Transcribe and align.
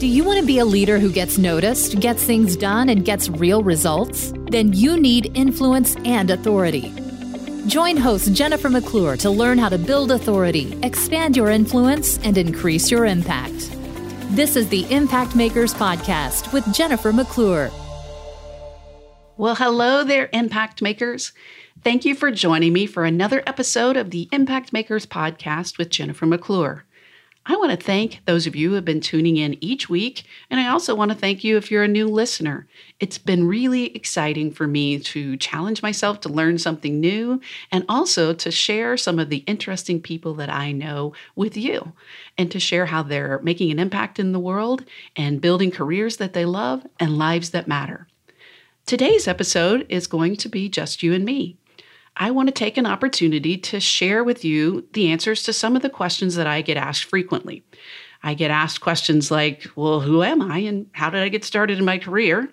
Do 0.00 0.06
you 0.06 0.24
want 0.24 0.40
to 0.40 0.46
be 0.46 0.60
a 0.60 0.64
leader 0.64 0.98
who 0.98 1.12
gets 1.12 1.36
noticed, 1.36 2.00
gets 2.00 2.24
things 2.24 2.56
done, 2.56 2.88
and 2.88 3.04
gets 3.04 3.28
real 3.28 3.62
results? 3.62 4.32
Then 4.50 4.72
you 4.72 4.98
need 4.98 5.30
influence 5.36 5.94
and 6.06 6.30
authority. 6.30 6.90
Join 7.66 7.98
host 7.98 8.32
Jennifer 8.32 8.70
McClure 8.70 9.18
to 9.18 9.28
learn 9.28 9.58
how 9.58 9.68
to 9.68 9.76
build 9.76 10.10
authority, 10.10 10.74
expand 10.82 11.36
your 11.36 11.50
influence, 11.50 12.16
and 12.20 12.38
increase 12.38 12.90
your 12.90 13.04
impact. 13.04 13.70
This 14.30 14.56
is 14.56 14.70
the 14.70 14.90
Impact 14.90 15.36
Makers 15.36 15.74
Podcast 15.74 16.50
with 16.54 16.64
Jennifer 16.72 17.12
McClure. 17.12 17.70
Well, 19.36 19.54
hello 19.54 20.02
there, 20.02 20.30
Impact 20.32 20.80
Makers. 20.80 21.32
Thank 21.84 22.06
you 22.06 22.14
for 22.14 22.30
joining 22.30 22.72
me 22.72 22.86
for 22.86 23.04
another 23.04 23.42
episode 23.46 23.98
of 23.98 24.12
the 24.12 24.30
Impact 24.32 24.72
Makers 24.72 25.04
Podcast 25.04 25.76
with 25.76 25.90
Jennifer 25.90 26.24
McClure. 26.24 26.86
I 27.46 27.56
want 27.56 27.70
to 27.70 27.76
thank 27.76 28.20
those 28.26 28.46
of 28.46 28.54
you 28.54 28.68
who 28.68 28.74
have 28.74 28.84
been 28.84 29.00
tuning 29.00 29.38
in 29.38 29.56
each 29.64 29.88
week, 29.88 30.24
and 30.50 30.60
I 30.60 30.68
also 30.68 30.94
want 30.94 31.10
to 31.10 31.16
thank 31.16 31.42
you 31.42 31.56
if 31.56 31.70
you're 31.70 31.82
a 31.82 31.88
new 31.88 32.06
listener. 32.06 32.68
It's 33.00 33.16
been 33.16 33.46
really 33.46 33.96
exciting 33.96 34.50
for 34.50 34.66
me 34.66 34.98
to 34.98 35.38
challenge 35.38 35.82
myself 35.82 36.20
to 36.20 36.28
learn 36.28 36.58
something 36.58 37.00
new 37.00 37.40
and 37.72 37.86
also 37.88 38.34
to 38.34 38.50
share 38.50 38.98
some 38.98 39.18
of 39.18 39.30
the 39.30 39.38
interesting 39.46 40.02
people 40.02 40.34
that 40.34 40.50
I 40.50 40.72
know 40.72 41.14
with 41.34 41.56
you 41.56 41.94
and 42.36 42.50
to 42.50 42.60
share 42.60 42.86
how 42.86 43.02
they're 43.02 43.40
making 43.42 43.70
an 43.70 43.78
impact 43.78 44.18
in 44.18 44.32
the 44.32 44.38
world 44.38 44.84
and 45.16 45.40
building 45.40 45.70
careers 45.70 46.18
that 46.18 46.34
they 46.34 46.44
love 46.44 46.86
and 47.00 47.16
lives 47.16 47.50
that 47.50 47.66
matter. 47.66 48.06
Today's 48.84 49.26
episode 49.26 49.86
is 49.88 50.06
going 50.06 50.36
to 50.36 50.48
be 50.50 50.68
just 50.68 51.02
you 51.02 51.14
and 51.14 51.24
me. 51.24 51.56
I 52.16 52.30
want 52.30 52.48
to 52.48 52.52
take 52.52 52.76
an 52.76 52.86
opportunity 52.86 53.56
to 53.56 53.80
share 53.80 54.22
with 54.22 54.44
you 54.44 54.86
the 54.92 55.10
answers 55.10 55.42
to 55.44 55.52
some 55.52 55.76
of 55.76 55.82
the 55.82 55.90
questions 55.90 56.34
that 56.34 56.46
I 56.46 56.62
get 56.62 56.76
asked 56.76 57.04
frequently. 57.04 57.64
I 58.22 58.34
get 58.34 58.50
asked 58.50 58.80
questions 58.80 59.30
like, 59.30 59.66
Well, 59.76 60.00
who 60.00 60.22
am 60.22 60.42
I 60.42 60.58
and 60.58 60.86
how 60.92 61.10
did 61.10 61.22
I 61.22 61.28
get 61.28 61.44
started 61.44 61.78
in 61.78 61.84
my 61.84 61.98
career? 61.98 62.52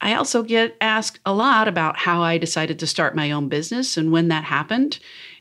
I 0.00 0.14
also 0.14 0.42
get 0.42 0.76
asked 0.80 1.18
a 1.26 1.34
lot 1.34 1.66
about 1.66 1.98
how 1.98 2.22
I 2.22 2.38
decided 2.38 2.78
to 2.78 2.86
start 2.86 3.16
my 3.16 3.30
own 3.30 3.48
business 3.48 3.96
and 3.96 4.12
when 4.12 4.28
that 4.28 4.44
happened. 4.44 4.98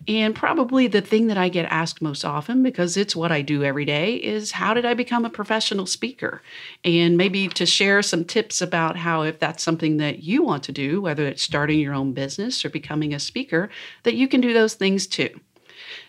And 0.08 0.34
probably 0.34 0.88
the 0.88 1.02
thing 1.02 1.28
that 1.28 1.38
I 1.38 1.50
get 1.50 1.66
asked 1.66 2.02
most 2.02 2.24
often, 2.24 2.64
because 2.64 2.96
it's 2.96 3.14
what 3.16 3.32
I 3.32 3.42
do 3.42 3.64
every 3.64 3.84
day, 3.84 4.16
is 4.16 4.54
how 4.54 4.74
did 4.74 4.86
I 4.86 4.94
become 4.94 5.26
a 5.26 5.30
professional 5.30 5.86
speaker? 5.86 6.42
And 6.86 7.18
maybe 7.18 7.50
to 7.50 7.66
share 7.66 8.02
some 8.02 8.24
tips 8.24 8.62
about 8.62 8.96
how, 8.96 9.24
if 9.24 9.38
that's 9.40 9.64
something 9.64 9.98
that 9.98 10.24
you 10.24 10.44
want 10.44 10.64
to 10.64 10.72
do, 10.72 11.02
whether 11.02 11.28
it's 11.28 11.44
starting 11.44 11.80
your 11.80 11.94
own 11.94 12.14
business 12.14 12.64
or 12.64 12.70
becoming 12.70 13.14
a 13.14 13.20
speaker, 13.20 13.70
that 14.04 14.16
you 14.16 14.30
can 14.30 14.40
do 14.40 14.54
those 14.54 14.76
things 14.76 15.08
too. 15.08 15.42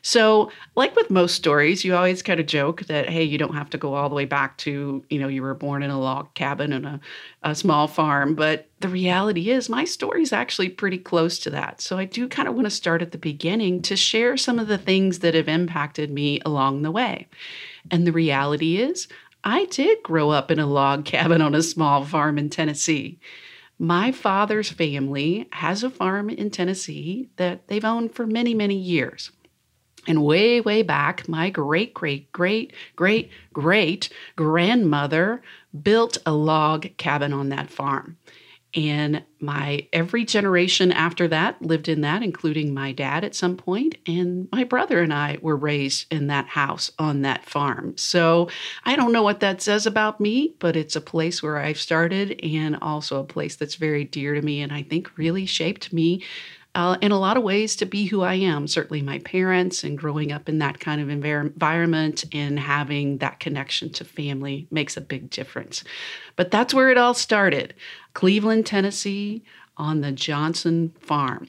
So, 0.02 0.50
like 0.76 0.94
with 0.96 1.10
most 1.10 1.34
stories, 1.34 1.84
you 1.84 1.94
always 1.94 2.22
kind 2.22 2.40
of 2.40 2.46
joke 2.46 2.82
that, 2.86 3.08
hey, 3.08 3.22
you 3.22 3.38
don't 3.38 3.54
have 3.54 3.70
to 3.70 3.78
go 3.78 3.94
all 3.94 4.08
the 4.08 4.14
way 4.14 4.24
back 4.24 4.56
to, 4.58 5.04
you 5.08 5.18
know, 5.18 5.28
you 5.28 5.42
were 5.42 5.54
born 5.54 5.82
in 5.82 5.90
a 5.90 6.00
log 6.00 6.32
cabin 6.34 6.72
and 6.72 6.86
a, 6.86 7.00
a 7.42 7.54
small 7.54 7.88
farm. 7.88 8.34
But 8.34 8.68
the 8.80 8.88
reality 8.88 9.50
is, 9.50 9.68
my 9.68 9.84
story 9.84 10.22
is 10.22 10.32
actually 10.32 10.68
pretty 10.68 10.98
close 10.98 11.38
to 11.40 11.50
that. 11.50 11.80
So, 11.80 11.98
I 11.98 12.04
do 12.04 12.28
kind 12.28 12.48
of 12.48 12.54
want 12.54 12.66
to 12.66 12.70
start 12.70 13.02
at 13.02 13.12
the 13.12 13.18
beginning 13.18 13.82
to 13.82 13.96
share 13.96 14.36
some 14.36 14.58
of 14.58 14.68
the 14.68 14.78
things 14.78 15.20
that 15.20 15.34
have 15.34 15.48
impacted 15.48 16.10
me 16.10 16.40
along 16.44 16.82
the 16.82 16.90
way. 16.90 17.26
And 17.90 18.06
the 18.06 18.12
reality 18.12 18.76
is, 18.76 19.08
I 19.44 19.66
did 19.66 20.02
grow 20.02 20.30
up 20.30 20.50
in 20.50 20.58
a 20.58 20.66
log 20.66 21.04
cabin 21.04 21.40
on 21.40 21.54
a 21.54 21.62
small 21.62 22.04
farm 22.04 22.38
in 22.38 22.50
Tennessee. 22.50 23.18
My 23.78 24.10
father's 24.10 24.70
family 24.70 25.48
has 25.52 25.84
a 25.84 25.90
farm 25.90 26.28
in 26.30 26.50
Tennessee 26.50 27.28
that 27.36 27.68
they've 27.68 27.84
owned 27.84 28.12
for 28.12 28.26
many, 28.26 28.52
many 28.52 28.74
years. 28.74 29.30
And 30.08 30.24
way, 30.24 30.60
way 30.60 30.82
back, 30.82 31.28
my 31.28 31.50
great, 31.50 31.92
great, 31.92 32.32
great, 32.32 32.72
great, 32.96 33.30
great 33.52 34.08
grandmother 34.36 35.42
built 35.82 36.16
a 36.24 36.32
log 36.32 36.88
cabin 36.96 37.32
on 37.34 37.50
that 37.50 37.70
farm. 37.70 38.16
And 38.74 39.24
my 39.40 39.86
every 39.92 40.24
generation 40.24 40.92
after 40.92 41.26
that 41.28 41.60
lived 41.62 41.88
in 41.88 42.02
that, 42.02 42.22
including 42.22 42.74
my 42.74 42.92
dad 42.92 43.24
at 43.24 43.34
some 43.34 43.56
point, 43.56 43.96
and 44.06 44.46
my 44.52 44.64
brother 44.64 45.00
and 45.00 45.12
I 45.12 45.38
were 45.40 45.56
raised 45.56 46.12
in 46.12 46.26
that 46.26 46.48
house 46.48 46.90
on 46.98 47.22
that 47.22 47.46
farm. 47.46 47.96
So 47.96 48.48
I 48.84 48.94
don't 48.94 49.12
know 49.12 49.22
what 49.22 49.40
that 49.40 49.62
says 49.62 49.86
about 49.86 50.20
me, 50.20 50.54
but 50.58 50.76
it's 50.76 50.96
a 50.96 51.00
place 51.00 51.42
where 51.42 51.56
I've 51.56 51.80
started 51.80 52.38
and 52.42 52.76
also 52.82 53.20
a 53.20 53.24
place 53.24 53.56
that's 53.56 53.76
very 53.76 54.04
dear 54.04 54.34
to 54.34 54.42
me 54.42 54.60
and 54.60 54.72
I 54.72 54.82
think 54.82 55.16
really 55.16 55.46
shaped 55.46 55.92
me 55.92 56.22
uh, 56.74 56.96
in 57.00 57.12
a 57.12 57.18
lot 57.18 57.36
of 57.36 57.42
ways 57.42 57.76
to 57.76 57.86
be 57.86 58.06
who 58.06 58.22
I 58.22 58.34
am. 58.34 58.68
Certainly, 58.68 59.02
my 59.02 59.18
parents 59.20 59.84
and 59.84 59.98
growing 59.98 60.32
up 60.32 60.48
in 60.48 60.58
that 60.58 60.80
kind 60.80 61.00
of 61.00 61.08
environment 61.08 62.24
and 62.32 62.58
having 62.58 63.18
that 63.18 63.40
connection 63.40 63.90
to 63.90 64.04
family 64.04 64.66
makes 64.70 64.96
a 64.96 65.00
big 65.00 65.30
difference. 65.30 65.82
But 66.36 66.50
that's 66.50 66.74
where 66.74 66.90
it 66.90 66.98
all 66.98 67.14
started 67.14 67.74
Cleveland, 68.14 68.66
Tennessee, 68.66 69.44
on 69.76 70.00
the 70.00 70.12
Johnson 70.12 70.94
farm. 71.00 71.48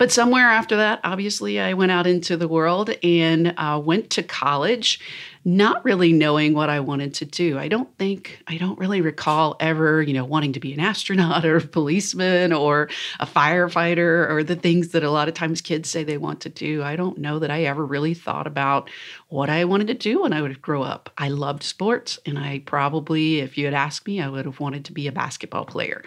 But 0.00 0.10
somewhere 0.10 0.46
after 0.46 0.76
that, 0.76 1.00
obviously, 1.04 1.60
I 1.60 1.74
went 1.74 1.92
out 1.92 2.06
into 2.06 2.36
the 2.36 2.48
world 2.48 2.90
and 3.02 3.52
uh, 3.58 3.80
went 3.84 4.08
to 4.10 4.22
college 4.22 4.98
not 5.44 5.82
really 5.86 6.12
knowing 6.12 6.52
what 6.52 6.68
I 6.68 6.80
wanted 6.80 7.14
to 7.14 7.24
do. 7.24 7.58
I 7.58 7.68
don't 7.68 7.88
think, 7.96 8.42
I 8.46 8.58
don't 8.58 8.78
really 8.78 9.00
recall 9.00 9.56
ever, 9.58 10.02
you 10.02 10.12
know, 10.12 10.24
wanting 10.24 10.52
to 10.52 10.60
be 10.60 10.74
an 10.74 10.80
astronaut 10.80 11.44
or 11.46 11.56
a 11.56 11.62
policeman 11.62 12.52
or 12.52 12.90
a 13.18 13.26
firefighter 13.26 14.28
or 14.28 14.44
the 14.44 14.56
things 14.56 14.88
that 14.88 15.02
a 15.02 15.10
lot 15.10 15.28
of 15.28 15.34
times 15.34 15.62
kids 15.62 15.88
say 15.88 16.04
they 16.04 16.18
want 16.18 16.40
to 16.40 16.50
do. 16.50 16.82
I 16.82 16.94
don't 16.94 17.18
know 17.18 17.38
that 17.38 17.50
I 17.50 17.64
ever 17.64 17.84
really 17.84 18.12
thought 18.12 18.46
about 18.46 18.90
what 19.28 19.48
I 19.48 19.64
wanted 19.64 19.86
to 19.88 19.94
do 19.94 20.22
when 20.22 20.34
I 20.34 20.42
would 20.42 20.60
grow 20.60 20.82
up. 20.82 21.10
I 21.16 21.28
loved 21.28 21.62
sports, 21.62 22.18
and 22.26 22.38
I 22.38 22.62
probably, 22.66 23.40
if 23.40 23.56
you 23.56 23.64
had 23.64 23.74
asked 23.74 24.06
me, 24.06 24.20
I 24.20 24.28
would 24.28 24.44
have 24.44 24.60
wanted 24.60 24.84
to 24.86 24.92
be 24.92 25.06
a 25.06 25.12
basketball 25.12 25.64
player. 25.64 26.04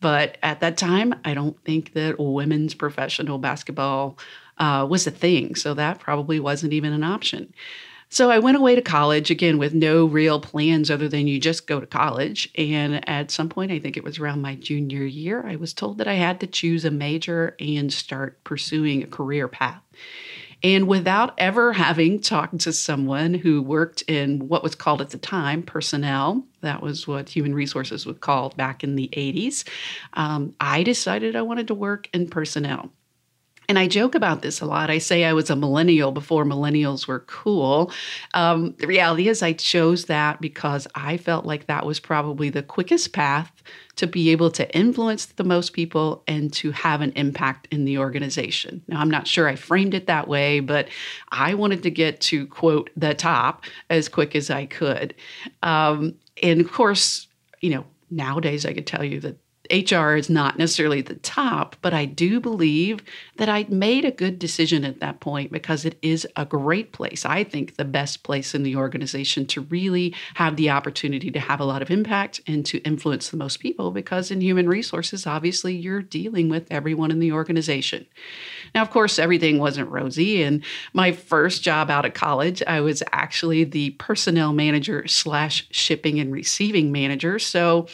But 0.00 0.36
at 0.42 0.60
that 0.60 0.76
time, 0.76 1.14
I 1.24 1.32
don't 1.32 1.58
think 1.64 1.94
that 1.94 2.18
women's 2.18 2.74
professional 2.74 3.38
basketball 3.38 4.18
uh, 4.58 4.86
was 4.88 5.06
a 5.06 5.10
thing. 5.10 5.54
So 5.54 5.74
that 5.74 6.00
probably 6.00 6.38
wasn't 6.40 6.72
even 6.72 6.92
an 6.92 7.04
option. 7.04 7.52
So 8.08 8.30
I 8.30 8.38
went 8.38 8.56
away 8.56 8.74
to 8.76 8.82
college 8.82 9.30
again 9.30 9.58
with 9.58 9.74
no 9.74 10.04
real 10.04 10.38
plans 10.40 10.90
other 10.90 11.08
than 11.08 11.26
you 11.26 11.40
just 11.40 11.66
go 11.66 11.80
to 11.80 11.86
college. 11.86 12.50
And 12.56 13.06
at 13.08 13.30
some 13.30 13.48
point, 13.48 13.72
I 13.72 13.78
think 13.78 13.96
it 13.96 14.04
was 14.04 14.18
around 14.18 14.42
my 14.42 14.54
junior 14.54 15.04
year, 15.04 15.44
I 15.44 15.56
was 15.56 15.72
told 15.72 15.98
that 15.98 16.08
I 16.08 16.14
had 16.14 16.40
to 16.40 16.46
choose 16.46 16.84
a 16.84 16.90
major 16.90 17.56
and 17.58 17.92
start 17.92 18.42
pursuing 18.44 19.02
a 19.02 19.08
career 19.08 19.48
path. 19.48 19.82
And 20.62 20.88
without 20.88 21.34
ever 21.36 21.74
having 21.74 22.20
talked 22.20 22.60
to 22.60 22.72
someone 22.72 23.34
who 23.34 23.60
worked 23.60 24.00
in 24.02 24.48
what 24.48 24.62
was 24.62 24.74
called 24.74 25.02
at 25.02 25.10
the 25.10 25.18
time 25.18 25.62
personnel, 25.62 26.42
that 26.62 26.80
was 26.82 27.06
what 27.06 27.28
human 27.28 27.54
resources 27.54 28.06
was 28.06 28.16
called 28.18 28.56
back 28.56 28.82
in 28.82 28.96
the 28.96 29.10
80s, 29.12 29.68
um, 30.14 30.54
I 30.60 30.82
decided 30.82 31.36
I 31.36 31.42
wanted 31.42 31.68
to 31.68 31.74
work 31.74 32.08
in 32.14 32.28
personnel. 32.28 32.90
And 33.68 33.78
I 33.78 33.88
joke 33.88 34.14
about 34.14 34.42
this 34.42 34.60
a 34.60 34.66
lot. 34.66 34.90
I 34.90 34.98
say 34.98 35.24
I 35.24 35.32
was 35.32 35.50
a 35.50 35.56
millennial 35.56 36.12
before 36.12 36.44
millennials 36.44 37.06
were 37.06 37.20
cool. 37.20 37.92
Um, 38.34 38.74
the 38.78 38.86
reality 38.86 39.28
is, 39.28 39.42
I 39.42 39.52
chose 39.52 40.06
that 40.06 40.40
because 40.40 40.86
I 40.94 41.16
felt 41.16 41.44
like 41.44 41.66
that 41.66 41.86
was 41.86 42.00
probably 42.00 42.50
the 42.50 42.62
quickest 42.62 43.12
path 43.12 43.50
to 43.96 44.06
be 44.06 44.30
able 44.30 44.50
to 44.50 44.76
influence 44.76 45.26
the 45.26 45.44
most 45.44 45.72
people 45.72 46.24
and 46.26 46.52
to 46.52 46.72
have 46.72 47.00
an 47.00 47.12
impact 47.12 47.68
in 47.70 47.84
the 47.84 47.98
organization. 47.98 48.82
Now, 48.88 49.00
I'm 49.00 49.10
not 49.10 49.28
sure 49.28 49.48
I 49.48 49.54
framed 49.56 49.94
it 49.94 50.06
that 50.08 50.26
way, 50.26 50.60
but 50.60 50.88
I 51.30 51.54
wanted 51.54 51.82
to 51.84 51.90
get 51.90 52.20
to 52.22 52.46
quote 52.46 52.90
the 52.96 53.14
top 53.14 53.64
as 53.90 54.08
quick 54.08 54.34
as 54.34 54.50
I 54.50 54.66
could. 54.66 55.14
Um, 55.62 56.16
and 56.42 56.60
of 56.60 56.72
course, 56.72 57.28
you 57.60 57.70
know, 57.70 57.84
nowadays 58.10 58.66
I 58.66 58.72
could 58.72 58.86
tell 58.86 59.04
you 59.04 59.20
that 59.20 59.38
HR 59.70 60.14
is 60.14 60.28
not 60.28 60.58
necessarily 60.58 61.00
the 61.00 61.14
top, 61.14 61.76
but 61.80 61.94
I 61.94 62.04
do 62.04 62.38
believe 62.40 63.02
that 63.36 63.48
I 63.48 63.66
made 63.68 64.04
a 64.04 64.10
good 64.10 64.38
decision 64.38 64.84
at 64.84 65.00
that 65.00 65.20
point 65.20 65.50
because 65.50 65.84
it 65.84 65.98
is 66.02 66.26
a 66.36 66.44
great 66.44 66.92
place. 66.92 67.24
I 67.24 67.44
think 67.44 67.76
the 67.76 67.84
best 67.84 68.22
place 68.22 68.54
in 68.54 68.62
the 68.62 68.76
organization 68.76 69.46
to 69.46 69.62
really 69.62 70.14
have 70.34 70.56
the 70.56 70.70
opportunity 70.70 71.30
to 71.30 71.40
have 71.40 71.60
a 71.60 71.64
lot 71.64 71.82
of 71.82 71.90
impact 71.90 72.40
and 72.46 72.64
to 72.66 72.78
influence 72.78 73.30
the 73.30 73.36
most 73.36 73.58
people 73.58 73.90
because 73.90 74.30
in 74.30 74.40
human 74.40 74.68
resources, 74.68 75.26
obviously, 75.26 75.74
you're 75.74 76.02
dealing 76.02 76.48
with 76.48 76.66
everyone 76.70 77.10
in 77.10 77.18
the 77.18 77.32
organization. 77.32 78.06
Now, 78.74 78.82
of 78.82 78.90
course, 78.90 79.18
everything 79.18 79.58
wasn't 79.58 79.90
rosy. 79.90 80.42
And 80.42 80.62
my 80.92 81.12
first 81.12 81.62
job 81.62 81.90
out 81.90 82.04
of 82.04 82.14
college, 82.14 82.62
I 82.66 82.80
was 82.80 83.02
actually 83.12 83.64
the 83.64 83.90
personnel 83.90 84.52
manager 84.52 85.06
slash 85.06 85.66
shipping 85.70 86.18
and 86.20 86.32
receiving 86.32 86.92
manager. 86.92 87.38
So 87.38 87.86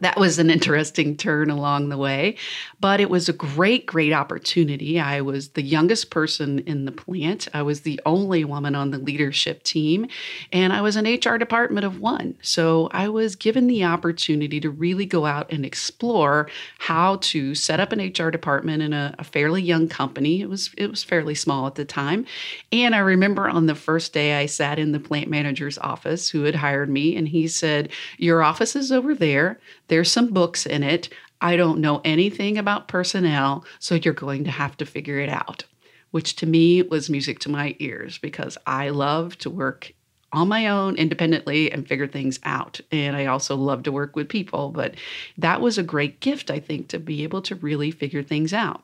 that 0.00 0.18
was 0.18 0.38
an 0.38 0.50
interesting 0.50 1.16
turn 1.16 1.48
along 1.48 1.88
the 1.88 1.96
way, 1.96 2.36
but 2.80 3.00
it 3.00 3.08
was 3.08 3.28
a 3.28 3.32
great, 3.32 3.86
great 3.86 4.12
opportunity. 4.12 5.00
I 5.00 5.22
was 5.22 5.50
the 5.50 5.62
youngest 5.62 6.10
person 6.10 6.58
in 6.60 6.84
the 6.84 6.92
plant. 6.92 7.48
I 7.54 7.62
was 7.62 7.80
the 7.80 7.98
only 8.04 8.44
woman 8.44 8.74
on 8.74 8.90
the 8.90 8.98
leadership 8.98 9.62
team, 9.62 10.06
and 10.52 10.74
I 10.74 10.82
was 10.82 10.96
an 10.96 11.06
HR 11.06 11.38
department 11.38 11.86
of 11.86 11.98
one. 11.98 12.36
So 12.42 12.90
I 12.92 13.08
was 13.08 13.36
given 13.36 13.68
the 13.68 13.84
opportunity 13.84 14.60
to 14.60 14.68
really 14.68 15.06
go 15.06 15.24
out 15.24 15.50
and 15.50 15.64
explore 15.64 16.50
how 16.78 17.16
to 17.16 17.54
set 17.54 17.80
up 17.80 17.92
an 17.92 18.00
HR 18.00 18.30
department 18.30 18.82
in 18.82 18.92
a, 18.92 19.14
a 19.18 19.24
fairly 19.24 19.62
young 19.62 19.88
company. 19.88 20.42
It 20.42 20.50
was 20.50 20.74
it 20.76 20.90
was 20.90 21.04
fairly 21.04 21.34
small 21.34 21.66
at 21.66 21.76
the 21.76 21.86
time, 21.86 22.26
and 22.70 22.94
I 22.94 22.98
remember 22.98 23.48
on 23.48 23.64
the 23.64 23.74
first 23.74 24.12
day 24.12 24.38
I 24.38 24.44
sat 24.44 24.78
in 24.78 24.92
the 24.92 25.00
plant 25.00 25.30
manager's 25.30 25.78
office 25.78 26.28
who 26.28 26.42
had 26.42 26.56
hired 26.56 26.90
me, 26.90 27.16
and 27.16 27.28
he 27.28 27.48
said, 27.48 27.88
"Your 28.18 28.42
office 28.42 28.76
is 28.76 28.92
over 28.92 29.14
there." 29.14 29.58
There's 29.88 30.10
some 30.10 30.32
books 30.32 30.66
in 30.66 30.82
it. 30.82 31.08
I 31.40 31.56
don't 31.56 31.80
know 31.80 32.00
anything 32.04 32.58
about 32.58 32.88
personnel, 32.88 33.64
so 33.78 33.94
you're 33.94 34.14
going 34.14 34.44
to 34.44 34.50
have 34.50 34.76
to 34.78 34.86
figure 34.86 35.18
it 35.18 35.28
out. 35.28 35.64
Which 36.10 36.36
to 36.36 36.46
me 36.46 36.82
was 36.82 37.10
music 37.10 37.40
to 37.40 37.50
my 37.50 37.76
ears 37.78 38.18
because 38.18 38.56
I 38.66 38.88
love 38.88 39.36
to 39.38 39.50
work 39.50 39.92
on 40.32 40.48
my 40.48 40.68
own 40.68 40.96
independently 40.96 41.70
and 41.70 41.86
figure 41.86 42.06
things 42.06 42.40
out. 42.42 42.80
And 42.90 43.16
I 43.16 43.26
also 43.26 43.56
love 43.56 43.82
to 43.84 43.92
work 43.92 44.16
with 44.16 44.28
people, 44.28 44.70
but 44.70 44.94
that 45.38 45.60
was 45.60 45.78
a 45.78 45.82
great 45.82 46.20
gift, 46.20 46.50
I 46.50 46.58
think, 46.58 46.88
to 46.88 46.98
be 46.98 47.22
able 47.22 47.42
to 47.42 47.54
really 47.54 47.90
figure 47.90 48.22
things 48.22 48.52
out. 48.52 48.82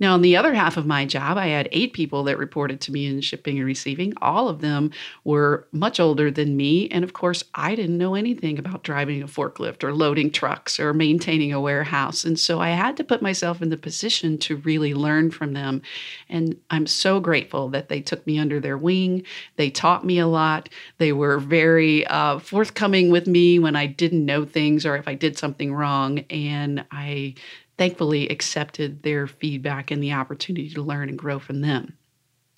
Now, 0.00 0.14
on 0.14 0.22
the 0.22 0.36
other 0.36 0.54
half 0.54 0.76
of 0.76 0.86
my 0.86 1.04
job, 1.04 1.36
I 1.36 1.48
had 1.48 1.68
eight 1.72 1.92
people 1.92 2.24
that 2.24 2.38
reported 2.38 2.80
to 2.82 2.92
me 2.92 3.06
in 3.06 3.20
shipping 3.20 3.58
and 3.58 3.66
receiving. 3.66 4.12
All 4.22 4.48
of 4.48 4.60
them 4.60 4.90
were 5.24 5.66
much 5.72 5.98
older 6.00 6.30
than 6.30 6.56
me. 6.56 6.88
And 6.88 7.04
of 7.04 7.12
course, 7.12 7.44
I 7.54 7.74
didn't 7.74 7.98
know 7.98 8.14
anything 8.14 8.58
about 8.58 8.84
driving 8.84 9.22
a 9.22 9.26
forklift 9.26 9.82
or 9.82 9.94
loading 9.94 10.30
trucks 10.30 10.78
or 10.78 10.92
maintaining 10.94 11.52
a 11.52 11.60
warehouse. 11.60 12.24
And 12.24 12.38
so 12.38 12.60
I 12.60 12.70
had 12.70 12.96
to 12.98 13.04
put 13.04 13.22
myself 13.22 13.60
in 13.60 13.70
the 13.70 13.76
position 13.76 14.38
to 14.38 14.56
really 14.56 14.94
learn 14.94 15.30
from 15.30 15.52
them. 15.52 15.82
And 16.28 16.56
I'm 16.70 16.86
so 16.86 17.20
grateful 17.20 17.68
that 17.70 17.88
they 17.88 18.00
took 18.00 18.26
me 18.26 18.38
under 18.38 18.60
their 18.60 18.78
wing. 18.78 19.24
They 19.56 19.70
taught 19.70 20.04
me 20.04 20.18
a 20.18 20.26
lot. 20.26 20.68
They 20.98 21.12
were 21.12 21.38
very 21.38 22.06
uh, 22.06 22.38
forthcoming 22.38 23.10
with 23.10 23.26
me 23.26 23.58
when 23.58 23.76
I 23.76 23.86
didn't 23.86 24.24
know 24.24 24.44
things 24.44 24.86
or 24.86 24.96
if 24.96 25.08
I 25.08 25.14
did 25.14 25.38
something 25.38 25.72
wrong. 25.72 26.20
And 26.30 26.84
I 26.90 27.34
thankfully 27.78 28.28
accepted 28.28 29.02
their 29.02 29.26
feedback 29.26 29.90
and 29.90 30.02
the 30.02 30.12
opportunity 30.12 30.68
to 30.70 30.82
learn 30.82 31.08
and 31.08 31.18
grow 31.18 31.38
from 31.38 31.60
them. 31.60 31.96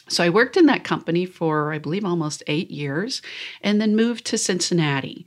So 0.08 0.24
I 0.24 0.30
worked 0.30 0.56
in 0.56 0.66
that 0.66 0.82
company 0.82 1.24
for, 1.24 1.72
I 1.72 1.78
believe, 1.78 2.04
almost 2.04 2.42
eight 2.48 2.70
years 2.70 3.22
and 3.62 3.80
then 3.80 3.94
moved 3.94 4.24
to 4.26 4.38
Cincinnati. 4.38 5.24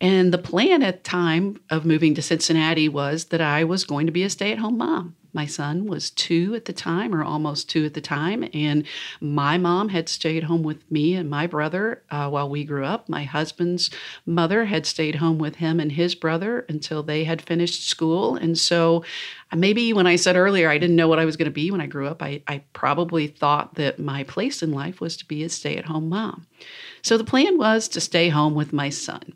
And 0.00 0.32
the 0.32 0.38
plan 0.38 0.82
at 0.82 1.04
the 1.04 1.08
time 1.08 1.60
of 1.70 1.84
moving 1.84 2.14
to 2.16 2.22
Cincinnati 2.22 2.88
was 2.88 3.26
that 3.26 3.40
I 3.40 3.62
was 3.62 3.84
going 3.84 4.06
to 4.06 4.12
be 4.12 4.24
a 4.24 4.30
stay 4.30 4.50
at 4.50 4.58
home 4.58 4.78
mom. 4.78 5.14
My 5.34 5.46
son 5.46 5.86
was 5.86 6.10
two 6.10 6.54
at 6.54 6.64
the 6.64 6.72
time, 6.72 7.14
or 7.14 7.24
almost 7.24 7.68
two 7.68 7.84
at 7.84 7.94
the 7.94 8.00
time, 8.00 8.48
and 8.54 8.84
my 9.20 9.58
mom 9.58 9.88
had 9.88 10.08
stayed 10.08 10.44
home 10.44 10.62
with 10.62 10.90
me 10.90 11.14
and 11.14 11.28
my 11.28 11.46
brother 11.48 12.02
uh, 12.10 12.30
while 12.30 12.48
we 12.48 12.64
grew 12.64 12.84
up. 12.84 13.08
My 13.08 13.24
husband's 13.24 13.90
mother 14.24 14.64
had 14.66 14.86
stayed 14.86 15.16
home 15.16 15.38
with 15.38 15.56
him 15.56 15.80
and 15.80 15.90
his 15.92 16.14
brother 16.14 16.64
until 16.68 17.02
they 17.02 17.24
had 17.24 17.42
finished 17.42 17.88
school. 17.88 18.36
And 18.36 18.56
so, 18.56 19.04
uh, 19.50 19.56
maybe 19.56 19.92
when 19.92 20.06
I 20.06 20.16
said 20.16 20.36
earlier 20.36 20.70
I 20.70 20.78
didn't 20.78 20.96
know 20.96 21.08
what 21.08 21.18
I 21.18 21.24
was 21.24 21.36
going 21.36 21.46
to 21.46 21.50
be 21.50 21.70
when 21.70 21.80
I 21.80 21.86
grew 21.86 22.06
up, 22.06 22.22
I, 22.22 22.42
I 22.46 22.62
probably 22.72 23.26
thought 23.26 23.74
that 23.74 23.98
my 23.98 24.22
place 24.22 24.62
in 24.62 24.72
life 24.72 25.00
was 25.00 25.16
to 25.16 25.26
be 25.26 25.42
a 25.42 25.48
stay 25.48 25.76
at 25.76 25.86
home 25.86 26.08
mom. 26.08 26.46
So 27.02 27.18
the 27.18 27.24
plan 27.24 27.58
was 27.58 27.88
to 27.88 28.00
stay 28.00 28.28
home 28.28 28.54
with 28.54 28.72
my 28.72 28.88
son. 28.88 29.34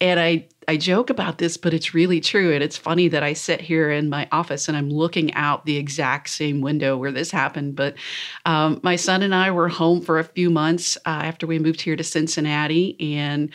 And 0.00 0.20
I, 0.20 0.46
I 0.68 0.76
joke 0.76 1.10
about 1.10 1.38
this, 1.38 1.56
but 1.56 1.74
it's 1.74 1.92
really 1.92 2.20
true. 2.20 2.54
And 2.54 2.62
it's 2.62 2.76
funny 2.76 3.08
that 3.08 3.22
I 3.22 3.32
sit 3.32 3.60
here 3.60 3.90
in 3.90 4.08
my 4.08 4.28
office 4.30 4.68
and 4.68 4.76
I'm 4.76 4.90
looking 4.90 5.34
out 5.34 5.66
the 5.66 5.76
exact 5.76 6.30
same 6.30 6.60
window 6.60 6.96
where 6.96 7.10
this 7.10 7.30
happened. 7.30 7.74
But 7.74 7.96
um, 8.46 8.78
my 8.82 8.96
son 8.96 9.22
and 9.22 9.34
I 9.34 9.50
were 9.50 9.68
home 9.68 10.00
for 10.00 10.18
a 10.18 10.24
few 10.24 10.50
months 10.50 10.96
uh, 10.98 11.08
after 11.24 11.46
we 11.46 11.58
moved 11.58 11.80
here 11.80 11.96
to 11.96 12.04
Cincinnati. 12.04 12.96
And 13.16 13.50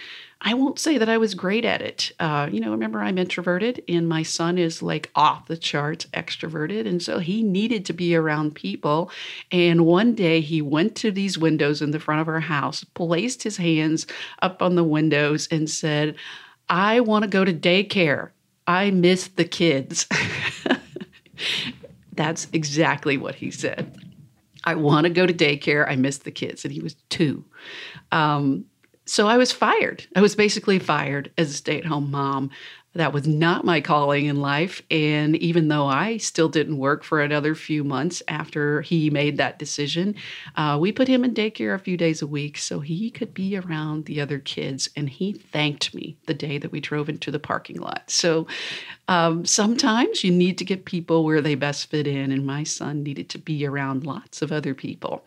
I 0.45 0.53
won't 0.55 0.77
say 0.77 0.97
that 0.97 1.07
I 1.07 1.17
was 1.17 1.35
great 1.35 1.63
at 1.63 1.81
it. 1.81 2.11
Uh, 2.19 2.49
you 2.51 2.59
know, 2.59 2.71
remember 2.71 2.99
I'm 2.99 3.17
introverted, 3.17 3.81
and 3.87 4.09
my 4.09 4.23
son 4.23 4.57
is 4.57 4.83
like 4.83 5.09
off 5.15 5.47
the 5.47 5.55
charts 5.55 6.05
extroverted. 6.07 6.85
And 6.85 7.01
so 7.01 7.19
he 7.19 7.41
needed 7.41 7.85
to 7.85 7.93
be 7.93 8.13
around 8.13 8.53
people. 8.53 9.09
And 9.51 9.85
one 9.85 10.13
day 10.15 10.41
he 10.41 10.61
went 10.61 10.95
to 10.97 11.11
these 11.11 11.37
windows 11.37 11.81
in 11.81 11.91
the 11.91 11.99
front 11.99 12.19
of 12.19 12.27
our 12.27 12.41
house, 12.41 12.83
placed 12.83 13.43
his 13.43 13.55
hands 13.55 14.05
up 14.41 14.61
on 14.61 14.75
the 14.75 14.83
windows, 14.83 15.47
and 15.49 15.69
said, 15.69 16.15
I 16.67 16.99
want 16.99 17.23
to 17.23 17.29
go 17.29 17.45
to 17.45 17.53
daycare. 17.53 18.31
I 18.67 18.91
miss 18.91 19.29
the 19.29 19.45
kids. 19.45 20.07
That's 22.13 22.47
exactly 22.51 23.15
what 23.17 23.35
he 23.35 23.49
said. 23.49 23.97
I 24.65 24.75
want 24.75 25.05
to 25.05 25.09
go 25.09 25.25
to 25.25 25.33
daycare. 25.33 25.87
I 25.89 25.95
miss 25.95 26.19
the 26.19 26.31
kids. 26.31 26.65
And 26.65 26.73
he 26.73 26.81
was 26.81 26.95
two. 27.09 27.43
Um, 28.11 28.65
so 29.05 29.27
I 29.27 29.37
was 29.37 29.51
fired. 29.51 30.05
I 30.15 30.21
was 30.21 30.35
basically 30.35 30.79
fired 30.79 31.31
as 31.37 31.49
a 31.49 31.53
stay 31.53 31.77
at 31.77 31.85
home 31.85 32.11
mom. 32.11 32.49
That 32.95 33.11
was 33.11 33.27
not 33.27 33.65
my 33.65 33.81
calling 33.81 34.25
in 34.25 34.39
life. 34.39 34.83
And 34.91 35.35
even 35.37 35.67
though 35.67 35.87
I 35.87 36.17
still 36.17 36.47
didn't 36.47 36.77
work 36.77 37.03
for 37.03 37.21
another 37.21 37.55
few 37.55 37.83
months 37.83 38.21
after 38.27 38.81
he 38.81 39.09
made 39.09 39.37
that 39.37 39.57
decision, 39.57 40.13
uh, 40.55 40.77
we 40.79 40.91
put 40.91 41.07
him 41.07 41.23
in 41.23 41.33
daycare 41.33 41.73
a 41.73 41.79
few 41.79 41.97
days 41.97 42.21
a 42.21 42.27
week 42.27 42.55
so 42.59 42.81
he 42.81 43.09
could 43.09 43.33
be 43.33 43.57
around 43.57 44.05
the 44.05 44.21
other 44.21 44.37
kids. 44.37 44.89
And 44.95 45.09
he 45.09 45.33
thanked 45.33 45.95
me 45.95 46.17
the 46.27 46.35
day 46.35 46.59
that 46.59 46.71
we 46.71 46.79
drove 46.79 47.09
into 47.09 47.31
the 47.31 47.39
parking 47.39 47.81
lot. 47.81 48.03
So 48.11 48.45
um, 49.07 49.43
sometimes 49.43 50.23
you 50.23 50.31
need 50.31 50.59
to 50.59 50.65
get 50.65 50.85
people 50.85 51.25
where 51.25 51.41
they 51.41 51.55
best 51.55 51.89
fit 51.89 52.05
in. 52.05 52.31
And 52.31 52.45
my 52.45 52.63
son 52.63 53.01
needed 53.01 53.27
to 53.29 53.39
be 53.39 53.65
around 53.65 54.05
lots 54.05 54.43
of 54.43 54.51
other 54.51 54.75
people 54.75 55.25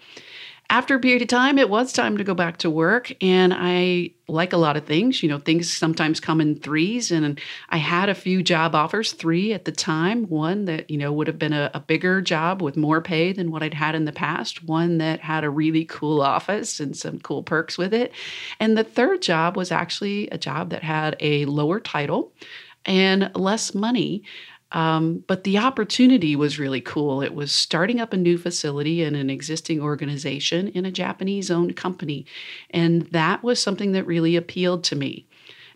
after 0.69 0.97
a 0.97 1.01
period 1.01 1.23
of 1.23 1.29
time, 1.29 1.59
it 1.59 1.71
was 1.71 1.93
time 1.93 2.17
to 2.17 2.25
go 2.25 2.35
back 2.35 2.57
to 2.59 2.71
work. 2.71 3.13
And 3.23 3.55
I 3.55 4.11
like 4.29 4.53
a 4.53 4.57
lot 4.57 4.77
of 4.77 4.85
things, 4.85 5.23
you 5.23 5.29
know, 5.29 5.39
things 5.39 5.73
sometimes 5.73 6.19
come 6.19 6.41
in 6.41 6.59
threes. 6.59 7.13
And 7.13 7.41
I 7.69 7.77
had 7.77 8.09
a 8.09 8.15
few 8.15 8.43
job 8.43 8.75
offers, 8.75 9.13
three 9.13 9.53
at 9.53 9.65
the 9.65 9.73
time. 9.73 10.25
One 10.29 10.65
that, 10.65 10.91
you 10.91 10.99
know, 10.99 11.13
would 11.13 11.29
have 11.29 11.39
been 11.39 11.53
a, 11.53 11.71
a 11.75 11.81
bigger 11.81 12.21
job 12.21 12.61
with 12.61 12.77
more 12.77 13.01
pay 13.01 13.33
than 13.33 13.53
what 13.53 13.63
I'd 13.63 13.75
had 13.75 13.95
in 13.95 14.05
the 14.05 14.13
past. 14.13 14.65
One 14.65 14.99
that 14.99 15.21
had 15.21 15.45
a 15.45 15.51
really 15.51 15.85
cool 15.85 16.21
office 16.21 16.81
and 16.81 16.97
some 16.97 17.21
cool 17.21 17.45
perks 17.45 17.79
with 17.79 17.95
it. 17.95 18.13
And 18.59 18.77
the 18.77 18.85
third 18.85 19.23
job 19.23 19.57
was 19.57 19.71
actually 19.71 20.29
a 20.31 20.39
job 20.39 20.71
that 20.71 20.83
had 20.83 21.17
a 21.21 21.45
lower 21.45 21.79
title 21.79 22.33
and 22.85 23.31
less 23.35 23.75
money. 23.75 24.23
Um, 24.73 25.23
but 25.27 25.45
the 25.45 25.59
opportunity 25.59 26.35
was 26.35 26.59
really 26.59 26.81
cool. 26.81 27.23
It 27.23 27.35
was 27.35 27.53
starting 27.53 28.01
up 28.01 28.13
a 28.13 28.17
new 28.17 28.37
facility 28.37 29.03
in 29.03 29.15
an 29.15 29.31
existing 29.31 29.81
organization 29.81 30.69
in 30.69 30.85
a 30.85 30.91
Japanese 30.91 31.51
owned 31.51 31.77
company. 31.77 32.27
And 32.71 33.03
that 33.13 33.43
was 33.43 33.63
something 33.63 33.93
that 33.93 34.07
really 34.07 34.35
appealed 34.35 34.83
to 34.85 34.97
me. 34.97 35.26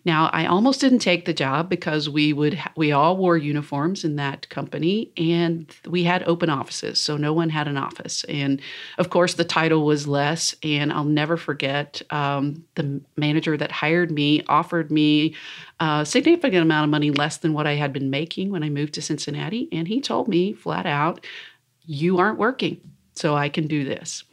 Now, 0.03 0.31
I 0.33 0.47
almost 0.47 0.81
didn't 0.81 0.99
take 0.99 1.25
the 1.25 1.33
job 1.33 1.69
because 1.69 2.09
we 2.09 2.33
would 2.33 2.59
we 2.75 2.91
all 2.91 3.17
wore 3.17 3.37
uniforms 3.37 4.03
in 4.03 4.15
that 4.15 4.49
company 4.49 5.11
and 5.15 5.73
we 5.87 6.03
had 6.03 6.23
open 6.23 6.49
offices, 6.49 6.99
so 6.99 7.17
no 7.17 7.33
one 7.33 7.49
had 7.49 7.67
an 7.67 7.77
office. 7.77 8.23
And 8.23 8.61
of 8.97 9.11
course, 9.11 9.35
the 9.35 9.45
title 9.45 9.85
was 9.85 10.07
less. 10.07 10.55
And 10.63 10.91
I'll 10.91 11.03
never 11.03 11.37
forget 11.37 12.01
um, 12.09 12.63
the 12.75 13.01
manager 13.15 13.55
that 13.57 13.71
hired 13.71 14.11
me 14.11 14.41
offered 14.47 14.91
me 14.91 15.35
a 15.79 16.03
significant 16.05 16.63
amount 16.63 16.85
of 16.85 16.89
money 16.89 17.11
less 17.11 17.37
than 17.37 17.53
what 17.53 17.67
I 17.67 17.75
had 17.75 17.93
been 17.93 18.09
making 18.09 18.49
when 18.51 18.63
I 18.63 18.69
moved 18.69 18.95
to 18.95 19.01
Cincinnati, 19.01 19.69
and 19.71 19.87
he 19.87 20.01
told 20.01 20.27
me 20.27 20.53
flat 20.53 20.87
out, 20.87 21.25
"You 21.85 22.17
aren't 22.17 22.39
working, 22.39 22.81
so 23.13 23.35
I 23.35 23.49
can 23.49 23.67
do 23.67 23.83
this." 23.83 24.23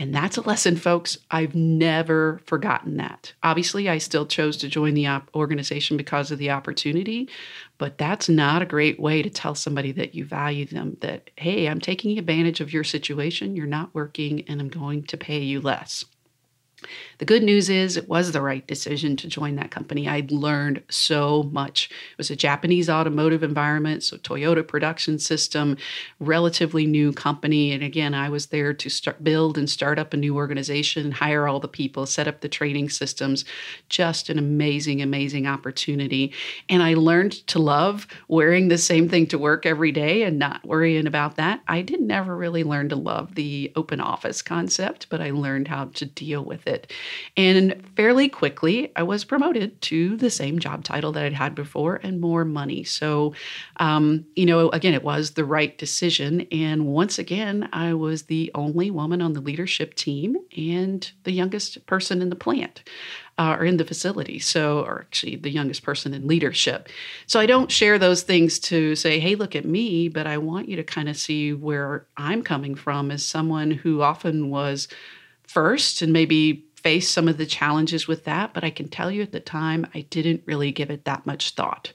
And 0.00 0.14
that's 0.14 0.36
a 0.36 0.42
lesson, 0.42 0.76
folks. 0.76 1.18
I've 1.28 1.56
never 1.56 2.40
forgotten 2.46 2.98
that. 2.98 3.34
Obviously, 3.42 3.88
I 3.88 3.98
still 3.98 4.26
chose 4.26 4.56
to 4.58 4.68
join 4.68 4.94
the 4.94 5.08
op- 5.08 5.28
organization 5.34 5.96
because 5.96 6.30
of 6.30 6.38
the 6.38 6.52
opportunity, 6.52 7.28
but 7.78 7.98
that's 7.98 8.28
not 8.28 8.62
a 8.62 8.66
great 8.66 9.00
way 9.00 9.22
to 9.22 9.28
tell 9.28 9.56
somebody 9.56 9.90
that 9.92 10.14
you 10.14 10.24
value 10.24 10.66
them 10.66 10.96
that, 11.00 11.30
hey, 11.36 11.66
I'm 11.66 11.80
taking 11.80 12.16
advantage 12.16 12.60
of 12.60 12.72
your 12.72 12.84
situation. 12.84 13.56
You're 13.56 13.66
not 13.66 13.92
working, 13.92 14.44
and 14.48 14.60
I'm 14.60 14.68
going 14.68 15.02
to 15.02 15.16
pay 15.16 15.40
you 15.40 15.60
less. 15.60 16.04
The 17.18 17.24
good 17.24 17.42
news 17.42 17.68
is 17.68 17.96
it 17.96 18.08
was 18.08 18.30
the 18.30 18.40
right 18.40 18.64
decision 18.64 19.16
to 19.16 19.26
join 19.26 19.56
that 19.56 19.72
company. 19.72 20.08
I 20.08 20.24
learned 20.30 20.84
so 20.88 21.42
much. 21.50 21.90
It 22.12 22.18
was 22.18 22.30
a 22.30 22.36
Japanese 22.36 22.88
automotive 22.88 23.42
environment, 23.42 24.04
so 24.04 24.16
Toyota 24.16 24.66
production 24.66 25.18
system, 25.18 25.76
relatively 26.20 26.86
new 26.86 27.12
company. 27.12 27.72
And 27.72 27.82
again, 27.82 28.14
I 28.14 28.28
was 28.28 28.46
there 28.46 28.72
to 28.72 28.88
start 28.88 29.24
build 29.24 29.58
and 29.58 29.68
start 29.68 29.98
up 29.98 30.14
a 30.14 30.16
new 30.16 30.36
organization, 30.36 31.10
hire 31.10 31.48
all 31.48 31.58
the 31.58 31.66
people, 31.66 32.06
set 32.06 32.28
up 32.28 32.40
the 32.40 32.48
training 32.48 32.88
systems. 32.90 33.44
Just 33.88 34.30
an 34.30 34.38
amazing, 34.38 35.02
amazing 35.02 35.48
opportunity. 35.48 36.32
And 36.68 36.84
I 36.84 36.94
learned 36.94 37.32
to 37.48 37.58
love 37.58 38.06
wearing 38.28 38.68
the 38.68 38.78
same 38.78 39.08
thing 39.08 39.26
to 39.28 39.38
work 39.38 39.66
every 39.66 39.90
day 39.90 40.22
and 40.22 40.38
not 40.38 40.64
worrying 40.64 41.08
about 41.08 41.34
that. 41.34 41.62
I 41.66 41.82
didn't 41.82 42.12
ever 42.12 42.36
really 42.36 42.62
learn 42.62 42.88
to 42.90 42.96
love 42.96 43.34
the 43.34 43.72
open 43.74 44.00
office 44.00 44.40
concept, 44.40 45.08
but 45.10 45.20
I 45.20 45.30
learned 45.30 45.66
how 45.66 45.86
to 45.86 46.06
deal 46.06 46.44
with 46.44 46.68
it. 46.68 46.92
And 47.36 47.82
fairly 47.96 48.28
quickly, 48.28 48.92
I 48.96 49.02
was 49.02 49.24
promoted 49.24 49.80
to 49.82 50.16
the 50.16 50.30
same 50.30 50.58
job 50.58 50.84
title 50.84 51.12
that 51.12 51.24
I'd 51.24 51.32
had 51.32 51.54
before 51.54 52.00
and 52.02 52.20
more 52.20 52.44
money. 52.44 52.84
So, 52.84 53.34
um, 53.76 54.24
you 54.36 54.46
know, 54.46 54.68
again, 54.70 54.94
it 54.94 55.04
was 55.04 55.32
the 55.32 55.44
right 55.44 55.76
decision. 55.78 56.46
And 56.52 56.86
once 56.86 57.18
again, 57.18 57.68
I 57.72 57.94
was 57.94 58.24
the 58.24 58.50
only 58.54 58.90
woman 58.90 59.22
on 59.22 59.32
the 59.32 59.40
leadership 59.40 59.94
team 59.94 60.36
and 60.56 61.10
the 61.24 61.32
youngest 61.32 61.86
person 61.86 62.22
in 62.22 62.30
the 62.30 62.36
plant 62.36 62.82
uh, 63.38 63.56
or 63.58 63.64
in 63.64 63.76
the 63.76 63.84
facility. 63.84 64.38
So, 64.38 64.80
or 64.80 65.02
actually 65.02 65.36
the 65.36 65.50
youngest 65.50 65.82
person 65.82 66.12
in 66.12 66.26
leadership. 66.26 66.88
So 67.26 67.38
I 67.38 67.46
don't 67.46 67.70
share 67.70 67.98
those 67.98 68.22
things 68.22 68.58
to 68.60 68.96
say, 68.96 69.20
hey, 69.20 69.36
look 69.36 69.54
at 69.54 69.64
me, 69.64 70.08
but 70.08 70.26
I 70.26 70.38
want 70.38 70.68
you 70.68 70.76
to 70.76 70.84
kind 70.84 71.08
of 71.08 71.16
see 71.16 71.52
where 71.52 72.06
I'm 72.16 72.42
coming 72.42 72.74
from 72.74 73.10
as 73.10 73.24
someone 73.24 73.70
who 73.70 74.02
often 74.02 74.50
was 74.50 74.88
first 75.46 76.02
and 76.02 76.12
maybe 76.12 76.67
faced 76.82 77.12
some 77.12 77.28
of 77.28 77.38
the 77.38 77.46
challenges 77.46 78.06
with 78.06 78.24
that. 78.24 78.54
But 78.54 78.64
I 78.64 78.70
can 78.70 78.88
tell 78.88 79.10
you 79.10 79.22
at 79.22 79.32
the 79.32 79.40
time, 79.40 79.86
I 79.94 80.02
didn't 80.10 80.42
really 80.46 80.72
give 80.72 80.90
it 80.90 81.04
that 81.04 81.26
much 81.26 81.50
thought. 81.50 81.92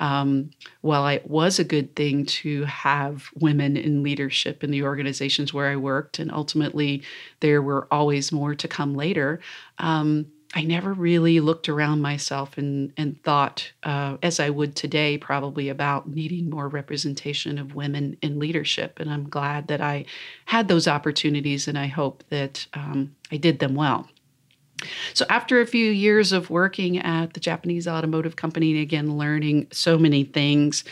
Um, 0.00 0.50
while 0.80 1.06
it 1.06 1.28
was 1.28 1.58
a 1.58 1.64
good 1.64 1.94
thing 1.94 2.26
to 2.26 2.64
have 2.64 3.28
women 3.38 3.76
in 3.76 4.02
leadership 4.02 4.64
in 4.64 4.70
the 4.70 4.82
organizations 4.82 5.54
where 5.54 5.68
I 5.68 5.76
worked, 5.76 6.18
and 6.18 6.32
ultimately 6.32 7.02
there 7.40 7.62
were 7.62 7.86
always 7.90 8.32
more 8.32 8.54
to 8.54 8.68
come 8.68 8.94
later, 8.94 9.40
um, 9.78 10.26
I 10.54 10.64
never 10.64 10.92
really 10.92 11.40
looked 11.40 11.68
around 11.68 12.02
myself 12.02 12.58
and 12.58 12.92
and 12.96 13.22
thought, 13.22 13.72
uh, 13.84 14.16
as 14.22 14.38
I 14.40 14.50
would 14.50 14.76
today, 14.76 15.16
probably 15.16 15.68
about 15.68 16.08
needing 16.08 16.50
more 16.50 16.68
representation 16.68 17.58
of 17.58 17.74
women 17.74 18.16
in 18.20 18.38
leadership. 18.38 19.00
And 19.00 19.10
I'm 19.10 19.28
glad 19.28 19.68
that 19.68 19.80
I 19.80 20.04
had 20.44 20.68
those 20.68 20.88
opportunities, 20.88 21.68
and 21.68 21.78
I 21.78 21.86
hope 21.86 22.24
that 22.28 22.66
um, 22.74 23.14
I 23.30 23.36
did 23.36 23.60
them 23.60 23.74
well. 23.74 24.08
So, 25.14 25.24
after 25.28 25.60
a 25.60 25.66
few 25.66 25.90
years 25.90 26.32
of 26.32 26.50
working 26.50 26.98
at 26.98 27.34
the 27.34 27.40
Japanese 27.40 27.86
automotive 27.88 28.36
company 28.36 28.72
and 28.72 28.80
again 28.80 29.18
learning 29.18 29.68
so 29.72 29.98
many 29.98 30.24
things, 30.24 30.84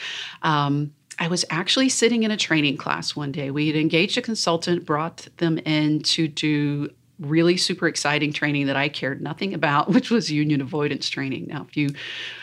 um, 0.43 0.93
I 1.19 1.29
was 1.29 1.45
actually 1.51 1.91
sitting 1.91 2.23
in 2.23 2.31
a 2.31 2.37
training 2.37 2.79
class 2.79 3.15
one 3.15 3.31
day. 3.31 3.51
We 3.51 3.67
had 3.67 3.77
engaged 3.77 4.17
a 4.17 4.23
consultant, 4.23 4.87
brought 4.87 5.29
them 5.37 5.59
in 5.59 6.01
to 6.01 6.27
do 6.27 6.91
really 7.21 7.57
super 7.57 7.87
exciting 7.87 8.33
training 8.33 8.67
that 8.67 8.77
I 8.77 8.89
cared 8.89 9.21
nothing 9.21 9.55
about, 9.55 9.89
which 9.95 10.11
was 10.11 10.31
union 10.31 10.61
avoidance 10.61 11.09
training. 11.09 11.47
Now, 11.49 11.67
if 11.69 11.77
you 11.77 11.91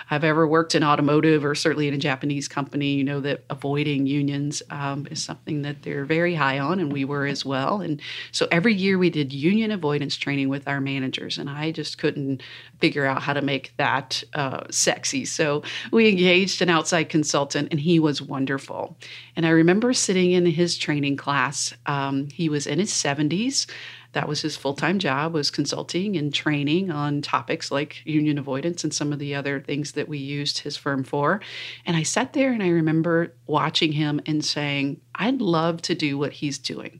have 0.08 0.24
ever 0.24 0.48
worked 0.48 0.74
in 0.74 0.84
automotive 0.84 1.44
or 1.44 1.54
certainly 1.54 1.88
in 1.88 1.94
a 1.94 1.98
Japanese 1.98 2.48
company, 2.48 2.94
you 2.94 3.04
know 3.04 3.20
that 3.20 3.44
avoiding 3.50 4.08
unions 4.08 4.64
um, 4.70 5.06
is 5.12 5.22
something 5.22 5.64
that 5.64 5.82
they're 5.82 6.06
very 6.06 6.34
high 6.34 6.60
on, 6.60 6.80
and 6.80 6.94
we 6.94 7.04
were 7.04 7.26
as 7.26 7.44
well. 7.44 7.82
And 7.82 8.02
so 8.32 8.48
every 8.50 8.74
year 8.74 8.98
we 8.98 9.10
did 9.10 9.34
union 9.34 9.72
avoidance 9.72 10.16
training 10.16 10.48
with 10.48 10.66
our 10.68 10.80
managers, 10.80 11.38
and 11.38 11.50
I 11.50 11.72
just 11.72 11.98
couldn't 11.98 12.42
figure 12.80 13.06
out 13.06 13.22
how 13.22 13.34
to 13.34 13.42
make 13.42 13.74
that 13.78 14.24
uh, 14.34 14.64
sexy. 14.70 15.26
So 15.26 15.64
we 15.92 16.08
engaged 16.08 16.62
an 16.62 16.70
outside 16.70 17.10
consultant, 17.10 17.68
and 17.72 17.80
he 17.80 18.00
was 18.00 18.22
wonderful. 18.22 18.96
And 19.36 19.46
I 19.46 19.50
remember 19.50 19.92
sitting 19.92 20.32
in 20.32 20.46
his 20.46 20.78
training 20.78 21.18
class. 21.18 21.74
Um, 21.86 22.30
he 22.30 22.48
was 22.48 22.66
in 22.66 22.80
his 22.80 22.92
70s 22.92 23.68
that 24.14 24.28
was 24.28 24.42
his 24.42 24.58
full-time 24.58 25.00
job 25.00 25.34
was 25.34 25.52
consulting 25.52 26.16
and 26.16 26.34
training 26.34 26.92
on 26.92 27.22
topics 27.22 27.72
like 27.72 28.02
union 28.06 28.38
avoidance 28.38 28.84
and 28.84 28.94
some 28.94 29.14
of 29.14 29.20
the 29.20 29.36
other 29.36 29.60
things 29.60 29.94
that 29.94 30.08
we 30.08 30.18
used 30.18 30.60
his 30.60 30.78
firm 30.78 31.04
for. 31.04 31.42
And 31.86 31.96
i 31.96 32.04
sat 32.04 32.34
there 32.34 32.52
and 32.52 32.64
i 32.64 32.70
remember 32.70 33.34
watching 33.46 33.92
him 33.92 34.22
and 34.26 34.44
saying 34.44 35.02
i'd 35.16 35.42
love 35.42 35.82
to 35.84 35.96
do 35.96 36.18
what 36.18 36.34
he's 36.34 36.58
doing. 36.58 37.00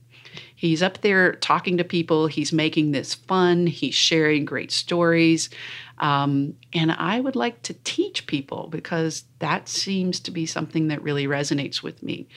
He's 0.54 0.82
up 0.82 1.02
there 1.02 1.34
talking 1.34 1.76
to 1.78 1.84
people. 1.84 2.26
He's 2.26 2.52
making 2.52 2.90
this 2.90 3.14
fun. 3.14 3.66
He's 3.66 3.94
sharing 3.94 4.44
great 4.44 4.72
stories. 4.72 5.50
Um, 5.98 6.54
and 6.72 6.92
i 6.92 7.18
would 7.18 7.34
like 7.34 7.62
to 7.62 7.74
teach 7.82 8.26
people 8.26 8.68
because 8.70 9.24
that 9.40 9.68
seems 9.68 10.20
to 10.20 10.30
be 10.30 10.46
something 10.46 10.88
that 10.88 11.02
really 11.02 11.26
resonates 11.26 11.82
with 11.82 12.04
me 12.04 12.28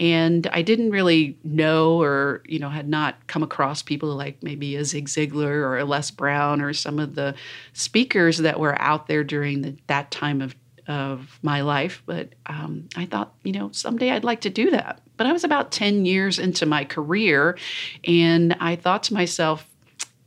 and 0.00 0.46
I 0.50 0.62
didn't 0.62 0.92
really 0.92 1.36
know 1.44 2.00
or, 2.00 2.42
you 2.46 2.58
know, 2.58 2.70
had 2.70 2.88
not 2.88 3.26
come 3.26 3.42
across 3.42 3.82
people 3.82 4.08
like 4.16 4.42
maybe 4.42 4.74
a 4.76 4.84
Zig 4.84 5.08
Ziglar 5.08 5.48
or 5.48 5.76
a 5.76 5.84
Les 5.84 6.10
Brown 6.10 6.62
or 6.62 6.72
some 6.72 6.98
of 6.98 7.14
the 7.14 7.34
speakers 7.74 8.38
that 8.38 8.58
were 8.58 8.80
out 8.80 9.08
there 9.08 9.22
during 9.22 9.60
the, 9.60 9.76
that 9.88 10.10
time 10.10 10.40
of, 10.40 10.56
of 10.88 11.38
my 11.42 11.60
life. 11.60 12.02
But 12.06 12.30
um, 12.46 12.88
I 12.96 13.04
thought, 13.04 13.34
you 13.44 13.52
know, 13.52 13.70
someday 13.72 14.10
I'd 14.12 14.24
like 14.24 14.40
to 14.40 14.50
do 14.50 14.70
that. 14.70 15.02
But 15.18 15.26
I 15.26 15.32
was 15.32 15.44
about 15.44 15.70
10 15.70 16.06
years 16.06 16.38
into 16.38 16.64
my 16.64 16.86
career 16.86 17.58
and 18.04 18.56
I 18.58 18.76
thought 18.76 19.02
to 19.04 19.14
myself, 19.14 19.68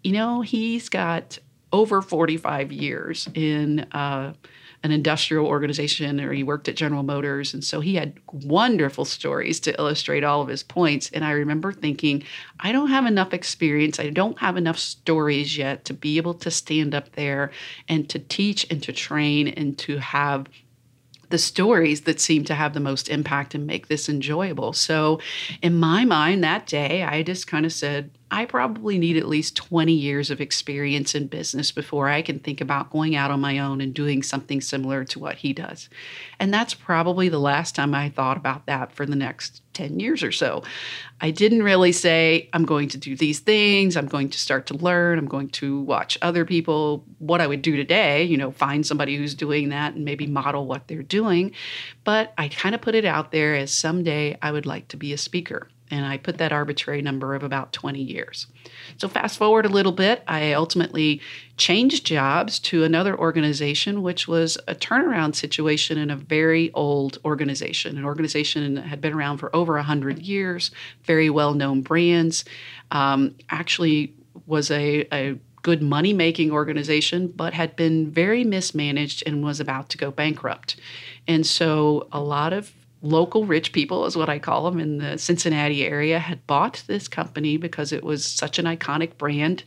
you 0.04 0.12
know, 0.12 0.42
he's 0.42 0.88
got 0.88 1.40
over 1.72 2.04
45 2.04 2.72
years 2.72 3.28
in 3.34 3.88
uh, 3.92 4.34
an 4.84 4.92
industrial 4.92 5.46
organization 5.46 6.20
or 6.20 6.34
he 6.34 6.44
worked 6.44 6.68
at 6.68 6.76
General 6.76 7.04
Motors. 7.04 7.54
And 7.54 7.64
so 7.64 7.80
he 7.80 7.96
had 7.96 8.20
wonderful 8.32 9.06
stories 9.06 9.60
to 9.62 9.78
illustrate 9.80 10.24
all 10.26 10.42
of 10.42 10.50
his 10.50 10.62
points. 10.62 11.10
And 11.12 11.24
I 11.24 11.32
remember 11.32 11.72
thinking, 11.72 12.24
I 12.60 12.74
don't 12.74 12.90
have 12.90 13.06
enough 13.06 13.34
experience. 13.34 14.00
I 14.00 14.10
don't 14.10 14.38
have 14.40 14.58
enough 14.58 14.78
stories 14.78 15.58
yet 15.58 15.86
to 15.86 15.94
be 15.94 16.18
able 16.18 16.34
to 16.36 16.52
stand 16.52 16.94
up 16.94 17.14
there 17.14 17.52
and 17.88 18.10
to 18.10 18.20
teach 18.20 18.70
and 18.70 18.84
to 18.84 18.92
train 18.92 19.48
and 19.48 19.78
to 19.80 19.98
have 20.00 20.48
the 21.30 21.38
stories 21.40 22.02
that 22.02 22.20
seem 22.20 22.44
to 22.44 22.54
have 22.54 22.76
the 22.76 22.80
most 22.80 23.10
impact 23.10 23.56
and 23.56 23.66
make 23.66 23.88
this 23.88 24.08
enjoyable. 24.08 24.72
So, 24.72 25.20
in 25.64 25.76
my 25.76 26.06
mind, 26.06 26.44
that 26.44 26.68
day, 26.68 27.02
I 27.02 27.24
just 27.24 27.48
kind 27.48 27.66
of 27.66 27.74
said, 27.74 28.12
I 28.34 28.46
probably 28.46 28.98
need 28.98 29.16
at 29.16 29.28
least 29.28 29.56
20 29.58 29.94
years 29.94 30.32
of 30.32 30.42
experience 30.42 31.14
in 31.14 31.28
business 31.28 31.72
before 31.72 32.10
I 32.10 32.24
can 32.24 32.40
think 32.40 32.62
about 32.62 32.90
going 32.90 33.16
out 33.16 33.30
on 33.30 33.40
my 33.40 33.60
own 33.60 33.80
and 33.80 33.94
doing 33.94 34.24
something 34.24 34.60
similar 34.60 35.04
to 35.06 35.20
what 35.20 35.36
he 35.36 35.54
does. 35.54 35.88
And 36.40 36.52
that's 36.52 36.74
probably 36.74 37.30
the 37.30 37.38
last 37.38 37.76
time 37.76 37.94
I 37.94 38.10
thought 38.10 38.38
about 38.38 38.66
that 38.66 38.92
for 38.92 39.06
the 39.06 39.16
next 39.16 39.62
10 39.76 40.00
years 40.00 40.24
or 40.24 40.32
so. 40.32 40.64
I 41.22 41.30
didn't 41.30 41.62
really 41.62 41.92
say, 41.92 42.50
I'm 42.54 42.66
going 42.66 42.90
to 42.90 42.98
do 42.98 43.16
these 43.16 43.40
things, 43.40 43.96
I'm 43.96 44.08
going 44.08 44.30
to 44.32 44.40
start 44.40 44.66
to 44.68 44.78
learn, 44.78 45.20
I'm 45.20 45.28
going 45.28 45.50
to 45.50 45.82
watch 45.82 46.18
other 46.24 46.44
people, 46.44 47.06
what 47.20 47.40
I 47.40 47.46
would 47.46 47.62
do 47.62 47.76
today, 47.76 48.24
you 48.24 48.38
know, 48.38 48.50
find 48.50 48.84
somebody 48.84 49.16
who's 49.16 49.36
doing 49.36 49.70
that 49.70 49.94
and 49.94 50.06
maybe 50.06 50.26
model 50.26 50.66
what 50.66 50.88
they're 50.88 51.04
doing. 51.04 51.52
But 52.04 52.34
I 52.40 52.48
kind 52.48 52.74
of 52.74 52.82
put 52.82 52.96
it 52.96 53.06
out 53.06 53.32
there 53.32 53.54
as 53.54 53.72
someday 53.72 54.40
I 54.42 54.52
would 54.52 54.66
like 54.66 54.88
to 54.88 54.98
be 54.98 55.14
a 55.14 55.20
speaker 55.20 55.70
and 55.94 56.08
I 56.08 56.18
put 56.18 56.40
that 56.40 56.52
arbitrary 56.52 57.04
number 57.04 57.36
of 57.36 57.44
about 57.44 57.72
20 57.72 58.02
years. 58.02 58.48
So, 58.98 59.08
fast 59.08 59.38
forward 59.38 59.68
a 59.68 59.70
little 59.70 59.92
bit, 59.92 60.24
I 60.28 60.54
ultimately 60.54 61.22
changed 61.56 62.04
jobs 62.04 62.58
to 62.60 62.84
another 62.84 63.16
organization, 63.16 64.02
which 64.02 64.28
was 64.28 64.58
a 64.68 64.74
turnaround 64.74 65.36
situation 65.36 66.00
in 66.00 66.10
a 66.10 66.16
very 66.16 66.72
old 66.74 67.20
organization, 67.24 67.96
an 67.96 68.06
organization 68.06 68.74
that 68.74 68.86
had 68.86 69.02
been 69.02 69.14
around 69.14 69.38
for 69.38 69.56
over 69.56 69.76
100 69.76 70.18
years, 70.20 70.72
very 71.04 71.30
well 71.30 71.54
known 71.54 71.82
brands, 71.82 72.44
um, 72.90 73.36
actually 73.52 74.16
was 74.48 74.72
a, 74.72 75.08
a 75.14 75.38
good 75.62 75.84
money 75.84 76.12
making 76.12 76.52
organization, 76.52 77.28
but 77.28 77.54
had 77.54 77.76
been 77.76 78.10
very 78.10 78.44
mismanaged 78.44 79.22
and 79.28 79.44
was 79.44 79.60
about 79.60 79.90
to 79.90 79.98
go 80.00 80.10
bankrupt. 80.10 80.76
And 81.28 81.46
so, 81.46 82.08
a 82.12 82.20
lot 82.20 82.52
of 82.52 82.74
local 83.04 83.46
rich 83.46 83.74
people, 83.74 84.06
is 84.06 84.16
what 84.16 84.30
I 84.30 84.40
call 84.40 84.64
them, 84.64 84.80
in 84.80 84.98
the 84.98 85.18
Cincinnati 85.18 85.86
area 85.86 86.18
had 86.18 86.46
bought 86.48 86.84
this 86.88 87.08
company 87.08 87.58
because 87.58 87.92
it 87.92 88.04
was 88.04 88.26
such 88.26 88.58
an 88.58 88.66
iconic 88.66 89.18
brand 89.18 89.64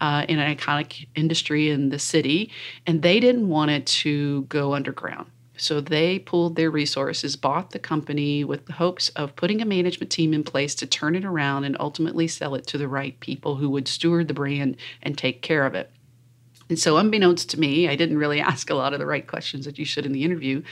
uh, 0.00 0.24
in 0.28 0.38
an 0.38 0.56
iconic 0.56 1.06
industry 1.14 1.68
in 1.68 1.90
the 1.90 1.98
city, 1.98 2.50
and 2.86 3.02
they 3.02 3.20
didn't 3.20 3.48
want 3.48 3.72
it 3.72 3.86
to 3.86 4.42
go 4.42 4.72
underground. 4.72 5.30
So 5.58 5.80
they 5.80 6.18
pulled 6.18 6.56
their 6.56 6.70
resources, 6.70 7.34
bought 7.34 7.70
the 7.70 7.78
company 7.78 8.44
with 8.44 8.66
the 8.66 8.74
hopes 8.74 9.08
of 9.10 9.34
putting 9.36 9.60
a 9.60 9.64
management 9.64 10.12
team 10.12 10.32
in 10.34 10.44
place 10.44 10.74
to 10.76 10.86
turn 10.86 11.16
it 11.16 11.24
around 11.24 11.64
and 11.64 11.76
ultimately 11.80 12.28
sell 12.28 12.54
it 12.54 12.66
to 12.68 12.78
the 12.78 12.88
right 12.88 13.18
people 13.20 13.56
who 13.56 13.70
would 13.70 13.88
steward 13.88 14.28
the 14.28 14.34
brand 14.34 14.76
and 15.02 15.16
take 15.16 15.42
care 15.42 15.66
of 15.66 15.74
it. 15.74 15.90
And 16.68 16.78
so, 16.78 16.96
unbeknownst 16.96 17.50
to 17.50 17.60
me, 17.60 17.88
I 17.88 17.96
didn't 17.96 18.18
really 18.18 18.40
ask 18.52 18.70
a 18.70 18.74
lot 18.74 18.92
of 18.92 18.98
the 18.98 19.06
right 19.06 19.26
questions 19.26 19.64
that 19.64 19.78
you 19.78 19.84
should 19.84 20.06
in 20.06 20.12
the 20.12 20.24
interview. 20.24 20.62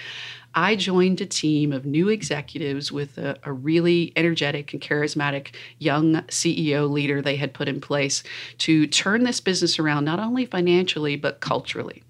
I 0.54 0.76
joined 0.76 1.20
a 1.20 1.26
team 1.26 1.72
of 1.72 1.84
new 1.84 2.08
executives 2.08 2.92
with 2.92 3.18
a, 3.18 3.36
a, 3.42 3.52
really 3.52 4.12
energetic 4.14 4.72
and 4.72 4.80
charismatic 4.80 5.54
young 5.78 6.22
CEO 6.28 6.88
leader 6.88 7.20
they 7.20 7.36
had 7.36 7.52
put 7.52 7.68
in 7.68 7.80
place 7.80 8.22
to 8.58 8.86
turn 8.86 9.24
this 9.24 9.40
business 9.40 9.78
around, 9.78 10.04
not 10.04 10.20
only 10.20 10.46
financially, 10.46 11.16
but 11.16 11.40
culturally. 11.40 12.02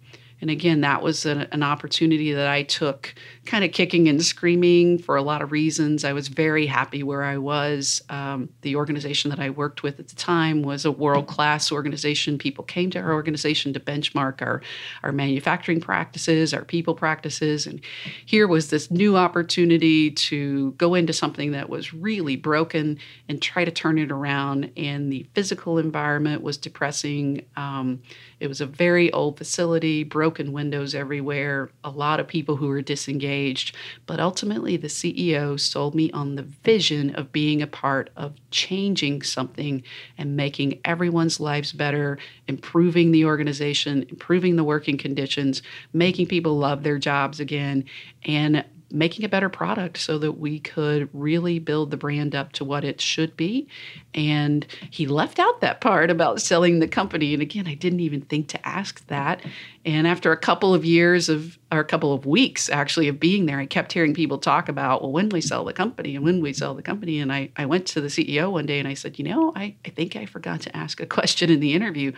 And 0.44 0.50
again, 0.50 0.82
that 0.82 1.00
was 1.00 1.24
an, 1.24 1.48
an 1.52 1.62
opportunity 1.62 2.34
that 2.34 2.48
I 2.48 2.64
took 2.64 3.14
kind 3.46 3.64
of 3.64 3.72
kicking 3.72 4.08
and 4.08 4.22
screaming 4.22 4.98
for 4.98 5.16
a 5.16 5.22
lot 5.22 5.40
of 5.40 5.52
reasons. 5.52 6.04
I 6.04 6.12
was 6.12 6.28
very 6.28 6.66
happy 6.66 7.02
where 7.02 7.22
I 7.22 7.38
was. 7.38 8.02
Um, 8.10 8.50
the 8.60 8.76
organization 8.76 9.30
that 9.30 9.40
I 9.40 9.48
worked 9.48 9.82
with 9.82 9.98
at 9.98 10.08
the 10.08 10.14
time 10.16 10.60
was 10.60 10.84
a 10.84 10.92
world 10.92 11.28
class 11.28 11.72
organization. 11.72 12.36
People 12.36 12.62
came 12.62 12.90
to 12.90 13.00
our 13.00 13.14
organization 13.14 13.72
to 13.72 13.80
benchmark 13.80 14.42
our, 14.42 14.60
our 15.02 15.12
manufacturing 15.12 15.80
practices, 15.80 16.52
our 16.52 16.66
people 16.66 16.94
practices. 16.94 17.66
And 17.66 17.80
here 18.26 18.46
was 18.46 18.68
this 18.68 18.90
new 18.90 19.16
opportunity 19.16 20.10
to 20.10 20.72
go 20.72 20.92
into 20.92 21.14
something 21.14 21.52
that 21.52 21.70
was 21.70 21.94
really 21.94 22.36
broken 22.36 22.98
and 23.30 23.40
try 23.40 23.64
to 23.64 23.70
turn 23.70 23.96
it 23.96 24.12
around. 24.12 24.70
And 24.76 25.10
the 25.10 25.26
physical 25.34 25.78
environment 25.78 26.42
was 26.42 26.58
depressing. 26.58 27.46
Um, 27.56 28.02
it 28.44 28.48
was 28.48 28.60
a 28.60 28.66
very 28.66 29.10
old 29.12 29.38
facility, 29.38 30.04
broken 30.04 30.52
windows 30.52 30.94
everywhere, 30.94 31.70
a 31.82 31.90
lot 31.90 32.20
of 32.20 32.28
people 32.28 32.56
who 32.56 32.68
were 32.68 32.82
disengaged. 32.82 33.74
But 34.06 34.20
ultimately, 34.20 34.76
the 34.76 34.88
CEO 34.88 35.58
sold 35.58 35.94
me 35.94 36.10
on 36.12 36.34
the 36.34 36.42
vision 36.42 37.14
of 37.14 37.32
being 37.32 37.62
a 37.62 37.66
part 37.66 38.10
of 38.16 38.34
changing 38.50 39.22
something 39.22 39.82
and 40.18 40.36
making 40.36 40.80
everyone's 40.84 41.40
lives 41.40 41.72
better, 41.72 42.18
improving 42.46 43.12
the 43.12 43.24
organization, 43.24 44.04
improving 44.10 44.56
the 44.56 44.64
working 44.64 44.98
conditions, 44.98 45.62
making 45.94 46.26
people 46.26 46.58
love 46.58 46.82
their 46.82 46.98
jobs 46.98 47.40
again, 47.40 47.84
and 48.26 48.64
making 48.94 49.24
a 49.24 49.28
better 49.28 49.48
product 49.48 49.98
so 49.98 50.18
that 50.18 50.32
we 50.32 50.60
could 50.60 51.08
really 51.12 51.58
build 51.58 51.90
the 51.90 51.96
brand 51.96 52.34
up 52.34 52.52
to 52.52 52.64
what 52.64 52.84
it 52.84 53.00
should 53.00 53.36
be. 53.36 53.66
And 54.14 54.66
he 54.90 55.06
left 55.06 55.38
out 55.38 55.60
that 55.60 55.80
part 55.80 56.10
about 56.10 56.40
selling 56.40 56.78
the 56.78 56.86
company. 56.86 57.34
And 57.34 57.42
again, 57.42 57.66
I 57.66 57.74
didn't 57.74 58.00
even 58.00 58.20
think 58.20 58.48
to 58.48 58.68
ask 58.68 59.04
that. 59.08 59.42
And 59.84 60.06
after 60.06 60.30
a 60.30 60.36
couple 60.36 60.72
of 60.72 60.84
years 60.84 61.28
of, 61.28 61.58
or 61.72 61.80
a 61.80 61.84
couple 61.84 62.14
of 62.14 62.24
weeks 62.24 62.70
actually 62.70 63.08
of 63.08 63.18
being 63.18 63.46
there, 63.46 63.58
I 63.58 63.66
kept 63.66 63.92
hearing 63.92 64.14
people 64.14 64.38
talk 64.38 64.68
about, 64.68 65.02
well, 65.02 65.12
when 65.12 65.28
we 65.28 65.40
sell 65.40 65.64
the 65.64 65.72
company 65.72 66.14
and 66.14 66.24
when 66.24 66.40
we 66.40 66.52
sell 66.52 66.74
the 66.74 66.82
company. 66.82 67.18
And 67.18 67.32
I, 67.32 67.50
I 67.56 67.66
went 67.66 67.86
to 67.88 68.00
the 68.00 68.08
CEO 68.08 68.52
one 68.52 68.66
day 68.66 68.78
and 68.78 68.86
I 68.86 68.94
said, 68.94 69.18
you 69.18 69.24
know, 69.24 69.52
I, 69.56 69.74
I 69.84 69.90
think 69.90 70.14
I 70.14 70.26
forgot 70.26 70.60
to 70.62 70.76
ask 70.76 71.00
a 71.00 71.06
question 71.06 71.50
in 71.50 71.60
the 71.60 71.74
interview. 71.74 72.12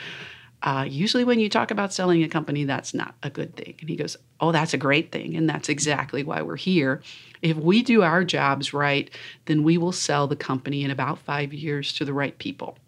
Uh, 0.63 0.87
usually, 0.89 1.25
when 1.25 1.39
you 1.39 1.49
talk 1.49 1.71
about 1.71 1.93
selling 1.93 2.23
a 2.23 2.29
company, 2.29 2.65
that's 2.65 2.95
not 2.95 3.15
a 3.23 3.31
good 3.31 3.55
thing. 3.57 3.75
And 3.81 3.89
he 3.89 3.97
goes, 3.97 4.17
Oh, 4.41 4.53
that's 4.53 4.75
a 4.75 4.79
great 4.79 5.13
thing. 5.13 5.37
And 5.37 5.49
that's 5.49 5.69
exactly 5.69 6.23
why 6.25 6.43
we're 6.43 6.57
here. 6.57 7.03
If 7.43 7.57
we 7.57 7.83
do 7.83 8.03
our 8.03 8.25
jobs 8.25 8.73
right, 8.73 9.11
then 9.45 9.63
we 9.63 9.79
will 9.79 9.93
sell 9.93 10.27
the 10.27 10.37
company 10.37 10.83
in 10.83 10.91
about 10.91 11.19
five 11.19 11.53
years 11.53 11.93
to 11.95 12.05
the 12.05 12.13
right 12.13 12.37
people. 12.39 12.79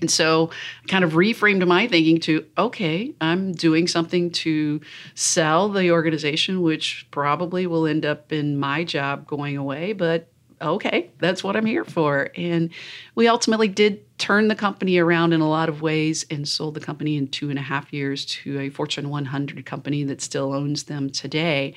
And 0.00 0.10
so 0.10 0.50
kind 0.88 1.04
of 1.04 1.12
reframed 1.12 1.66
my 1.66 1.86
thinking 1.86 2.20
to 2.20 2.46
okay, 2.58 3.14
I'm 3.20 3.52
doing 3.52 3.86
something 3.86 4.30
to 4.30 4.80
sell 5.14 5.68
the 5.68 5.90
organization, 5.90 6.62
which 6.62 7.06
probably 7.10 7.66
will 7.66 7.86
end 7.86 8.04
up 8.04 8.32
in 8.32 8.58
my 8.58 8.84
job 8.84 9.26
going 9.26 9.56
away, 9.56 9.92
but 9.92 10.28
okay, 10.60 11.10
that's 11.18 11.44
what 11.44 11.56
I'm 11.56 11.66
here 11.66 11.84
for. 11.84 12.30
And 12.36 12.70
we 13.14 13.28
ultimately 13.28 13.68
did 13.68 14.03
turned 14.16 14.48
the 14.50 14.54
company 14.54 14.96
around 14.98 15.32
in 15.32 15.40
a 15.40 15.48
lot 15.48 15.68
of 15.68 15.82
ways 15.82 16.24
and 16.30 16.48
sold 16.48 16.74
the 16.74 16.80
company 16.80 17.16
in 17.16 17.26
two 17.26 17.50
and 17.50 17.58
a 17.58 17.62
half 17.62 17.92
years 17.92 18.24
to 18.24 18.60
a 18.60 18.70
Fortune 18.70 19.08
100 19.10 19.66
company 19.66 20.04
that 20.04 20.20
still 20.20 20.52
owns 20.52 20.84
them 20.84 21.10
today. 21.10 21.74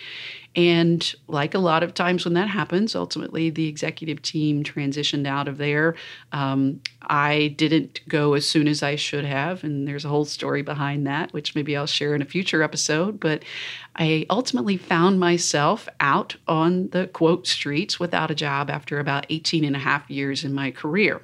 And 0.55 1.15
like 1.27 1.55
a 1.55 1.59
lot 1.59 1.83
of 1.83 1.93
times 1.93 2.25
when 2.25 2.35
that 2.35 2.47
happens, 2.47 2.95
ultimately 2.95 3.49
the 3.49 3.67
executive 3.67 4.21
team 4.21 4.63
transitioned 4.63 5.27
out 5.27 5.47
of 5.47 5.57
there. 5.57 5.95
Um, 6.31 6.81
I 7.01 7.55
didn't 7.57 8.01
go 8.07 8.33
as 8.33 8.47
soon 8.47 8.67
as 8.67 8.81
I 8.81 8.95
should 8.95 9.25
have, 9.25 9.63
and 9.63 9.87
there's 9.87 10.05
a 10.05 10.09
whole 10.09 10.25
story 10.25 10.61
behind 10.61 11.05
that, 11.07 11.33
which 11.33 11.55
maybe 11.55 11.75
I'll 11.75 11.85
share 11.87 12.15
in 12.15 12.21
a 12.21 12.25
future 12.25 12.61
episode. 12.63 13.19
But 13.19 13.43
I 13.95 14.25
ultimately 14.29 14.77
found 14.77 15.19
myself 15.19 15.87
out 15.99 16.35
on 16.47 16.89
the 16.89 17.07
quote 17.07 17.47
streets 17.47 17.99
without 17.99 18.31
a 18.31 18.35
job 18.35 18.69
after 18.69 18.99
about 18.99 19.25
18 19.29 19.63
and 19.63 19.75
a 19.75 19.79
half 19.79 20.09
years 20.09 20.43
in 20.43 20.53
my 20.53 20.71
career. 20.71 21.21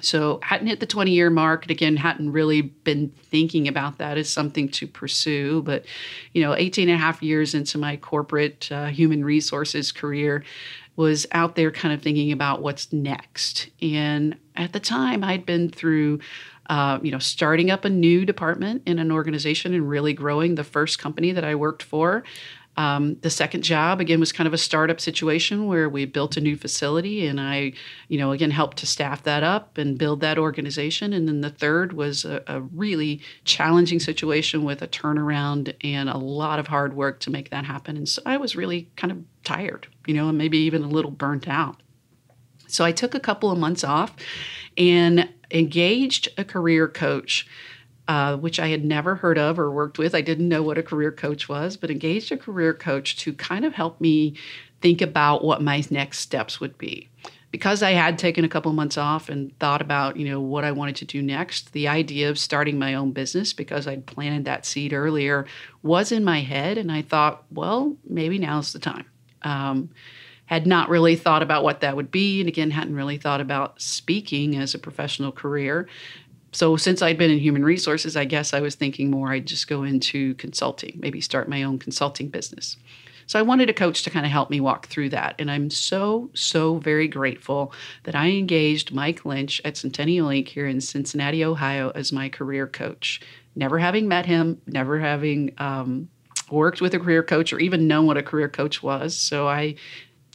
So 0.00 0.40
hadn't 0.42 0.66
hit 0.66 0.80
the 0.80 0.86
20 0.86 1.10
year 1.10 1.30
mark 1.30 1.62
and 1.64 1.70
again 1.70 1.96
hadn't 1.96 2.32
really 2.32 2.62
been 2.62 3.10
thinking 3.10 3.66
about 3.66 3.98
that 3.98 4.18
as 4.18 4.28
something 4.28 4.68
to 4.70 4.86
pursue. 4.86 5.62
But, 5.62 5.86
you 6.32 6.42
know, 6.42 6.54
18 6.54 6.88
and 6.88 6.96
a 6.96 7.00
half 7.00 7.22
years 7.22 7.54
into 7.54 7.78
my 7.78 7.96
corporate 7.96 8.70
uh, 8.70 8.86
human 8.86 9.24
resources 9.24 9.92
career 9.92 10.44
was 10.96 11.26
out 11.32 11.56
there 11.56 11.70
kind 11.70 11.92
of 11.92 12.02
thinking 12.02 12.32
about 12.32 12.62
what's 12.62 12.92
next. 12.92 13.68
And 13.82 14.36
at 14.54 14.72
the 14.72 14.80
time 14.80 15.22
I'd 15.22 15.46
been 15.46 15.70
through 15.70 16.20
uh, 16.68 16.98
you 17.02 17.12
know, 17.12 17.18
starting 17.18 17.70
up 17.70 17.84
a 17.84 17.88
new 17.90 18.24
department 18.24 18.82
in 18.86 18.98
an 18.98 19.12
organization 19.12 19.72
and 19.72 19.88
really 19.88 20.12
growing 20.12 20.56
the 20.56 20.64
first 20.64 20.98
company 20.98 21.32
that 21.32 21.44
I 21.44 21.54
worked 21.54 21.82
for. 21.82 22.24
Um, 22.76 23.16
the 23.22 23.30
second 23.30 23.62
job 23.62 24.00
again 24.00 24.20
was 24.20 24.32
kind 24.32 24.46
of 24.46 24.52
a 24.52 24.58
startup 24.58 25.00
situation 25.00 25.66
where 25.66 25.88
we 25.88 26.04
built 26.04 26.36
a 26.36 26.42
new 26.42 26.56
facility, 26.56 27.26
and 27.26 27.40
I, 27.40 27.72
you 28.08 28.18
know, 28.18 28.32
again 28.32 28.50
helped 28.50 28.76
to 28.78 28.86
staff 28.86 29.22
that 29.22 29.42
up 29.42 29.78
and 29.78 29.96
build 29.96 30.20
that 30.20 30.36
organization. 30.38 31.14
And 31.14 31.26
then 31.26 31.40
the 31.40 31.50
third 31.50 31.94
was 31.94 32.26
a, 32.26 32.42
a 32.46 32.60
really 32.60 33.22
challenging 33.44 33.98
situation 33.98 34.62
with 34.62 34.82
a 34.82 34.88
turnaround 34.88 35.74
and 35.82 36.10
a 36.10 36.18
lot 36.18 36.58
of 36.58 36.66
hard 36.66 36.94
work 36.94 37.20
to 37.20 37.30
make 37.30 37.50
that 37.50 37.64
happen. 37.64 37.96
And 37.96 38.08
so 38.08 38.20
I 38.26 38.36
was 38.36 38.54
really 38.56 38.90
kind 38.96 39.10
of 39.10 39.24
tired, 39.42 39.86
you 40.06 40.12
know, 40.12 40.28
and 40.28 40.36
maybe 40.36 40.58
even 40.58 40.82
a 40.82 40.88
little 40.88 41.10
burnt 41.10 41.48
out. 41.48 41.82
So 42.68 42.84
I 42.84 42.92
took 42.92 43.14
a 43.14 43.20
couple 43.20 43.50
of 43.50 43.58
months 43.58 43.84
off 43.84 44.14
and 44.76 45.28
engaged 45.50 46.28
a 46.36 46.44
career 46.44 46.88
coach 46.88 47.46
uh, 48.08 48.36
which 48.36 48.60
I 48.60 48.68
had 48.68 48.84
never 48.84 49.16
heard 49.16 49.38
of 49.38 49.58
or 49.58 49.70
worked 49.70 49.98
with. 49.98 50.14
I 50.14 50.20
didn't 50.20 50.48
know 50.48 50.62
what 50.62 50.78
a 50.78 50.82
career 50.82 51.10
coach 51.10 51.48
was, 51.48 51.76
but 51.76 51.90
engaged 51.90 52.30
a 52.30 52.36
career 52.36 52.72
coach 52.72 53.16
to 53.18 53.32
kind 53.32 53.64
of 53.64 53.74
help 53.74 54.00
me 54.00 54.36
think 54.80 55.00
about 55.00 55.44
what 55.44 55.62
my 55.62 55.82
next 55.90 56.20
steps 56.20 56.60
would 56.60 56.78
be. 56.78 57.08
Because 57.50 57.82
I 57.82 57.92
had 57.92 58.18
taken 58.18 58.44
a 58.44 58.48
couple 58.48 58.72
months 58.72 58.98
off 58.98 59.28
and 59.28 59.56
thought 59.58 59.80
about, 59.80 60.16
you 60.16 60.28
know, 60.28 60.40
what 60.40 60.64
I 60.64 60.72
wanted 60.72 60.96
to 60.96 61.04
do 61.04 61.22
next, 61.22 61.72
the 61.72 61.88
idea 61.88 62.28
of 62.28 62.38
starting 62.38 62.78
my 62.78 62.94
own 62.94 63.12
business 63.12 63.52
because 63.52 63.86
I'd 63.86 64.04
planted 64.04 64.44
that 64.44 64.66
seed 64.66 64.92
earlier 64.92 65.46
was 65.82 66.12
in 66.12 66.22
my 66.24 66.40
head, 66.40 66.76
and 66.76 66.92
I 66.92 67.02
thought, 67.02 67.44
well, 67.50 67.96
maybe 68.08 68.38
now's 68.38 68.72
the 68.72 68.78
time. 68.78 69.06
Um, 69.42 69.90
had 70.46 70.66
not 70.66 70.88
really 70.88 71.16
thought 71.16 71.42
about 71.42 71.64
what 71.64 71.80
that 71.80 71.96
would 71.96 72.10
be, 72.10 72.40
and 72.40 72.48
again, 72.48 72.70
hadn't 72.70 72.94
really 72.94 73.18
thought 73.18 73.40
about 73.40 73.80
speaking 73.80 74.56
as 74.56 74.74
a 74.74 74.78
professional 74.78 75.32
career. 75.32 75.88
So 76.56 76.78
since 76.78 77.02
I'd 77.02 77.18
been 77.18 77.30
in 77.30 77.38
human 77.38 77.66
resources, 77.66 78.16
I 78.16 78.24
guess 78.24 78.54
I 78.54 78.60
was 78.60 78.76
thinking 78.76 79.10
more 79.10 79.30
I'd 79.30 79.44
just 79.44 79.68
go 79.68 79.82
into 79.82 80.32
consulting, 80.36 80.98
maybe 81.02 81.20
start 81.20 81.50
my 81.50 81.62
own 81.62 81.78
consulting 81.78 82.28
business. 82.28 82.78
So 83.26 83.38
I 83.38 83.42
wanted 83.42 83.68
a 83.68 83.74
coach 83.74 84.04
to 84.04 84.10
kind 84.10 84.24
of 84.24 84.32
help 84.32 84.48
me 84.48 84.58
walk 84.58 84.86
through 84.86 85.10
that. 85.10 85.34
And 85.38 85.50
I'm 85.50 85.68
so, 85.68 86.30
so 86.32 86.78
very 86.78 87.08
grateful 87.08 87.74
that 88.04 88.14
I 88.14 88.28
engaged 88.28 88.94
Mike 88.94 89.26
Lynch 89.26 89.60
at 89.66 89.76
Centennial 89.76 90.28
Inc. 90.28 90.48
here 90.48 90.66
in 90.66 90.80
Cincinnati, 90.80 91.44
Ohio, 91.44 91.92
as 91.94 92.10
my 92.10 92.30
career 92.30 92.66
coach. 92.66 93.20
Never 93.54 93.78
having 93.78 94.08
met 94.08 94.24
him, 94.24 94.58
never 94.66 94.98
having 94.98 95.52
um, 95.58 96.08
worked 96.50 96.80
with 96.80 96.94
a 96.94 96.98
career 96.98 97.22
coach 97.22 97.52
or 97.52 97.58
even 97.58 97.86
known 97.86 98.06
what 98.06 98.16
a 98.16 98.22
career 98.22 98.48
coach 98.48 98.82
was. 98.82 99.14
So 99.14 99.46
I 99.46 99.74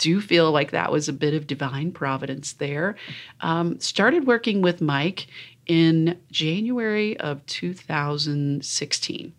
do 0.02 0.20
feel 0.20 0.52
like 0.52 0.72
that 0.72 0.92
was 0.92 1.08
a 1.08 1.14
bit 1.14 1.36
of 1.36 1.46
divine 1.46 1.92
providence 1.92 2.54
there. 2.54 2.96
Um, 3.42 3.80
started 3.80 4.26
working 4.26 4.62
with 4.62 4.82
Mike 4.82 5.28
in 5.72 6.20
January 6.30 7.18
of 7.22 7.46
2016. 7.46 9.34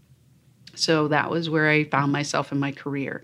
So 0.75 1.09
that 1.09 1.29
was 1.29 1.51
where 1.51 1.69
I 1.69 1.85
found 1.85 2.11
myself 2.11 2.51
in 2.51 2.59
my 2.59 2.73
career. 2.73 3.23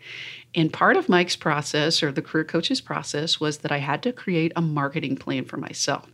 And 0.54 0.70
part 0.70 0.98
of 0.98 1.08
Mike's 1.08 1.34
process 1.34 2.02
or 2.02 2.12
the 2.12 2.20
career 2.20 2.44
coach's 2.44 2.82
process 2.82 3.40
was 3.40 3.58
that 3.58 3.72
I 3.72 3.78
had 3.78 4.02
to 4.02 4.12
create 4.12 4.52
a 4.56 4.60
marketing 4.60 5.16
plan 5.16 5.46
for 5.46 5.56
myself. 5.56 6.06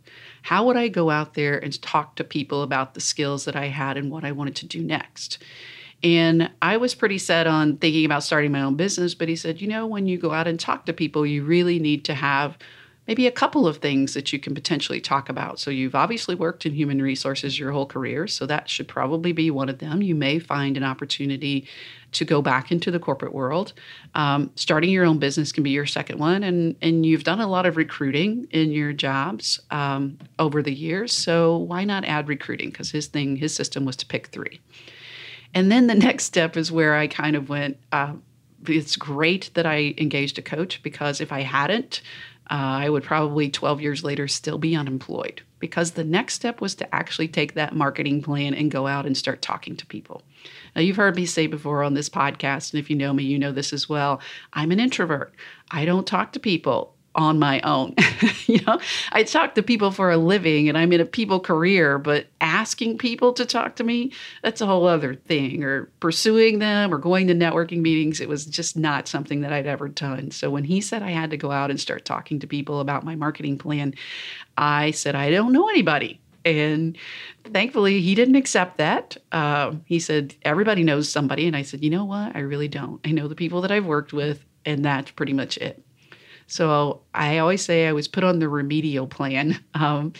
How 0.43 0.65
would 0.67 0.77
I 0.77 0.87
go 0.87 1.09
out 1.09 1.33
there 1.33 1.59
and 1.59 1.81
talk 1.81 2.15
to 2.15 2.23
people 2.23 2.63
about 2.63 2.93
the 2.93 3.01
skills 3.01 3.43
that 3.43 3.57
I 3.57 3.65
had 3.65 3.97
and 3.97 4.09
what 4.09 4.23
I 4.23 4.31
wanted 4.31 4.55
to 4.55 4.65
do 4.65 4.81
next? 4.81 5.43
And 6.01 6.49
I 6.61 6.77
was 6.77 6.95
pretty 6.95 7.17
set 7.17 7.45
on 7.45 7.75
thinking 7.75 8.05
about 8.05 8.23
starting 8.23 8.53
my 8.53 8.61
own 8.61 8.77
business, 8.77 9.15
but 9.15 9.27
he 9.27 9.35
said, 9.35 9.59
you 9.59 9.67
know, 9.67 9.85
when 9.85 10.07
you 10.07 10.17
go 10.17 10.31
out 10.31 10.47
and 10.47 10.57
talk 10.57 10.85
to 10.85 10.93
people, 10.93 11.25
you 11.25 11.43
really 11.43 11.77
need 11.77 12.05
to 12.05 12.13
have 12.13 12.57
maybe 13.07 13.27
a 13.27 13.31
couple 13.31 13.67
of 13.67 13.77
things 13.77 14.13
that 14.13 14.33
you 14.33 14.39
can 14.39 14.53
potentially 14.53 14.99
talk 14.99 15.29
about. 15.29 15.59
So, 15.59 15.71
you've 15.71 15.95
obviously 15.95 16.35
worked 16.35 16.65
in 16.65 16.73
human 16.73 17.01
resources 17.01 17.59
your 17.59 17.71
whole 17.71 17.85
career, 17.85 18.27
so 18.27 18.45
that 18.45 18.69
should 18.69 18.87
probably 18.87 19.31
be 19.31 19.51
one 19.51 19.69
of 19.69 19.79
them. 19.79 20.01
You 20.01 20.15
may 20.15 20.39
find 20.39 20.77
an 20.77 20.83
opportunity 20.83 21.67
to 22.15 22.25
go 22.25 22.41
back 22.41 22.71
into 22.71 22.91
the 22.91 22.99
corporate 22.99 23.33
world. 23.33 23.73
Um, 24.15 24.49
starting 24.55 24.89
your 24.89 25.05
own 25.05 25.19
business 25.19 25.51
can 25.51 25.63
be 25.63 25.71
your 25.71 25.85
second 25.85 26.19
one, 26.19 26.43
and 26.43 26.75
and 26.81 27.05
you've 27.05 27.23
done 27.23 27.41
a 27.41 27.47
lot 27.47 27.65
of 27.65 27.77
recruiting 27.77 28.47
in 28.51 28.71
your 28.71 28.93
jobs 28.93 29.59
um, 29.71 30.17
over 30.39 30.63
the 30.63 30.73
years. 30.73 31.11
So 31.13 31.57
why 31.57 31.83
not 31.83 32.05
add 32.05 32.27
recruiting? 32.27 32.69
Because 32.69 32.91
his 32.91 33.07
thing, 33.07 33.35
his 33.35 33.53
system 33.53 33.85
was 33.85 33.95
to 33.97 34.05
pick 34.05 34.27
three. 34.27 34.61
And 35.53 35.71
then 35.71 35.87
the 35.87 35.95
next 36.07 36.25
step 36.25 36.57
is 36.57 36.71
where 36.71 36.95
I 36.95 37.07
kind 37.07 37.35
of 37.35 37.49
went. 37.49 37.77
Uh, 37.91 38.13
it's 38.67 38.95
great 38.95 39.51
that 39.53 39.65
I 39.65 39.93
engaged 39.97 40.39
a 40.39 40.41
coach 40.41 40.81
because 40.81 41.21
if 41.21 41.31
I 41.31 41.41
hadn't, 41.41 42.01
uh, 42.49 42.53
I 42.53 42.89
would 42.89 43.03
probably 43.03 43.49
12 43.49 43.81
years 43.81 44.03
later 44.03 44.27
still 44.27 44.57
be 44.57 44.75
unemployed 44.75 45.41
because 45.59 45.91
the 45.91 46.03
next 46.03 46.35
step 46.35 46.61
was 46.61 46.75
to 46.75 46.95
actually 46.95 47.27
take 47.27 47.55
that 47.55 47.75
marketing 47.75 48.21
plan 48.21 48.53
and 48.53 48.69
go 48.69 48.87
out 48.87 49.05
and 49.05 49.17
start 49.17 49.41
talking 49.41 49.75
to 49.77 49.85
people. 49.85 50.21
Now, 50.75 50.81
you've 50.81 50.97
heard 50.97 51.15
me 51.15 51.25
say 51.25 51.47
before 51.47 51.81
on 51.81 51.95
this 51.95 52.09
podcast, 52.09 52.73
and 52.73 52.79
if 52.79 52.89
you 52.89 52.95
know 52.95 53.13
me, 53.13 53.23
you 53.23 53.39
know 53.39 53.51
this 53.51 53.73
as 53.73 53.89
well. 53.89 54.21
I'm 54.53 54.71
an 54.71 54.79
introvert. 54.79 55.33
I 55.71 55.85
don't 55.85 56.05
talk 56.05 56.33
to 56.33 56.39
people 56.39 56.94
on 57.15 57.39
my 57.39 57.61
own. 57.61 57.95
you 58.45 58.59
know, 58.67 58.79
I 59.11 59.23
talk 59.23 59.55
to 59.55 59.63
people 59.63 59.91
for 59.91 60.11
a 60.11 60.17
living 60.17 60.69
and 60.69 60.77
I'm 60.77 60.91
in 60.93 61.01
a 61.01 61.05
people 61.05 61.39
career, 61.39 61.97
but 61.97 62.27
asking 62.41 62.97
people 62.97 63.33
to 63.33 63.45
talk 63.45 63.77
to 63.77 63.83
me, 63.83 64.11
that's 64.43 64.61
a 64.61 64.65
whole 64.65 64.85
other 64.85 65.15
thing. 65.15 65.63
Or 65.63 65.85
pursuing 65.99 66.59
them 66.59 66.93
or 66.93 66.97
going 66.97 67.27
to 67.27 67.33
networking 67.33 67.81
meetings, 67.81 68.19
it 68.19 68.29
was 68.29 68.45
just 68.45 68.77
not 68.77 69.07
something 69.07 69.41
that 69.41 69.53
I'd 69.53 69.67
ever 69.67 69.87
done. 69.87 70.31
So 70.31 70.49
when 70.49 70.65
he 70.65 70.81
said 70.81 71.01
I 71.01 71.11
had 71.11 71.31
to 71.31 71.37
go 71.37 71.51
out 71.51 71.69
and 71.69 71.79
start 71.79 72.05
talking 72.05 72.39
to 72.39 72.47
people 72.47 72.79
about 72.81 73.05
my 73.05 73.15
marketing 73.15 73.57
plan, 73.57 73.93
I 74.57 74.91
said, 74.91 75.15
I 75.15 75.31
don't 75.31 75.53
know 75.53 75.69
anybody. 75.69 76.19
And 76.43 76.95
thankfully, 77.43 78.01
he 78.01 78.13
didn't 78.13 78.35
accept 78.35 78.77
that. 78.77 79.17
Uh, 79.31 79.73
he 79.85 79.99
said, 79.99 80.35
Everybody 80.43 80.83
knows 80.83 81.09
somebody. 81.09 81.47
And 81.47 81.55
I 81.55 81.63
said, 81.63 81.83
You 81.83 81.89
know 81.89 82.05
what? 82.05 82.35
I 82.35 82.39
really 82.39 82.67
don't. 82.67 83.01
I 83.03 83.11
know 83.11 83.27
the 83.27 83.35
people 83.35 83.61
that 83.61 83.71
I've 83.71 83.87
worked 83.87 84.13
with, 84.13 84.45
and 84.63 84.85
that's 84.85 85.09
pretty 85.11 85.33
much 85.33 85.57
it. 85.57 85.83
So 86.47 87.01
I 87.13 87.39
always 87.39 87.63
say 87.63 87.87
I 87.87 87.93
was 87.93 88.07
put 88.07 88.23
on 88.23 88.39
the 88.39 88.49
remedial 88.49 89.07
plan. 89.07 89.63
Um, 89.75 90.13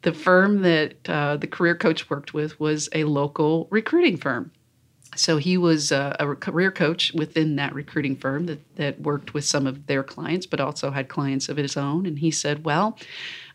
the 0.00 0.12
firm 0.12 0.62
that 0.62 0.96
uh, 1.08 1.36
the 1.36 1.46
career 1.46 1.74
coach 1.74 2.08
worked 2.10 2.34
with 2.34 2.58
was 2.60 2.88
a 2.92 3.04
local 3.04 3.68
recruiting 3.70 4.16
firm. 4.18 4.50
So 5.16 5.38
he 5.38 5.56
was 5.56 5.92
a, 5.92 6.14
a, 6.18 6.34
career 6.34 6.70
coach 6.70 7.12
within 7.14 7.56
that 7.56 7.74
recruiting 7.74 8.16
firm 8.16 8.46
that, 8.46 8.76
that 8.76 9.00
worked 9.00 9.34
with 9.34 9.44
some 9.44 9.66
of 9.66 9.86
their 9.86 10.02
clients, 10.02 10.46
but 10.46 10.60
also 10.60 10.90
had 10.90 11.08
clients 11.08 11.48
of 11.48 11.56
his 11.56 11.76
own. 11.76 12.06
And 12.06 12.18
he 12.18 12.30
said, 12.30 12.64
Well, 12.64 12.98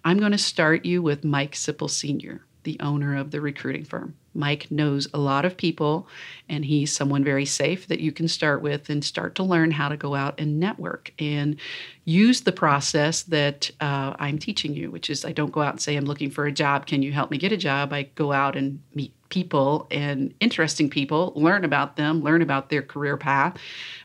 I'm 0.04 0.18
going 0.18 0.32
to 0.32 0.38
start 0.38 0.86
you 0.86 1.02
with 1.02 1.24
Mike 1.24 1.54
Sipple 1.54 1.90
Sr., 1.90 2.46
the 2.64 2.80
owner 2.80 3.16
of 3.16 3.32
the 3.32 3.42
recruiting 3.42 3.84
firm. 3.84 4.16
Mike 4.40 4.72
knows 4.72 5.08
a 5.14 5.20
lot 5.20 5.46
of 5.46 5.58
people, 5.58 6.08
and 6.48 6.64
he's 6.64 6.96
someone 6.96 7.24
very 7.24 7.46
safe 7.46 7.88
that 7.88 8.00
you 8.00 8.12
can 8.12 8.28
start 8.28 8.62
with 8.62 8.90
and 8.90 9.04
start 9.04 9.36
to 9.36 9.44
learn 9.44 9.70
how 9.72 9.90
to 9.90 9.98
go 9.98 10.16
out 10.16 10.40
and 10.40 10.60
network 10.60 11.12
and 11.20 11.58
use 12.06 12.42
the 12.42 12.52
process 12.52 13.24
that 13.24 13.70
uh, 13.82 14.16
I'm 14.18 14.40
teaching 14.40 14.74
you, 14.74 14.90
which 14.90 15.10
is 15.10 15.26
I 15.26 15.34
don't 15.34 15.52
go 15.52 15.62
out 15.62 15.74
and 15.74 15.82
say, 15.82 15.96
I'm 15.98 16.06
looking 16.06 16.32
for 16.32 16.46
a 16.46 16.52
job. 16.52 16.86
Can 16.86 17.04
you 17.04 17.12
help 17.12 17.30
me 17.30 17.38
get 17.38 17.52
a 17.52 17.58
job? 17.58 17.92
I 17.92 18.04
go 18.16 18.32
out 18.32 18.56
and 18.56 18.82
meet 18.96 19.14
people 19.30 19.88
and 19.92 20.34
interesting 20.40 20.90
people, 20.90 21.34
learn 21.36 21.64
about 21.64 21.96
them, 21.96 22.22
learn 22.22 22.42
about 22.42 22.70
their 22.70 22.82
career 22.82 23.16
path, 23.16 23.58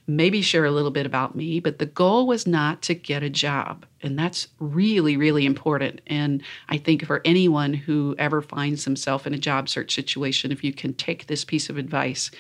maybe 0.06 0.42
share 0.42 0.64
a 0.64 0.70
little 0.70 0.90
bit 0.90 1.06
about 1.06 1.34
me. 1.34 1.60
But 1.60 1.78
the 1.78 1.86
goal 1.86 2.26
was 2.26 2.46
not 2.46 2.82
to 2.82 2.94
get 2.94 3.22
a 3.22 3.30
job. 3.30 3.86
And 4.02 4.18
that's 4.18 4.48
really, 4.60 5.16
really 5.16 5.46
important. 5.46 6.02
And 6.06 6.42
I 6.68 6.76
think 6.76 7.06
for 7.06 7.22
anyone 7.24 7.72
who 7.72 8.14
ever 8.18 8.42
finds 8.42 8.84
themselves 8.84 9.26
in 9.26 9.34
a 9.34 9.38
job 9.38 9.68
search 9.68 9.94
situation, 9.94 10.52
if 10.52 10.62
you 10.62 10.72
can 10.72 10.92
take 10.94 11.26
this 11.26 11.44
piece 11.44 11.70
of 11.70 11.78
advice, 11.78 12.30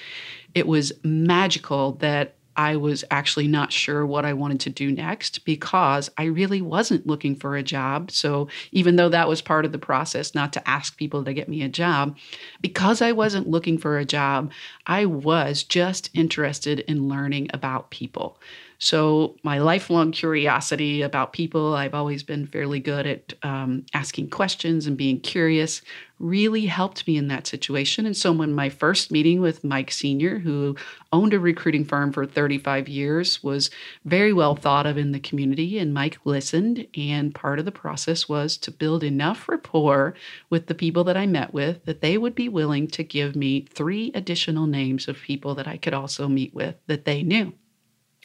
it 0.54 0.66
was 0.66 0.92
magical 1.02 1.92
that 1.92 2.34
I 2.56 2.76
was 2.76 3.04
actually 3.10 3.48
not 3.48 3.72
sure 3.72 4.06
what 4.06 4.24
I 4.24 4.32
wanted 4.32 4.60
to 4.60 4.70
do 4.70 4.92
next 4.92 5.44
because 5.44 6.10
I 6.16 6.24
really 6.24 6.62
wasn't 6.62 7.06
looking 7.06 7.36
for 7.36 7.56
a 7.56 7.62
job. 7.62 8.10
So, 8.10 8.48
even 8.72 8.96
though 8.96 9.08
that 9.08 9.28
was 9.28 9.42
part 9.42 9.64
of 9.64 9.72
the 9.72 9.78
process, 9.78 10.34
not 10.34 10.52
to 10.54 10.68
ask 10.68 10.96
people 10.96 11.24
to 11.24 11.34
get 11.34 11.48
me 11.48 11.62
a 11.62 11.68
job, 11.68 12.16
because 12.60 13.02
I 13.02 13.12
wasn't 13.12 13.48
looking 13.48 13.78
for 13.78 13.98
a 13.98 14.04
job, 14.04 14.52
I 14.86 15.06
was 15.06 15.62
just 15.62 16.10
interested 16.14 16.80
in 16.80 17.08
learning 17.08 17.50
about 17.52 17.90
people. 17.90 18.38
So, 18.78 19.36
my 19.42 19.58
lifelong 19.58 20.12
curiosity 20.12 21.02
about 21.02 21.32
people, 21.32 21.74
I've 21.74 21.94
always 21.94 22.22
been 22.22 22.46
fairly 22.46 22.80
good 22.80 23.06
at 23.06 23.32
um, 23.42 23.86
asking 23.94 24.30
questions 24.30 24.86
and 24.86 24.96
being 24.96 25.20
curious, 25.20 25.80
really 26.24 26.66
helped 26.66 27.06
me 27.06 27.18
in 27.18 27.28
that 27.28 27.46
situation. 27.46 28.06
And 28.06 28.16
so, 28.16 28.32
when 28.32 28.54
my 28.54 28.70
first 28.70 29.12
meeting 29.12 29.40
with 29.40 29.62
Mike 29.62 29.90
Sr., 29.90 30.38
who 30.38 30.74
owned 31.12 31.34
a 31.34 31.38
recruiting 31.38 31.84
firm 31.84 32.12
for 32.12 32.24
35 32.24 32.88
years, 32.88 33.42
was 33.42 33.70
very 34.04 34.32
well 34.32 34.56
thought 34.56 34.86
of 34.86 34.96
in 34.96 35.12
the 35.12 35.20
community, 35.20 35.78
and 35.78 35.92
Mike 35.92 36.18
listened. 36.24 36.86
And 36.96 37.34
part 37.34 37.58
of 37.58 37.66
the 37.66 37.72
process 37.72 38.28
was 38.28 38.56
to 38.58 38.70
build 38.70 39.04
enough 39.04 39.48
rapport 39.48 40.14
with 40.48 40.66
the 40.66 40.74
people 40.74 41.04
that 41.04 41.16
I 41.16 41.26
met 41.26 41.52
with 41.52 41.84
that 41.84 42.00
they 42.00 42.16
would 42.16 42.34
be 42.34 42.48
willing 42.48 42.88
to 42.88 43.04
give 43.04 43.36
me 43.36 43.66
three 43.70 44.10
additional 44.14 44.66
names 44.66 45.06
of 45.08 45.18
people 45.18 45.54
that 45.56 45.68
I 45.68 45.76
could 45.76 45.94
also 45.94 46.26
meet 46.26 46.54
with 46.54 46.76
that 46.86 47.04
they 47.04 47.22
knew 47.22 47.52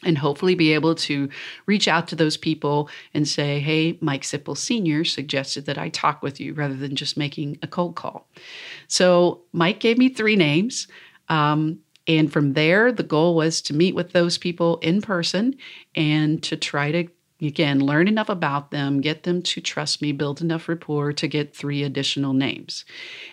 and 0.04 0.18
hopefully 0.18 0.54
be 0.54 0.72
able 0.72 0.94
to 0.94 1.28
reach 1.66 1.88
out 1.88 2.08
to 2.08 2.16
those 2.16 2.36
people 2.36 2.88
and 3.14 3.26
say, 3.28 3.60
hey, 3.60 3.98
Mike 4.00 4.22
Sipple 4.22 4.56
Sr. 4.56 5.04
suggested 5.04 5.66
that 5.66 5.78
I 5.78 5.88
talk 5.88 6.22
with 6.22 6.40
you 6.40 6.54
rather 6.54 6.74
than 6.74 6.96
just 6.96 7.16
making 7.16 7.58
a 7.62 7.66
cold 7.66 7.96
call. 7.96 8.28
So 8.88 9.42
Mike 9.52 9.80
gave 9.80 9.98
me 9.98 10.08
three 10.08 10.36
names. 10.36 10.88
Um, 11.28 11.80
and 12.06 12.32
from 12.32 12.54
there, 12.54 12.90
the 12.90 13.02
goal 13.02 13.34
was 13.34 13.60
to 13.62 13.74
meet 13.74 13.94
with 13.94 14.12
those 14.12 14.38
people 14.38 14.78
in 14.78 15.00
person 15.00 15.56
and 15.94 16.42
to 16.42 16.56
try 16.56 16.90
to 16.90 17.06
again 17.48 17.80
learn 17.80 18.08
enough 18.08 18.28
about 18.28 18.70
them 18.70 19.00
get 19.00 19.22
them 19.22 19.42
to 19.42 19.60
trust 19.60 20.02
me 20.02 20.12
build 20.12 20.40
enough 20.40 20.68
rapport 20.68 21.12
to 21.12 21.26
get 21.26 21.54
three 21.54 21.82
additional 21.82 22.32
names. 22.32 22.84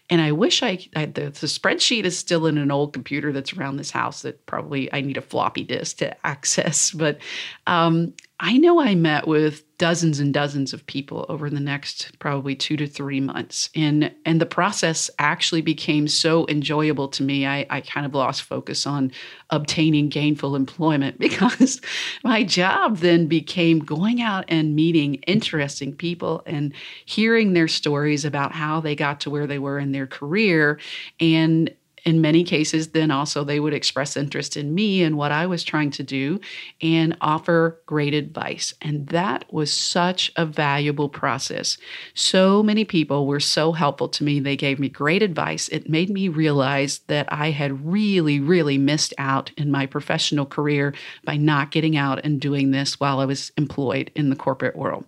And 0.09 0.21
i 0.21 0.31
wish 0.31 0.63
i, 0.63 0.79
I 0.95 1.05
the, 1.05 1.29
the, 1.29 1.47
spreadsheet 1.47 2.03
is 2.03 2.17
still 2.17 2.45
in 2.45 2.57
an 2.57 2.71
old 2.71 2.93
computer 2.93 3.31
that's 3.31 3.53
around 3.53 3.77
this 3.77 3.91
house 3.91 4.21
that 4.21 4.45
probably 4.45 4.91
i 4.93 5.01
need 5.01 5.17
a 5.17 5.21
floppy 5.21 5.63
disk 5.63 5.97
to 5.97 6.15
access 6.25 6.91
but 6.91 7.19
um, 7.67 8.13
I 8.39 8.57
know 8.57 8.79
I 8.79 8.93
met 8.93 9.27
with 9.27 9.63
dozens 9.79 10.19
and 10.19 10.31
dozens 10.31 10.71
of 10.71 10.85
people 10.85 11.25
over 11.27 11.49
the 11.49 11.59
next 11.59 12.17
probably 12.19 12.55
2 12.55 12.77
to 12.77 12.87
3 12.87 13.19
months 13.19 13.69
and 13.73 14.13
and 14.25 14.39
the 14.39 14.45
process 14.45 15.09
actually 15.17 15.61
became 15.61 16.07
so 16.07 16.45
enjoyable 16.47 17.07
to 17.09 17.23
me. 17.23 17.47
I 17.47 17.65
I 17.69 17.81
kind 17.81 18.05
of 18.05 18.13
lost 18.13 18.43
focus 18.43 18.85
on 18.85 19.11
obtaining 19.49 20.09
gainful 20.09 20.55
employment 20.55 21.17
because 21.27 21.81
my 22.23 22.43
job 22.43 22.97
then 22.97 23.25
became 23.25 23.79
going 23.79 24.21
out 24.21 24.45
and 24.47 24.75
meeting 24.75 25.15
interesting 25.25 25.95
people 25.95 26.43
and 26.45 26.73
hearing 27.05 27.53
their 27.53 27.67
stories 27.67 28.23
about 28.23 28.51
how 28.51 28.81
they 28.81 28.95
got 28.95 29.19
to 29.21 29.31
where 29.31 29.47
they 29.47 29.59
were 29.59 29.79
in 29.79 29.93
their 29.93 30.07
career 30.07 30.79
and 31.19 31.71
in 32.07 32.21
many 32.21 32.41
cases, 32.45 32.91
then 32.91 33.11
also 33.11 33.43
they 33.43 33.59
would 33.59 33.73
express 33.73 34.15
interest 34.15 34.55
in 34.55 34.73
me 34.73 35.03
and 35.03 35.17
what 35.17 35.33
I 35.33 35.45
was 35.45 35.61
trying 35.61 35.91
to 35.91 36.03
do 36.03 36.39
and 36.81 37.17
offer 37.19 37.81
great 37.85 38.13
advice. 38.13 38.73
And 38.81 39.07
that 39.07 39.43
was 39.51 39.73
such 39.73 40.31
a 40.37 40.45
valuable 40.45 41.09
process. 41.09 41.77
So 42.13 42.63
many 42.63 42.85
people 42.85 43.27
were 43.27 43.41
so 43.41 43.73
helpful 43.73 44.07
to 44.07 44.23
me. 44.23 44.39
They 44.39 44.55
gave 44.55 44.79
me 44.79 44.87
great 44.87 45.21
advice. 45.21 45.67
It 45.67 45.89
made 45.89 46.09
me 46.09 46.29
realize 46.29 46.99
that 47.07 47.27
I 47.29 47.51
had 47.51 47.85
really, 47.85 48.39
really 48.39 48.77
missed 48.77 49.13
out 49.17 49.51
in 49.57 49.69
my 49.69 49.85
professional 49.85 50.45
career 50.45 50.93
by 51.25 51.35
not 51.35 51.71
getting 51.71 51.97
out 51.97 52.21
and 52.23 52.39
doing 52.39 52.71
this 52.71 53.01
while 53.01 53.19
I 53.19 53.25
was 53.25 53.51
employed 53.57 54.11
in 54.15 54.29
the 54.29 54.37
corporate 54.37 54.77
world. 54.77 55.03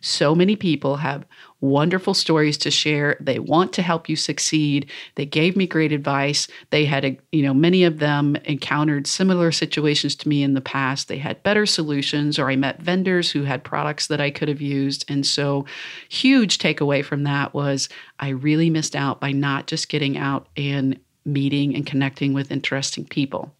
So 0.00 0.32
many 0.32 0.54
people 0.54 0.96
have 0.98 1.24
wonderful 1.60 2.14
stories 2.14 2.58
to 2.58 2.70
share. 2.70 3.16
They 3.20 3.38
want 3.38 3.72
to 3.74 3.82
help 3.82 4.08
you 4.08 4.16
succeed. 4.16 4.90
They 5.14 5.26
gave 5.26 5.56
me 5.56 5.66
great 5.66 5.92
advice. 5.92 6.48
They 6.70 6.84
had, 6.84 7.04
a, 7.04 7.18
you 7.32 7.42
know, 7.42 7.54
many 7.54 7.84
of 7.84 7.98
them 7.98 8.36
encountered 8.44 9.06
similar 9.06 9.52
situations 9.52 10.14
to 10.16 10.28
me 10.28 10.42
in 10.42 10.54
the 10.54 10.60
past. 10.60 11.08
They 11.08 11.18
had 11.18 11.42
better 11.42 11.66
solutions, 11.66 12.38
or 12.38 12.50
I 12.50 12.56
met 12.56 12.82
vendors 12.82 13.30
who 13.30 13.44
had 13.44 13.64
products 13.64 14.06
that 14.08 14.20
I 14.20 14.30
could 14.30 14.48
have 14.48 14.60
used. 14.60 15.04
And 15.08 15.26
so, 15.26 15.64
huge 16.08 16.58
takeaway 16.58 17.04
from 17.04 17.24
that 17.24 17.54
was 17.54 17.88
I 18.20 18.28
really 18.30 18.70
missed 18.70 18.96
out 18.96 19.20
by 19.20 19.32
not 19.32 19.66
just 19.66 19.88
getting 19.88 20.18
out 20.18 20.48
and 20.56 20.98
meeting 21.24 21.74
and 21.74 21.86
connecting 21.86 22.32
with 22.32 22.52
interesting 22.52 23.04
people. 23.04 23.52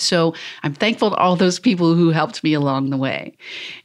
So 0.00 0.34
I'm 0.62 0.74
thankful 0.74 1.10
to 1.10 1.16
all 1.16 1.36
those 1.36 1.58
people 1.58 1.94
who 1.94 2.10
helped 2.10 2.42
me 2.42 2.54
along 2.54 2.90
the 2.90 2.96
way. 2.96 3.34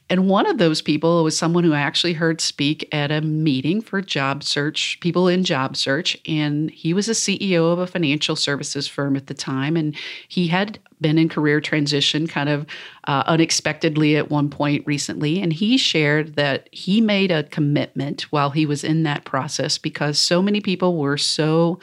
And 0.08 0.28
one 0.28 0.46
of 0.46 0.58
those 0.58 0.80
people 0.80 1.24
was 1.24 1.36
someone 1.36 1.64
who 1.64 1.72
I 1.72 1.80
actually 1.80 2.12
heard 2.12 2.40
speak 2.40 2.88
at 2.92 3.10
a 3.10 3.20
meeting 3.20 3.80
for 3.80 4.00
job 4.00 4.44
search, 4.44 5.00
people 5.00 5.26
in 5.26 5.42
job 5.42 5.76
search. 5.76 6.16
And 6.28 6.70
he 6.70 6.94
was 6.94 7.08
a 7.08 7.12
CEO 7.12 7.72
of 7.72 7.80
a 7.80 7.88
financial 7.88 8.36
services 8.36 8.86
firm 8.86 9.16
at 9.16 9.26
the 9.26 9.34
time. 9.34 9.76
And 9.76 9.96
he 10.28 10.46
had 10.46 10.78
been 11.00 11.18
in 11.18 11.28
career 11.28 11.60
transition 11.60 12.28
kind 12.28 12.48
of 12.48 12.66
uh, 13.04 13.24
unexpectedly 13.26 14.16
at 14.16 14.30
one 14.30 14.48
point 14.48 14.86
recently. 14.86 15.42
And 15.42 15.52
he 15.52 15.76
shared 15.76 16.36
that 16.36 16.68
he 16.70 17.00
made 17.00 17.32
a 17.32 17.42
commitment 17.44 18.22
while 18.30 18.50
he 18.50 18.64
was 18.64 18.84
in 18.84 19.02
that 19.02 19.24
process 19.24 19.76
because 19.76 20.18
so 20.20 20.40
many 20.40 20.60
people 20.60 20.96
were 20.96 21.18
so 21.18 21.80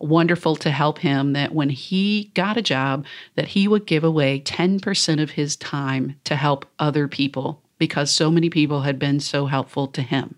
wonderful 0.00 0.56
to 0.56 0.70
help 0.70 0.98
him 0.98 1.32
that 1.34 1.54
when 1.54 1.70
he 1.70 2.30
got 2.34 2.56
a 2.56 2.62
job 2.62 3.04
that 3.36 3.48
he 3.48 3.68
would 3.68 3.86
give 3.86 4.04
away 4.04 4.40
10% 4.40 5.22
of 5.22 5.32
his 5.32 5.56
time 5.56 6.16
to 6.24 6.36
help 6.36 6.66
other 6.78 7.06
people 7.06 7.62
because 7.78 8.10
so 8.10 8.30
many 8.30 8.50
people 8.50 8.82
had 8.82 8.98
been 8.98 9.20
so 9.20 9.46
helpful 9.46 9.86
to 9.88 10.02
him. 10.02 10.36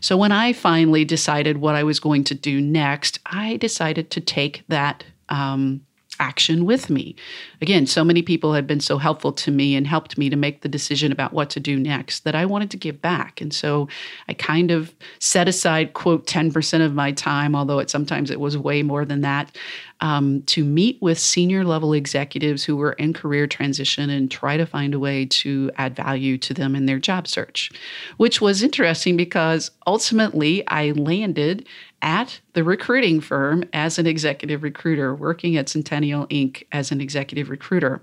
So 0.00 0.16
when 0.16 0.32
I 0.32 0.52
finally 0.52 1.04
decided 1.04 1.58
what 1.58 1.74
I 1.74 1.84
was 1.84 2.00
going 2.00 2.24
to 2.24 2.34
do 2.34 2.60
next, 2.60 3.20
I 3.26 3.56
decided 3.56 4.10
to 4.10 4.20
take 4.20 4.64
that 4.68 5.04
um, 5.28 5.85
action 6.20 6.64
with 6.64 6.90
me. 6.90 7.14
Again, 7.60 7.86
so 7.86 8.04
many 8.04 8.22
people 8.22 8.54
had 8.54 8.66
been 8.66 8.80
so 8.80 8.98
helpful 8.98 9.32
to 9.32 9.50
me 9.50 9.74
and 9.74 9.86
helped 9.86 10.18
me 10.18 10.30
to 10.30 10.36
make 10.36 10.62
the 10.62 10.68
decision 10.68 11.12
about 11.12 11.32
what 11.32 11.50
to 11.50 11.60
do 11.60 11.78
next 11.78 12.24
that 12.24 12.34
I 12.34 12.46
wanted 12.46 12.70
to 12.72 12.76
give 12.76 13.00
back. 13.00 13.40
And 13.40 13.52
so 13.52 13.88
I 14.28 14.34
kind 14.34 14.70
of 14.70 14.94
set 15.18 15.48
aside, 15.48 15.92
quote, 15.92 16.26
10% 16.26 16.84
of 16.84 16.94
my 16.94 17.12
time, 17.12 17.54
although 17.54 17.78
it 17.78 17.90
sometimes 17.90 18.30
it 18.30 18.40
was 18.40 18.56
way 18.56 18.82
more 18.82 19.04
than 19.04 19.20
that, 19.22 19.56
um, 20.00 20.42
to 20.42 20.64
meet 20.64 21.00
with 21.00 21.18
senior 21.18 21.64
level 21.64 21.92
executives 21.92 22.64
who 22.64 22.76
were 22.76 22.92
in 22.92 23.12
career 23.12 23.46
transition 23.46 24.10
and 24.10 24.30
try 24.30 24.56
to 24.56 24.66
find 24.66 24.94
a 24.94 24.98
way 24.98 25.24
to 25.24 25.70
add 25.76 25.96
value 25.96 26.36
to 26.38 26.52
them 26.52 26.76
in 26.76 26.86
their 26.86 26.98
job 26.98 27.26
search, 27.26 27.70
which 28.18 28.40
was 28.40 28.62
interesting 28.62 29.16
because 29.16 29.70
ultimately 29.86 30.66
I 30.68 30.90
landed 30.92 31.66
at 32.02 32.40
the 32.52 32.64
recruiting 32.64 33.20
firm 33.20 33.64
as 33.72 33.98
an 33.98 34.06
executive 34.06 34.62
recruiter, 34.62 35.14
working 35.14 35.56
at 35.56 35.68
Centennial 35.68 36.26
Inc. 36.28 36.64
as 36.72 36.90
an 36.90 37.00
executive 37.00 37.50
recruiter. 37.50 38.02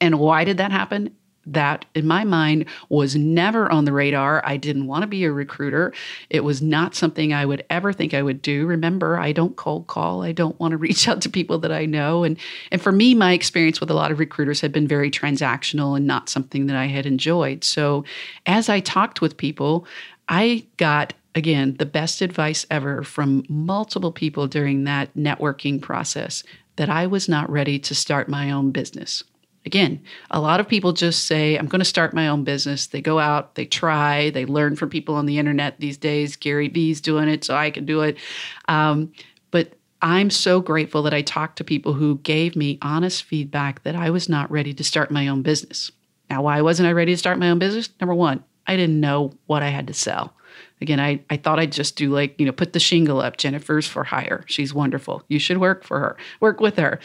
And 0.00 0.18
why 0.18 0.44
did 0.44 0.56
that 0.56 0.72
happen? 0.72 1.14
That, 1.44 1.86
in 1.96 2.06
my 2.06 2.22
mind, 2.22 2.66
was 2.88 3.16
never 3.16 3.70
on 3.70 3.84
the 3.84 3.92
radar. 3.92 4.42
I 4.44 4.56
didn't 4.56 4.86
want 4.86 5.02
to 5.02 5.08
be 5.08 5.24
a 5.24 5.32
recruiter. 5.32 5.92
It 6.30 6.44
was 6.44 6.62
not 6.62 6.94
something 6.94 7.32
I 7.32 7.44
would 7.44 7.64
ever 7.68 7.92
think 7.92 8.14
I 8.14 8.22
would 8.22 8.42
do. 8.42 8.64
Remember, 8.66 9.18
I 9.18 9.32
don't 9.32 9.56
cold 9.56 9.88
call. 9.88 10.22
I 10.22 10.30
don't 10.30 10.58
want 10.60 10.70
to 10.70 10.76
reach 10.78 11.08
out 11.08 11.20
to 11.22 11.28
people 11.28 11.58
that 11.58 11.72
I 11.72 11.84
know. 11.84 12.22
And, 12.22 12.38
and 12.70 12.80
for 12.80 12.92
me, 12.92 13.14
my 13.14 13.32
experience 13.32 13.80
with 13.80 13.90
a 13.90 13.94
lot 13.94 14.12
of 14.12 14.20
recruiters 14.20 14.60
had 14.60 14.70
been 14.70 14.86
very 14.86 15.10
transactional 15.10 15.96
and 15.96 16.06
not 16.06 16.28
something 16.28 16.66
that 16.66 16.76
I 16.76 16.86
had 16.86 17.06
enjoyed. 17.06 17.64
So 17.64 18.04
as 18.46 18.68
I 18.68 18.78
talked 18.78 19.20
with 19.20 19.36
people, 19.36 19.84
I 20.28 20.64
got 20.76 21.12
again, 21.34 21.76
the 21.78 21.86
best 21.86 22.20
advice 22.20 22.66
ever 22.70 23.02
from 23.02 23.44
multiple 23.48 24.12
people 24.12 24.46
during 24.46 24.84
that 24.84 25.14
networking 25.14 25.80
process 25.80 26.42
that 26.76 26.88
I 26.88 27.06
was 27.06 27.28
not 27.28 27.50
ready 27.50 27.78
to 27.80 27.94
start 27.94 28.28
my 28.28 28.50
own 28.50 28.70
business. 28.70 29.24
Again, 29.64 30.02
a 30.30 30.40
lot 30.40 30.58
of 30.58 30.68
people 30.68 30.92
just 30.92 31.26
say, 31.26 31.56
I'm 31.56 31.66
going 31.66 31.80
to 31.80 31.84
start 31.84 32.14
my 32.14 32.26
own 32.26 32.42
business. 32.42 32.88
They 32.88 33.00
go 33.00 33.20
out, 33.20 33.54
they 33.54 33.64
try, 33.64 34.30
they 34.30 34.44
learn 34.44 34.74
from 34.74 34.90
people 34.90 35.14
on 35.14 35.26
the 35.26 35.38
internet 35.38 35.78
these 35.78 35.96
days. 35.96 36.34
Gary 36.34 36.68
Vee's 36.68 37.00
doing 37.00 37.28
it, 37.28 37.44
so 37.44 37.54
I 37.54 37.70
can 37.70 37.86
do 37.86 38.00
it. 38.00 38.18
Um, 38.66 39.12
but 39.52 39.74
I'm 40.00 40.30
so 40.30 40.60
grateful 40.60 41.02
that 41.04 41.14
I 41.14 41.22
talked 41.22 41.58
to 41.58 41.64
people 41.64 41.92
who 41.92 42.18
gave 42.18 42.56
me 42.56 42.78
honest 42.82 43.22
feedback 43.22 43.84
that 43.84 43.94
I 43.94 44.10
was 44.10 44.28
not 44.28 44.50
ready 44.50 44.74
to 44.74 44.82
start 44.82 45.12
my 45.12 45.28
own 45.28 45.42
business. 45.42 45.92
Now, 46.28 46.42
why 46.42 46.60
wasn't 46.60 46.88
I 46.88 46.92
ready 46.92 47.12
to 47.12 47.18
start 47.18 47.38
my 47.38 47.50
own 47.50 47.60
business? 47.60 47.90
Number 48.00 48.14
one, 48.14 48.42
I 48.66 48.76
didn't 48.76 48.98
know 48.98 49.32
what 49.46 49.62
I 49.62 49.68
had 49.68 49.86
to 49.86 49.94
sell. 49.94 50.34
Again, 50.82 51.00
I, 51.00 51.20
I 51.30 51.36
thought 51.38 51.58
I'd 51.58 51.72
just 51.72 51.96
do 51.96 52.10
like, 52.10 52.38
you 52.38 52.44
know, 52.44 52.52
put 52.52 52.72
the 52.72 52.80
shingle 52.80 53.20
up. 53.20 53.38
Jennifer's 53.38 53.86
for 53.86 54.04
hire. 54.04 54.44
She's 54.46 54.74
wonderful. 54.74 55.22
You 55.28 55.38
should 55.38 55.58
work 55.58 55.84
for 55.84 55.98
her, 55.98 56.16
work 56.40 56.60
with 56.60 56.76
her. 56.76 56.98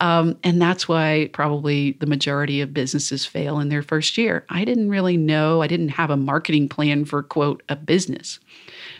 Um, 0.00 0.38
and 0.44 0.62
that's 0.62 0.88
why 0.88 1.28
probably 1.32 1.92
the 2.00 2.06
majority 2.06 2.60
of 2.60 2.72
businesses 2.72 3.26
fail 3.26 3.58
in 3.58 3.68
their 3.68 3.82
first 3.82 4.16
year. 4.16 4.46
I 4.48 4.64
didn't 4.64 4.88
really 4.88 5.16
know, 5.16 5.60
I 5.60 5.66
didn't 5.66 5.90
have 5.90 6.10
a 6.10 6.16
marketing 6.16 6.68
plan 6.68 7.04
for, 7.04 7.22
quote, 7.22 7.62
a 7.68 7.76
business. 7.76 8.38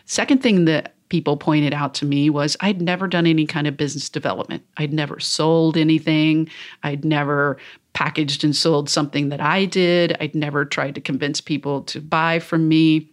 Second 0.04 0.42
thing 0.42 0.66
that 0.66 0.94
people 1.08 1.36
pointed 1.36 1.72
out 1.72 1.94
to 1.94 2.04
me 2.04 2.28
was 2.28 2.56
I'd 2.60 2.82
never 2.82 3.06
done 3.06 3.26
any 3.26 3.46
kind 3.46 3.66
of 3.66 3.76
business 3.76 4.08
development. 4.08 4.64
I'd 4.78 4.92
never 4.92 5.20
sold 5.20 5.76
anything. 5.76 6.48
I'd 6.82 7.04
never 7.04 7.56
packaged 7.92 8.42
and 8.42 8.56
sold 8.56 8.90
something 8.90 9.28
that 9.28 9.40
I 9.40 9.64
did. 9.64 10.16
I'd 10.20 10.34
never 10.34 10.64
tried 10.64 10.96
to 10.96 11.00
convince 11.00 11.40
people 11.40 11.82
to 11.82 12.00
buy 12.00 12.40
from 12.40 12.66
me. 12.68 13.08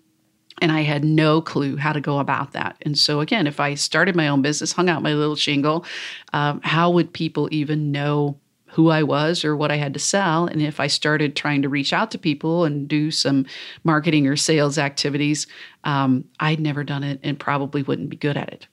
And 0.62 0.71
I 0.71 0.82
had 0.82 1.04
no 1.04 1.41
clue 1.41 1.76
how 1.76 1.91
to 1.91 2.00
go 2.00 2.19
about 2.19 2.54
that. 2.54 2.78
And 2.84 2.97
so, 2.97 3.19
again, 3.19 3.47
if 3.47 3.60
I 3.60 3.74
started 3.74 4.15
my 4.15 4.28
own 4.28 4.41
business, 4.41 4.71
hung 4.71 4.89
out 4.89 5.02
my 5.02 5.13
little 5.13 5.36
shingle, 5.36 5.86
um, 6.34 6.62
how 6.63 6.91
would 6.91 7.12
people 7.12 7.50
even 7.52 7.91
know 7.91 8.38
who 8.67 8.89
I 8.89 9.04
was 9.04 9.43
or 9.43 9.56
what 9.56 9.71
I 9.71 9.76
had 9.76 9.93
to 9.95 10.00
sell? 10.00 10.45
And 10.45 10.62
if 10.62 10.80
I 10.80 10.88
started 10.88 11.36
trying 11.36 11.62
to 11.63 11.69
reach 11.69 11.91
out 11.93 12.12
to 12.12 12.17
people 12.17 12.63
and 12.63 12.88
do 12.88 13.12
some 13.12 13.45
marketing 13.84 14.28
or 14.28 14.36
sales 14.36 14.78
activities, 14.78 15.47
um, 15.84 16.24
I'd 16.39 16.60
never 16.60 16.84
done 16.84 17.04
it 17.04 17.19
and 17.24 17.39
probably 17.39 17.84
wouldn't 17.84 18.10
be 18.10 18.17
good 18.17 18.38
at 18.38 18.54
it. 18.54 18.67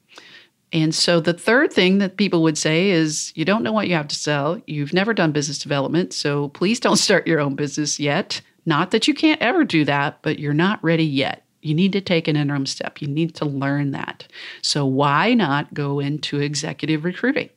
And 0.73 0.95
so 0.95 1.21
the 1.21 1.33
third 1.33 1.73
thing 1.73 1.99
that 1.99 2.17
people 2.17 2.43
would 2.43 2.59
say 2.59 2.91
is 2.91 3.33
you 3.35 3.45
don't 3.45 3.63
know 3.63 3.73
what 3.73 3.89
you 3.89 3.95
have 3.95 4.09
to 4.09 4.15
sell. 4.15 4.61
You've 4.67 4.93
never 4.93 5.15
done 5.15 5.33
business 5.33 5.59
development. 5.59 6.13
So 6.13 6.49
please 6.51 6.79
don't 6.79 6.97
start 7.09 7.27
your 7.27 7.41
own 7.41 7.55
business 7.55 7.99
yet. 7.99 8.41
Not 8.67 8.91
that 8.91 9.09
you 9.09 9.15
can't 9.15 9.41
ever 9.41 9.65
do 9.65 9.85
that, 9.87 10.19
but 10.23 10.39
you're 10.39 10.53
not 10.53 10.83
ready 10.85 11.05
yet. 11.05 11.45
You 11.63 11.75
need 11.75 11.93
to 11.93 12.01
take 12.01 12.29
an 12.29 12.37
interim 12.37 12.67
step. 12.67 13.01
You 13.01 13.09
need 13.09 13.35
to 13.37 13.45
learn 13.45 13.91
that. 13.93 14.27
So, 14.63 14.87
why 14.87 15.35
not 15.35 15.75
go 15.75 16.01
into 16.01 16.41
executive 16.41 17.05
recruiting? 17.05 17.51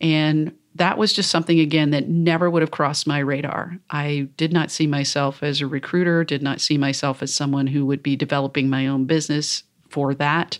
And 0.00 0.54
that 0.74 0.98
was 0.98 1.12
just 1.12 1.30
something, 1.30 1.60
again, 1.60 1.90
that 1.90 2.08
never 2.08 2.50
would 2.50 2.62
have 2.62 2.72
crossed 2.72 3.06
my 3.06 3.20
radar. 3.20 3.78
I 3.90 4.28
did 4.36 4.52
not 4.52 4.70
see 4.70 4.86
myself 4.86 5.42
as 5.42 5.60
a 5.60 5.66
recruiter, 5.66 6.24
did 6.24 6.42
not 6.42 6.60
see 6.60 6.76
myself 6.76 7.22
as 7.22 7.34
someone 7.34 7.68
who 7.68 7.86
would 7.86 8.02
be 8.02 8.16
developing 8.16 8.68
my 8.68 8.86
own 8.86 9.04
business 9.04 9.62
for 9.88 10.14
that. 10.14 10.58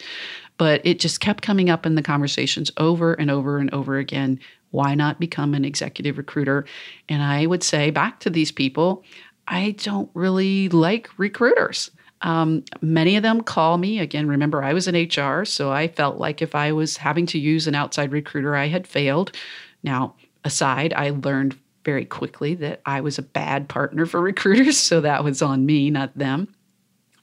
But 0.57 0.81
it 0.87 1.00
just 1.00 1.20
kept 1.20 1.42
coming 1.42 1.68
up 1.68 1.85
in 1.85 1.96
the 1.96 2.03
conversations 2.03 2.70
over 2.77 3.14
and 3.14 3.31
over 3.31 3.59
and 3.59 3.72
over 3.74 3.98
again. 3.98 4.38
Why 4.70 4.94
not 4.94 5.18
become 5.18 5.53
an 5.53 5.64
executive 5.64 6.16
recruiter? 6.16 6.64
And 7.09 7.22
I 7.22 7.46
would 7.46 7.64
say 7.64 7.90
back 7.90 8.20
to 8.20 8.31
these 8.31 8.53
people, 8.53 9.03
I 9.48 9.72
don't 9.72 10.11
really 10.14 10.68
like 10.68 11.11
recruiters. 11.18 11.90
Um, 12.25 12.65
many 12.81 13.17
of 13.17 13.23
them 13.23 13.43
call 13.43 13.77
me. 13.79 14.01
Again, 14.01 14.27
remember, 14.27 14.65
I 14.65 14.73
was 14.73 14.89
in 14.89 14.95
HR, 14.97 15.45
so 15.45 15.71
I 15.71 15.89
felt 15.89 16.17
like 16.17 16.43
if 16.43 16.55
I 16.55 16.73
was 16.73 16.97
having 16.97 17.27
to 17.27 17.39
use 17.39 17.67
an 17.67 17.75
outside 17.75 18.13
recruiter, 18.13 18.57
I 18.57 18.67
had 18.67 18.87
failed. 18.87 19.31
Now, 19.83 20.15
aside, 20.43 20.95
I 20.95 21.11
learned 21.11 21.57
very 21.85 22.07
quickly 22.07 22.55
that 22.57 22.81
I 22.87 23.03
was 23.03 23.19
a 23.19 23.23
bad 23.23 23.69
partner 23.69 24.07
for 24.07 24.21
recruiters, 24.23 24.79
so 24.79 25.03
that 25.03 25.23
was 25.23 25.43
on 25.43 25.67
me, 25.67 25.91
not 25.91 26.17
them. 26.17 26.49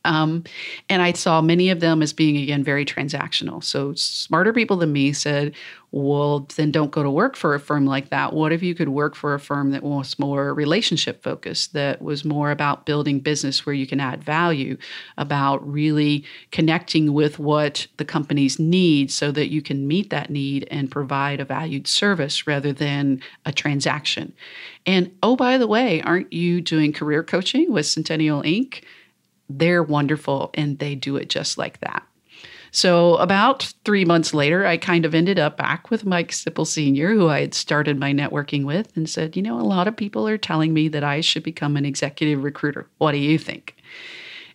Um, 0.05 0.43
and 0.87 1.01
I 1.01 1.13
saw 1.13 1.41
many 1.41 1.69
of 1.69 1.79
them 1.79 2.01
as 2.01 2.13
being, 2.13 2.37
again, 2.37 2.63
very 2.63 2.85
transactional. 2.85 3.63
So 3.63 3.93
smarter 3.95 4.53
people 4.53 4.77
than 4.77 4.91
me 4.91 5.13
said, 5.13 5.55
well, 5.93 6.47
then 6.55 6.71
don't 6.71 6.91
go 6.91 7.03
to 7.03 7.11
work 7.11 7.35
for 7.35 7.53
a 7.53 7.59
firm 7.59 7.85
like 7.85 8.09
that. 8.09 8.31
What 8.31 8.53
if 8.53 8.63
you 8.63 8.73
could 8.73 8.89
work 8.89 9.13
for 9.13 9.33
a 9.33 9.39
firm 9.39 9.71
that 9.71 9.83
was 9.83 10.17
more 10.17 10.53
relationship 10.53 11.21
focused, 11.21 11.73
that 11.73 12.01
was 12.01 12.23
more 12.23 12.49
about 12.49 12.85
building 12.85 13.19
business 13.19 13.65
where 13.65 13.75
you 13.75 13.85
can 13.85 13.99
add 13.99 14.23
value, 14.23 14.77
about 15.17 15.67
really 15.69 16.23
connecting 16.51 17.13
with 17.13 17.39
what 17.39 17.87
the 17.97 18.05
companies 18.05 18.57
need 18.57 19.11
so 19.11 19.31
that 19.31 19.51
you 19.51 19.61
can 19.61 19.87
meet 19.87 20.09
that 20.11 20.29
need 20.29 20.67
and 20.71 20.89
provide 20.89 21.41
a 21.41 21.45
valued 21.45 21.87
service 21.87 22.47
rather 22.47 22.71
than 22.71 23.21
a 23.45 23.51
transaction. 23.51 24.33
And 24.85 25.11
oh, 25.21 25.35
by 25.35 25.57
the 25.57 25.67
way, 25.67 26.01
aren't 26.01 26.31
you 26.31 26.61
doing 26.61 26.93
career 26.93 27.23
coaching 27.23 27.71
with 27.71 27.85
Centennial 27.85 28.43
Inc.? 28.43 28.83
they're 29.57 29.83
wonderful 29.83 30.49
and 30.53 30.79
they 30.79 30.95
do 30.95 31.17
it 31.17 31.29
just 31.29 31.57
like 31.57 31.79
that. 31.81 32.03
So, 32.73 33.15
about 33.17 33.73
three 33.83 34.05
months 34.05 34.33
later, 34.33 34.65
I 34.65 34.77
kind 34.77 35.03
of 35.03 35.13
ended 35.13 35.37
up 35.37 35.57
back 35.57 35.91
with 35.91 36.05
Mike 36.05 36.31
Sipple 36.31 36.65
Sr., 36.65 37.13
who 37.13 37.27
I 37.27 37.41
had 37.41 37.53
started 37.53 37.99
my 37.99 38.13
networking 38.13 38.63
with, 38.63 38.95
and 38.95 39.09
said, 39.09 39.35
You 39.35 39.41
know, 39.41 39.59
a 39.59 39.61
lot 39.61 39.89
of 39.89 39.97
people 39.97 40.25
are 40.25 40.37
telling 40.37 40.73
me 40.73 40.87
that 40.87 41.03
I 41.03 41.19
should 41.19 41.43
become 41.43 41.75
an 41.75 41.85
executive 41.85 42.43
recruiter. 42.43 42.87
What 42.97 43.11
do 43.11 43.17
you 43.17 43.37
think? 43.37 43.75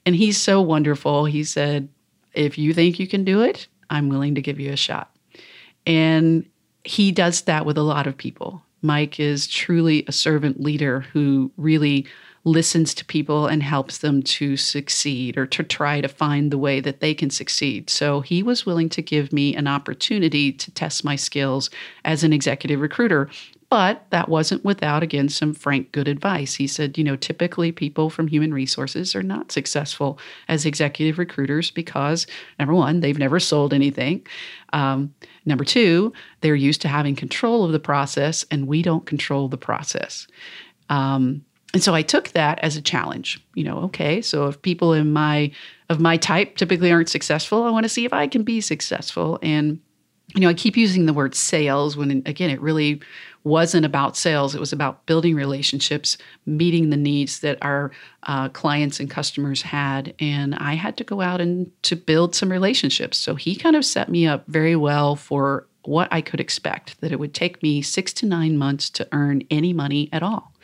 And 0.06 0.16
he's 0.16 0.38
so 0.38 0.62
wonderful. 0.62 1.26
He 1.26 1.44
said, 1.44 1.90
If 2.32 2.56
you 2.56 2.72
think 2.72 2.98
you 2.98 3.06
can 3.06 3.22
do 3.22 3.42
it, 3.42 3.66
I'm 3.90 4.08
willing 4.08 4.34
to 4.34 4.42
give 4.42 4.58
you 4.58 4.72
a 4.72 4.76
shot. 4.76 5.14
And 5.84 6.48
he 6.84 7.12
does 7.12 7.42
that 7.42 7.66
with 7.66 7.76
a 7.76 7.82
lot 7.82 8.06
of 8.06 8.16
people. 8.16 8.62
Mike 8.80 9.20
is 9.20 9.46
truly 9.46 10.04
a 10.06 10.12
servant 10.12 10.60
leader 10.60 11.00
who 11.00 11.50
really 11.58 12.06
listens 12.46 12.94
to 12.94 13.04
people 13.04 13.48
and 13.48 13.60
helps 13.60 13.98
them 13.98 14.22
to 14.22 14.56
succeed 14.56 15.36
or 15.36 15.46
to 15.46 15.64
try 15.64 16.00
to 16.00 16.06
find 16.08 16.50
the 16.50 16.56
way 16.56 16.80
that 16.80 17.00
they 17.00 17.12
can 17.12 17.28
succeed. 17.28 17.90
So 17.90 18.20
he 18.20 18.40
was 18.40 18.64
willing 18.64 18.88
to 18.90 19.02
give 19.02 19.32
me 19.32 19.54
an 19.56 19.66
opportunity 19.66 20.52
to 20.52 20.70
test 20.70 21.04
my 21.04 21.16
skills 21.16 21.70
as 22.04 22.22
an 22.22 22.32
executive 22.32 22.80
recruiter. 22.80 23.28
But 23.68 24.06
that 24.10 24.28
wasn't 24.28 24.64
without, 24.64 25.02
again, 25.02 25.28
some 25.28 25.52
frank 25.52 25.90
good 25.90 26.06
advice. 26.06 26.54
He 26.54 26.68
said, 26.68 26.96
you 26.96 27.02
know, 27.02 27.16
typically 27.16 27.72
people 27.72 28.10
from 28.10 28.28
human 28.28 28.54
resources 28.54 29.16
are 29.16 29.24
not 29.24 29.50
successful 29.50 30.20
as 30.46 30.64
executive 30.64 31.18
recruiters 31.18 31.72
because, 31.72 32.28
number 32.60 32.74
one, 32.74 33.00
they've 33.00 33.18
never 33.18 33.40
sold 33.40 33.74
anything. 33.74 34.24
Um, 34.72 35.12
number 35.46 35.64
two, 35.64 36.12
they're 36.42 36.54
used 36.54 36.80
to 36.82 36.88
having 36.88 37.16
control 37.16 37.64
of 37.64 37.72
the 37.72 37.80
process, 37.80 38.44
and 38.52 38.68
we 38.68 38.82
don't 38.82 39.04
control 39.04 39.48
the 39.48 39.58
process. 39.58 40.28
Um, 40.88 41.44
and 41.76 41.82
so 41.82 41.94
I 41.94 42.00
took 42.00 42.28
that 42.28 42.58
as 42.60 42.78
a 42.78 42.80
challenge. 42.80 43.38
You 43.52 43.62
know, 43.62 43.80
okay, 43.80 44.22
so 44.22 44.46
if 44.46 44.62
people 44.62 44.94
in 44.94 45.12
my 45.12 45.50
of 45.90 46.00
my 46.00 46.16
type 46.16 46.56
typically 46.56 46.90
aren't 46.90 47.10
successful, 47.10 47.64
I 47.64 47.70
want 47.70 47.84
to 47.84 47.90
see 47.90 48.06
if 48.06 48.14
I 48.14 48.28
can 48.28 48.44
be 48.44 48.62
successful. 48.62 49.38
And 49.42 49.78
you 50.34 50.40
know, 50.40 50.48
I 50.48 50.54
keep 50.54 50.74
using 50.78 51.04
the 51.04 51.12
word 51.12 51.34
sales 51.34 51.94
when 51.94 52.22
again 52.24 52.48
it 52.48 52.62
really 52.62 53.02
wasn't 53.44 53.84
about 53.84 54.16
sales. 54.16 54.54
It 54.54 54.58
was 54.58 54.72
about 54.72 55.04
building 55.04 55.34
relationships, 55.34 56.16
meeting 56.46 56.88
the 56.88 56.96
needs 56.96 57.40
that 57.40 57.58
our 57.60 57.92
uh, 58.22 58.48
clients 58.48 58.98
and 58.98 59.10
customers 59.10 59.60
had, 59.60 60.14
and 60.18 60.54
I 60.54 60.76
had 60.76 60.96
to 60.96 61.04
go 61.04 61.20
out 61.20 61.42
and 61.42 61.70
to 61.82 61.94
build 61.94 62.34
some 62.34 62.50
relationships. 62.50 63.18
So 63.18 63.34
he 63.34 63.54
kind 63.54 63.76
of 63.76 63.84
set 63.84 64.08
me 64.08 64.26
up 64.26 64.46
very 64.46 64.76
well 64.76 65.14
for 65.14 65.66
what 65.82 66.08
I 66.10 66.22
could 66.22 66.40
expect, 66.40 66.98
that 67.02 67.12
it 67.12 67.20
would 67.20 67.34
take 67.34 67.62
me 67.62 67.82
six 67.82 68.14
to 68.14 68.26
nine 68.26 68.56
months 68.56 68.88
to 68.88 69.06
earn 69.12 69.42
any 69.50 69.74
money 69.74 70.08
at 70.10 70.22
all. 70.22 70.54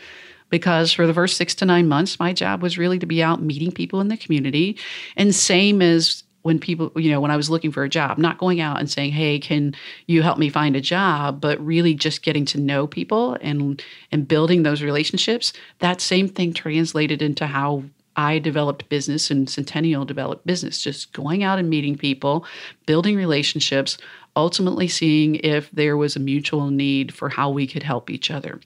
Because 0.52 0.92
for 0.92 1.06
the 1.06 1.14
first 1.14 1.38
six 1.38 1.54
to 1.56 1.64
nine 1.64 1.88
months, 1.88 2.20
my 2.20 2.34
job 2.34 2.62
was 2.62 2.76
really 2.76 2.98
to 2.98 3.06
be 3.06 3.22
out 3.22 3.42
meeting 3.42 3.72
people 3.72 4.02
in 4.02 4.08
the 4.08 4.18
community. 4.18 4.76
And 5.16 5.34
same 5.34 5.80
as 5.80 6.24
when 6.42 6.58
people, 6.58 6.92
you 6.94 7.10
know, 7.10 7.22
when 7.22 7.30
I 7.30 7.36
was 7.36 7.48
looking 7.48 7.72
for 7.72 7.84
a 7.84 7.88
job, 7.88 8.18
not 8.18 8.36
going 8.36 8.60
out 8.60 8.78
and 8.78 8.90
saying, 8.90 9.12
"Hey, 9.12 9.38
can 9.38 9.74
you 10.06 10.20
help 10.20 10.36
me 10.36 10.50
find 10.50 10.76
a 10.76 10.80
job?" 10.82 11.40
but 11.40 11.64
really 11.64 11.94
just 11.94 12.22
getting 12.22 12.44
to 12.46 12.60
know 12.60 12.86
people 12.86 13.38
and 13.40 13.82
and 14.12 14.28
building 14.28 14.62
those 14.62 14.82
relationships. 14.82 15.54
That 15.78 16.02
same 16.02 16.28
thing 16.28 16.52
translated 16.52 17.22
into 17.22 17.46
how 17.46 17.84
I 18.14 18.38
developed 18.38 18.90
business 18.90 19.30
and 19.30 19.48
Centennial 19.48 20.04
developed 20.04 20.46
business, 20.46 20.82
just 20.82 21.14
going 21.14 21.42
out 21.42 21.58
and 21.58 21.70
meeting 21.70 21.96
people, 21.96 22.44
building 22.84 23.16
relationships, 23.16 23.96
ultimately 24.36 24.86
seeing 24.88 25.36
if 25.36 25.70
there 25.70 25.96
was 25.96 26.14
a 26.14 26.20
mutual 26.20 26.68
need 26.70 27.14
for 27.14 27.30
how 27.30 27.48
we 27.48 27.66
could 27.66 27.84
help 27.84 28.10
each 28.10 28.30
other. 28.30 28.60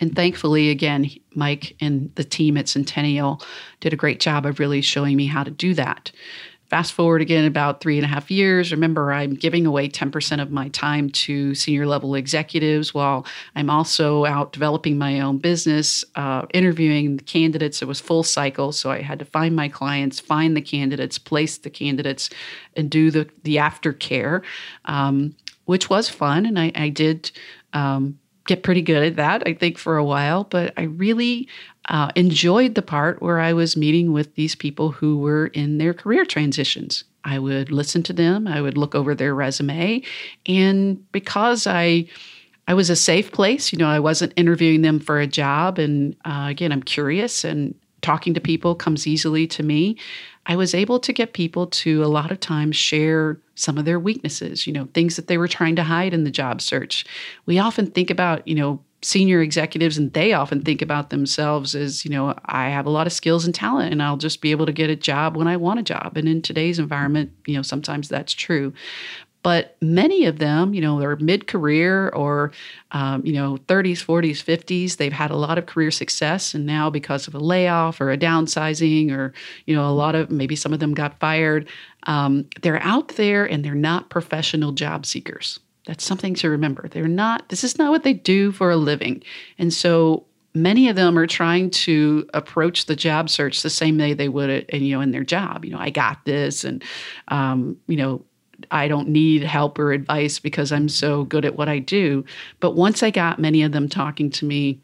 And 0.00 0.14
thankfully, 0.14 0.70
again, 0.70 1.10
Mike 1.34 1.76
and 1.80 2.14
the 2.16 2.24
team 2.24 2.56
at 2.56 2.68
Centennial 2.68 3.40
did 3.80 3.92
a 3.92 3.96
great 3.96 4.20
job 4.20 4.44
of 4.44 4.58
really 4.58 4.82
showing 4.82 5.16
me 5.16 5.26
how 5.26 5.42
to 5.42 5.50
do 5.50 5.74
that. 5.74 6.12
Fast 6.68 6.94
forward 6.94 7.22
again 7.22 7.44
about 7.44 7.80
three 7.80 7.96
and 7.96 8.04
a 8.04 8.08
half 8.08 8.28
years. 8.28 8.72
Remember, 8.72 9.12
I'm 9.12 9.34
giving 9.34 9.66
away 9.66 9.88
10% 9.88 10.42
of 10.42 10.50
my 10.50 10.68
time 10.70 11.10
to 11.10 11.54
senior 11.54 11.86
level 11.86 12.16
executives 12.16 12.92
while 12.92 13.24
I'm 13.54 13.70
also 13.70 14.24
out 14.24 14.52
developing 14.52 14.98
my 14.98 15.20
own 15.20 15.38
business, 15.38 16.04
uh, 16.16 16.46
interviewing 16.52 17.18
the 17.18 17.22
candidates. 17.22 17.82
It 17.82 17.88
was 17.88 18.00
full 18.00 18.24
cycle. 18.24 18.72
So 18.72 18.90
I 18.90 19.00
had 19.02 19.20
to 19.20 19.24
find 19.24 19.54
my 19.54 19.68
clients, 19.68 20.18
find 20.18 20.56
the 20.56 20.60
candidates, 20.60 21.20
place 21.20 21.56
the 21.56 21.70
candidates, 21.70 22.30
and 22.76 22.90
do 22.90 23.12
the, 23.12 23.28
the 23.44 23.56
aftercare, 23.56 24.42
um, 24.86 25.36
which 25.66 25.88
was 25.88 26.08
fun. 26.08 26.46
And 26.46 26.58
I, 26.58 26.72
I 26.74 26.88
did. 26.88 27.30
Um, 27.72 28.18
get 28.46 28.62
pretty 28.62 28.82
good 28.82 29.02
at 29.02 29.16
that, 29.16 29.42
I 29.46 29.54
think, 29.54 29.78
for 29.78 29.96
a 29.96 30.04
while. 30.04 30.44
But 30.44 30.72
I 30.76 30.82
really 30.82 31.48
uh, 31.88 32.10
enjoyed 32.16 32.74
the 32.74 32.82
part 32.82 33.22
where 33.22 33.40
I 33.40 33.52
was 33.52 33.76
meeting 33.76 34.12
with 34.12 34.34
these 34.34 34.54
people 34.54 34.90
who 34.90 35.18
were 35.18 35.48
in 35.48 35.78
their 35.78 35.94
career 35.94 36.24
transitions. 36.24 37.04
I 37.24 37.38
would 37.38 37.72
listen 37.72 38.02
to 38.04 38.12
them, 38.12 38.46
I 38.46 38.60
would 38.60 38.78
look 38.78 38.94
over 38.94 39.14
their 39.14 39.34
resume, 39.34 40.02
and 40.46 41.12
because 41.12 41.66
I 41.66 42.06
I 42.68 42.74
was 42.74 42.90
a 42.90 42.96
safe 42.96 43.30
place, 43.30 43.72
you 43.72 43.78
know, 43.78 43.88
I 43.88 44.00
wasn't 44.00 44.32
interviewing 44.36 44.82
them 44.82 44.98
for 45.00 45.20
a 45.20 45.26
job, 45.26 45.78
and 45.78 46.16
uh, 46.24 46.46
again, 46.48 46.72
I'm 46.72 46.82
curious, 46.82 47.44
and 47.44 47.74
talking 48.02 48.34
to 48.34 48.40
people 48.40 48.74
comes 48.74 49.06
easily 49.06 49.46
to 49.48 49.62
me. 49.62 49.96
I 50.46 50.56
was 50.56 50.74
able 50.74 51.00
to 51.00 51.12
get 51.12 51.32
people 51.32 51.66
to 51.66 52.04
a 52.04 52.06
lot 52.06 52.30
of 52.30 52.40
times 52.40 52.76
share 52.76 53.38
some 53.56 53.78
of 53.78 53.84
their 53.84 53.98
weaknesses, 53.98 54.66
you 54.66 54.72
know, 54.72 54.88
things 54.94 55.16
that 55.16 55.26
they 55.26 55.38
were 55.38 55.48
trying 55.48 55.76
to 55.76 55.82
hide 55.82 56.14
in 56.14 56.24
the 56.24 56.30
job 56.30 56.60
search. 56.60 57.04
We 57.46 57.58
often 57.58 57.90
think 57.90 58.10
about, 58.10 58.46
you 58.46 58.54
know, 58.54 58.80
senior 59.02 59.40
executives 59.40 59.98
and 59.98 60.12
they 60.14 60.32
often 60.32 60.62
think 60.62 60.80
about 60.80 61.10
themselves 61.10 61.74
as 61.74 62.04
you 62.04 62.10
know 62.10 62.34
i 62.46 62.70
have 62.70 62.86
a 62.86 62.90
lot 62.90 63.06
of 63.06 63.12
skills 63.12 63.44
and 63.44 63.54
talent 63.54 63.92
and 63.92 64.02
i'll 64.02 64.16
just 64.16 64.40
be 64.40 64.50
able 64.50 64.64
to 64.64 64.72
get 64.72 64.88
a 64.88 64.96
job 64.96 65.36
when 65.36 65.46
i 65.46 65.56
want 65.56 65.78
a 65.78 65.82
job 65.82 66.16
and 66.16 66.26
in 66.26 66.40
today's 66.40 66.78
environment 66.78 67.30
you 67.46 67.54
know 67.54 67.62
sometimes 67.62 68.08
that's 68.08 68.32
true 68.32 68.72
but 69.46 69.76
many 69.80 70.24
of 70.24 70.40
them 70.40 70.74
you 70.74 70.80
know 70.80 70.98
they're 70.98 71.14
mid-career 71.18 72.08
or 72.08 72.50
um, 72.90 73.24
you 73.24 73.32
know 73.32 73.56
30s 73.68 74.04
40s 74.04 74.42
50s 74.42 74.96
they've 74.96 75.12
had 75.12 75.30
a 75.30 75.36
lot 75.36 75.56
of 75.56 75.66
career 75.66 75.92
success 75.92 76.52
and 76.52 76.66
now 76.66 76.90
because 76.90 77.28
of 77.28 77.34
a 77.36 77.38
layoff 77.38 78.00
or 78.00 78.10
a 78.10 78.18
downsizing 78.18 79.12
or 79.12 79.32
you 79.66 79.76
know 79.76 79.88
a 79.88 79.94
lot 79.94 80.16
of 80.16 80.32
maybe 80.32 80.56
some 80.56 80.72
of 80.72 80.80
them 80.80 80.94
got 80.94 81.20
fired 81.20 81.68
um, 82.08 82.44
they're 82.62 82.82
out 82.82 83.06
there 83.10 83.44
and 83.44 83.64
they're 83.64 83.76
not 83.76 84.10
professional 84.10 84.72
job 84.72 85.06
seekers 85.06 85.60
that's 85.86 86.04
something 86.04 86.34
to 86.34 86.50
remember. 86.50 86.88
They're 86.88 87.06
not, 87.06 87.48
this 87.48 87.62
is 87.62 87.78
not 87.78 87.92
what 87.92 88.02
they 88.02 88.12
do 88.12 88.50
for 88.50 88.72
a 88.72 88.76
living. 88.76 89.22
And 89.56 89.72
so 89.72 90.26
many 90.52 90.88
of 90.88 90.96
them 90.96 91.16
are 91.16 91.28
trying 91.28 91.70
to 91.70 92.28
approach 92.34 92.86
the 92.86 92.96
job 92.96 93.30
search 93.30 93.62
the 93.62 93.70
same 93.70 93.96
way 93.96 94.12
they 94.12 94.28
would, 94.28 94.50
uh, 94.50 94.76
you 94.76 94.96
know, 94.96 95.00
in 95.00 95.12
their 95.12 95.22
job. 95.22 95.64
You 95.64 95.70
know, 95.70 95.78
I 95.78 95.90
got 95.90 96.24
this, 96.24 96.64
and 96.64 96.82
um, 97.28 97.76
you 97.86 97.96
know, 97.96 98.24
I 98.70 98.88
don't 98.88 99.08
need 99.08 99.42
help 99.42 99.78
or 99.78 99.92
advice 99.92 100.38
because 100.38 100.72
I'm 100.72 100.88
so 100.88 101.24
good 101.24 101.44
at 101.44 101.56
what 101.56 101.68
I 101.68 101.78
do. 101.78 102.24
But 102.60 102.76
once 102.76 103.02
I 103.02 103.10
got 103.10 103.38
many 103.38 103.62
of 103.62 103.72
them 103.72 103.88
talking 103.88 104.30
to 104.30 104.44
me 104.44 104.80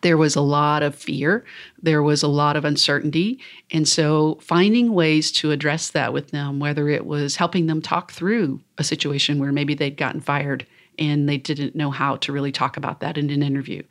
there 0.00 0.16
was 0.16 0.34
a 0.34 0.40
lot 0.40 0.82
of 0.82 0.94
fear, 0.94 1.44
there 1.80 2.02
was 2.02 2.22
a 2.22 2.28
lot 2.28 2.56
of 2.56 2.64
uncertainty. 2.64 3.38
And 3.70 3.88
so 3.88 4.38
finding 4.40 4.92
ways 4.92 5.30
to 5.32 5.52
address 5.52 5.90
that 5.90 6.12
with 6.12 6.30
them, 6.30 6.58
whether 6.58 6.88
it 6.88 7.06
was 7.06 7.36
helping 7.36 7.66
them 7.66 7.80
talk 7.80 8.10
through 8.10 8.60
a 8.78 8.84
situation 8.84 9.38
where 9.38 9.52
maybe 9.52 9.74
they'd 9.74 9.96
gotten 9.96 10.20
fired 10.20 10.66
and 10.98 11.28
they 11.28 11.38
didn't 11.38 11.74
know 11.74 11.90
how 11.90 12.16
to 12.16 12.32
really 12.32 12.52
talk 12.52 12.76
about 12.76 13.00
that 13.00 13.16
in 13.16 13.30
an 13.30 13.42
interview, 13.42 13.82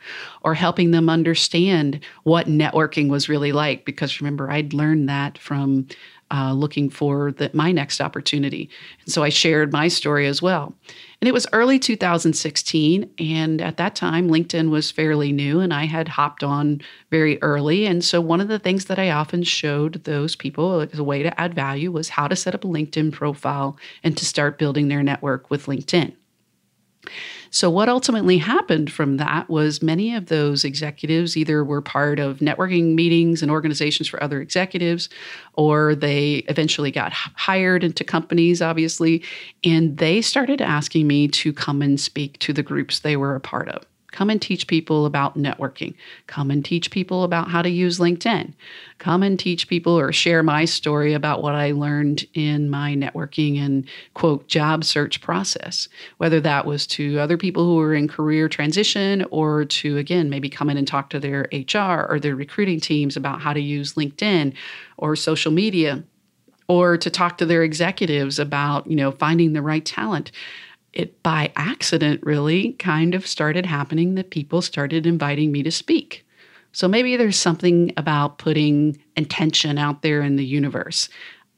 or 0.44 0.54
helping 0.54 0.92
them 0.92 1.10
understand 1.10 2.00
what 2.24 2.46
networking 2.46 3.10
was 3.10 3.28
really 3.28 3.52
like. 3.52 3.86
Because 3.86 4.22
remember, 4.22 4.52
I'd 4.52 4.74
learned 4.74 5.10
that 5.10 5.38
from 5.40 5.88
uh, 6.32 6.54
looking 6.54 6.90
for 6.90 7.32
the, 7.34 7.52
my 7.54 7.72
next 7.72 8.02
opportunity. 8.02 8.70
And 9.04 9.12
so 9.12 9.24
I 9.24 9.30
shared 9.30 9.72
my 9.72 9.88
story 9.88 10.28
as 10.28 10.42
well. 10.42 10.74
And 11.22 11.28
it 11.28 11.34
was 11.34 11.46
early 11.54 11.78
2016. 11.78 13.10
And 13.20 13.62
at 13.62 13.78
that 13.78 13.96
time, 13.96 14.30
LinkedIn 14.30 14.70
was 14.70 14.90
fairly 14.90 15.32
new, 15.32 15.60
and 15.60 15.74
I 15.74 15.86
had 15.86 16.08
hopped 16.08 16.44
on 16.44 16.82
very 17.12 17.42
early. 17.44 17.86
And 17.86 18.04
so, 18.04 18.20
one 18.20 18.42
of 18.42 18.48
the 18.48 18.60
things 18.60 18.86
that 18.86 18.98
I 18.98 19.12
often 19.12 19.44
showed 19.44 20.04
those 20.06 20.36
people 20.36 20.80
as 20.80 20.98
a 20.98 21.04
way 21.04 21.22
to 21.22 21.40
add 21.40 21.54
value 21.54 21.92
was 21.92 22.10
how 22.10 22.28
to 22.28 22.36
set 22.36 22.56
up 22.56 22.64
a 22.64 22.68
LinkedIn 22.68 23.12
profile 23.12 23.78
and 24.04 24.18
to 24.18 24.26
start 24.26 24.58
building 24.58 24.88
their 24.88 25.04
network 25.04 25.52
with 25.52 25.68
LinkedIn. 25.68 26.14
So, 27.54 27.70
what 27.70 27.90
ultimately 27.90 28.38
happened 28.38 28.90
from 28.90 29.18
that 29.18 29.50
was 29.50 29.84
many 29.84 30.16
of 30.16 30.28
those 30.28 30.64
executives 30.64 31.36
either 31.36 31.66
were 31.66 31.82
part 31.82 32.18
of 32.18 32.40
networking 32.40 32.96
meetings 32.96 33.42
and 33.42 33.52
organizations 33.52 34.08
for 34.08 34.24
other 34.24 34.40
executives, 34.40 35.10
or 35.56 35.94
they 35.94 36.46
eventually 36.48 36.92
got 36.92 37.12
hired 37.12 37.84
into 37.84 38.06
companies, 38.06 38.62
obviously, 38.62 39.22
and 39.66 39.98
they 39.98 40.22
started 40.22 40.62
asking 40.62 41.08
me 41.08 41.28
to 41.28 41.52
come 41.52 41.82
and 41.82 42.00
speak 42.00 42.40
to 42.40 42.54
the 42.54 42.64
groups 42.64 43.00
they 43.00 43.18
were 43.18 43.36
a 43.36 43.42
part 43.42 43.68
of. 43.68 43.86
Come 44.12 44.30
and 44.30 44.42
teach 44.42 44.68
people 44.68 45.06
about 45.06 45.38
networking. 45.38 45.96
Come 46.28 46.52
and 46.52 46.64
teach 46.64 46.92
people 46.92 47.24
about 47.24 47.50
how 47.50 47.62
to 47.62 47.70
use 47.70 47.98
LinkedIn. 47.98 48.54
Come 48.98 49.24
and 49.24 49.40
teach 49.40 49.68
people 49.68 49.98
or 49.98 50.12
share 50.12 50.44
my 50.44 50.66
story 50.66 51.14
about 51.14 51.42
what 51.42 51.56
I 51.56 51.72
learned 51.72 52.26
in 52.34 52.70
my 52.70 52.94
networking 52.94 53.60
and 53.60 53.88
quote 54.14 54.48
job 54.48 54.84
search 54.84 55.22
process, 55.22 55.88
whether 56.18 56.42
that 56.42 56.66
was 56.66 56.86
to 56.88 57.20
other 57.20 57.38
people 57.38 57.66
who 57.66 57.76
were 57.76 57.96
in 57.96 58.08
career 58.08 58.50
transition 58.50 59.26
or 59.32 59.66
to 59.66 59.98
again 59.98 60.30
maybe 60.30 60.50
come 60.50 60.70
in 60.70 60.78
and 60.78 60.88
talk 60.88 61.10
to 61.12 61.20
their 61.20 61.48
HR 61.52 62.06
or 62.10 62.20
their 62.20 62.36
recruiting 62.36 62.80
teams 62.80 63.16
about 63.16 63.42
how 63.42 63.54
to 63.54 63.62
use 63.62 63.94
LinkedIn 63.94 64.54
or 64.98 65.16
social 65.16 65.52
media 65.52 66.04
or 66.68 66.96
to 66.98 67.10
talk 67.10 67.38
to 67.38 67.46
their 67.46 67.64
executives 67.64 68.40
about, 68.40 68.88
you 68.88 68.96
know, 68.96 69.12
finding 69.12 69.52
the 69.52 69.62
right 69.62 69.84
talent 69.84 70.32
it 70.94 71.22
by 71.24 71.52
accident 71.56 72.22
really 72.24 72.74
kind 72.74 73.16
of 73.16 73.26
started 73.26 73.66
happening 73.66 74.16
that 74.16 74.30
people 74.30 74.62
started 74.62 75.06
inviting 75.06 75.52
me 75.52 75.64
to 75.64 75.72
speak. 75.72 76.26
So 76.74 76.88
maybe 76.88 77.18
there's 77.18 77.38
something 77.38 77.94
about 77.98 78.38
putting 78.38 78.98
intention 79.16 79.78
out 79.78 80.02
there 80.02 80.22
in 80.22 80.36
the 80.36 80.46
universe. 80.46 81.10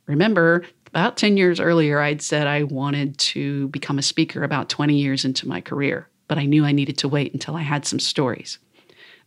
Remember, 0.08 0.64
about 0.88 1.18
10 1.18 1.38
years 1.38 1.60
earlier, 1.60 2.00
I'd 2.00 2.22
said 2.22 2.46
I 2.46 2.64
wanted 2.64 3.18
to 3.20 3.68
become 3.70 3.98
a 3.98 4.04
speaker 4.04 4.44
about 4.44 4.70
20 4.70 4.96
years 4.96 5.26
into 5.26 5.48
my 5.48 5.62
career, 5.62 6.08
but 6.28 6.38
I 6.38 6.46
knew 6.46 6.66
I 6.66 6.72
needed 6.72 6.98
to 7.00 7.08
wait 7.08 7.34
until 7.34 7.56
I 7.56 7.62
had 7.62 7.86
some 7.86 8.00
stories. 8.00 8.60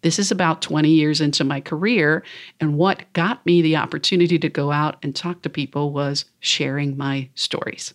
This 0.02 0.18
is 0.18 0.30
about 0.30 0.62
20 0.62 0.90
years 0.90 1.20
into 1.20 1.42
my 1.42 1.60
career, 1.60 2.22
and 2.60 2.76
what 2.76 3.12
got 3.14 3.44
me 3.46 3.62
the 3.62 3.76
opportunity 3.76 4.38
to 4.38 4.48
go 4.48 4.70
out 4.70 4.96
and 5.02 5.16
talk 5.16 5.42
to 5.42 5.48
people 5.48 5.92
was 5.92 6.26
sharing 6.40 6.96
my 6.96 7.28
stories 7.34 7.94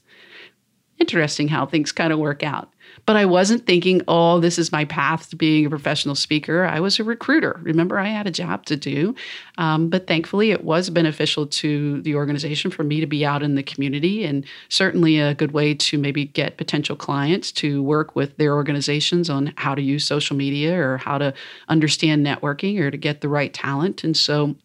interesting 1.02 1.48
how 1.48 1.66
things 1.66 1.92
kind 1.92 2.14
of 2.14 2.20
work 2.20 2.44
out. 2.44 2.72
But 3.08 3.16
I 3.16 3.26
wasn't 3.26 3.66
thinking, 3.66 4.02
oh, 4.08 4.40
this 4.40 4.60
is 4.60 4.72
my 4.72 4.86
path 4.86 5.30
to 5.32 5.36
being 5.36 5.66
a 5.66 5.70
professional 5.70 6.14
speaker. 6.14 6.66
I 6.66 6.80
was 6.80 7.00
a 7.00 7.04
recruiter. 7.04 7.60
Remember, 7.64 7.98
I 7.98 8.08
had 8.08 8.28
a 8.28 8.32
job 8.32 8.66
to 8.68 8.78
do. 8.78 9.16
Um, 9.58 9.90
but 9.90 10.06
thankfully, 10.06 10.52
it 10.52 10.64
was 10.64 10.92
beneficial 10.92 11.48
to 11.48 12.02
the 12.04 12.16
organization 12.16 12.70
for 12.70 12.84
me 12.84 13.00
to 13.00 13.08
be 13.08 13.26
out 13.26 13.42
in 13.42 13.56
the 13.56 13.64
community 13.64 14.24
and 14.24 14.46
certainly 14.70 15.20
a 15.20 15.34
good 15.34 15.52
way 15.52 15.74
to 15.74 15.98
maybe 15.98 16.26
get 16.26 16.58
potential 16.58 16.96
clients 16.96 17.52
to 17.54 17.82
work 17.82 18.16
with 18.16 18.38
their 18.38 18.54
organizations 18.54 19.30
on 19.30 19.54
how 19.58 19.74
to 19.74 19.82
use 19.82 20.06
social 20.06 20.36
media 20.36 20.80
or 20.80 20.98
how 20.98 21.18
to 21.18 21.34
understand 21.70 22.26
networking 22.26 22.80
or 22.80 22.92
to 22.92 22.98
get 22.98 23.22
the 23.22 23.30
right 23.30 23.54
talent. 23.54 24.04
And 24.04 24.16
so 24.16 24.56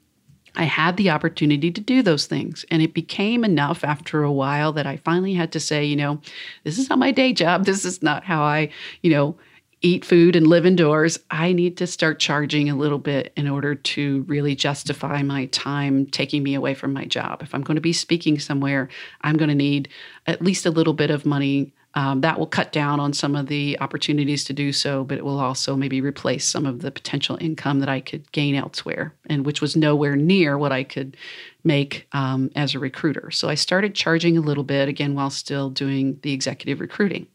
I 0.57 0.65
had 0.65 0.97
the 0.97 1.11
opportunity 1.11 1.71
to 1.71 1.81
do 1.81 2.03
those 2.03 2.27
things. 2.27 2.65
And 2.71 2.83
it 2.83 2.95
became 2.95 3.45
enough 3.45 3.85
after 3.85 4.23
a 4.23 4.33
while 4.33 4.73
that 4.73 4.87
I 4.87 4.97
finally 4.99 5.35
had 5.35 5.53
to 5.53 5.61
say, 5.61 5.85
you 5.85 5.97
know, 5.97 6.21
this 6.65 6.79
is 6.79 6.89
not 6.89 6.99
my 6.99 7.13
day 7.13 7.33
job. 7.33 7.65
This 7.65 7.85
is 7.85 8.03
not 8.03 8.25
how 8.25 8.43
I, 8.43 8.71
you 9.03 9.11
know, 9.11 9.37
eat 9.83 10.05
food 10.05 10.35
and 10.35 10.47
live 10.47 10.65
indoors. 10.65 11.19
I 11.31 11.53
need 11.53 11.77
to 11.77 11.87
start 11.87 12.19
charging 12.19 12.71
a 12.71 12.77
little 12.77 12.99
bit 12.99 13.33
in 13.37 13.47
order 13.47 13.75
to 13.75 14.23
really 14.23 14.55
justify 14.55 15.23
my 15.23 15.47
time 15.47 16.07
taking 16.07 16.43
me 16.43 16.55
away 16.55 16.75
from 16.75 16.93
my 16.93 17.05
job. 17.05 17.43
If 17.43 17.55
I'm 17.55 17.63
going 17.63 17.77
to 17.77 17.83
be 17.83 17.93
speaking 17.93 18.39
somewhere, 18.39 18.89
I'm 19.21 19.37
going 19.37 19.51
to 19.51 19.55
need 19.55 19.89
at 20.27 20.43
least 20.43 20.67
a 20.67 20.71
little 20.71 20.95
bit 20.95 21.11
of 21.11 21.27
money 21.27 21.73
Um, 21.97 22.21
that 22.21 22.39
will 22.39 22.47
cut 22.47 22.73
down 22.73 23.01
on 23.01 23.15
some 23.15 23.35
of 23.35 23.47
the 23.47 23.79
opportunities 23.81 24.45
to 24.45 24.53
do 24.53 24.71
so, 24.71 25.03
but 25.03 25.17
it 25.17 25.25
will 25.25 25.41
also 25.41 25.75
maybe 25.75 26.03
replace 26.03 26.47
some 26.47 26.67
of 26.67 26.81
the 26.81 26.91
potential 26.91 27.39
income 27.41 27.81
that 27.81 27.89
I 27.89 28.01
could 28.01 28.31
gain 28.33 28.55
elsewhere, 28.55 29.15
and 29.31 29.47
which 29.47 29.63
was 29.63 29.77
nowhere 29.77 30.15
near 30.15 30.59
what 30.59 30.73
I 30.73 30.85
could 30.85 31.17
make 31.65 32.07
um, 32.13 32.51
as 32.55 32.75
a 32.75 32.79
recruiter. 32.79 33.31
So 33.31 33.49
I 33.49 33.55
started 33.55 33.95
charging 33.95 34.37
a 34.37 34.43
little 34.43 34.63
bit 34.63 34.91
again 34.91 35.15
while 35.15 35.31
still 35.31 35.71
doing 35.71 36.19
the 36.21 36.35
executive 36.35 36.81
recruiting. 36.81 37.29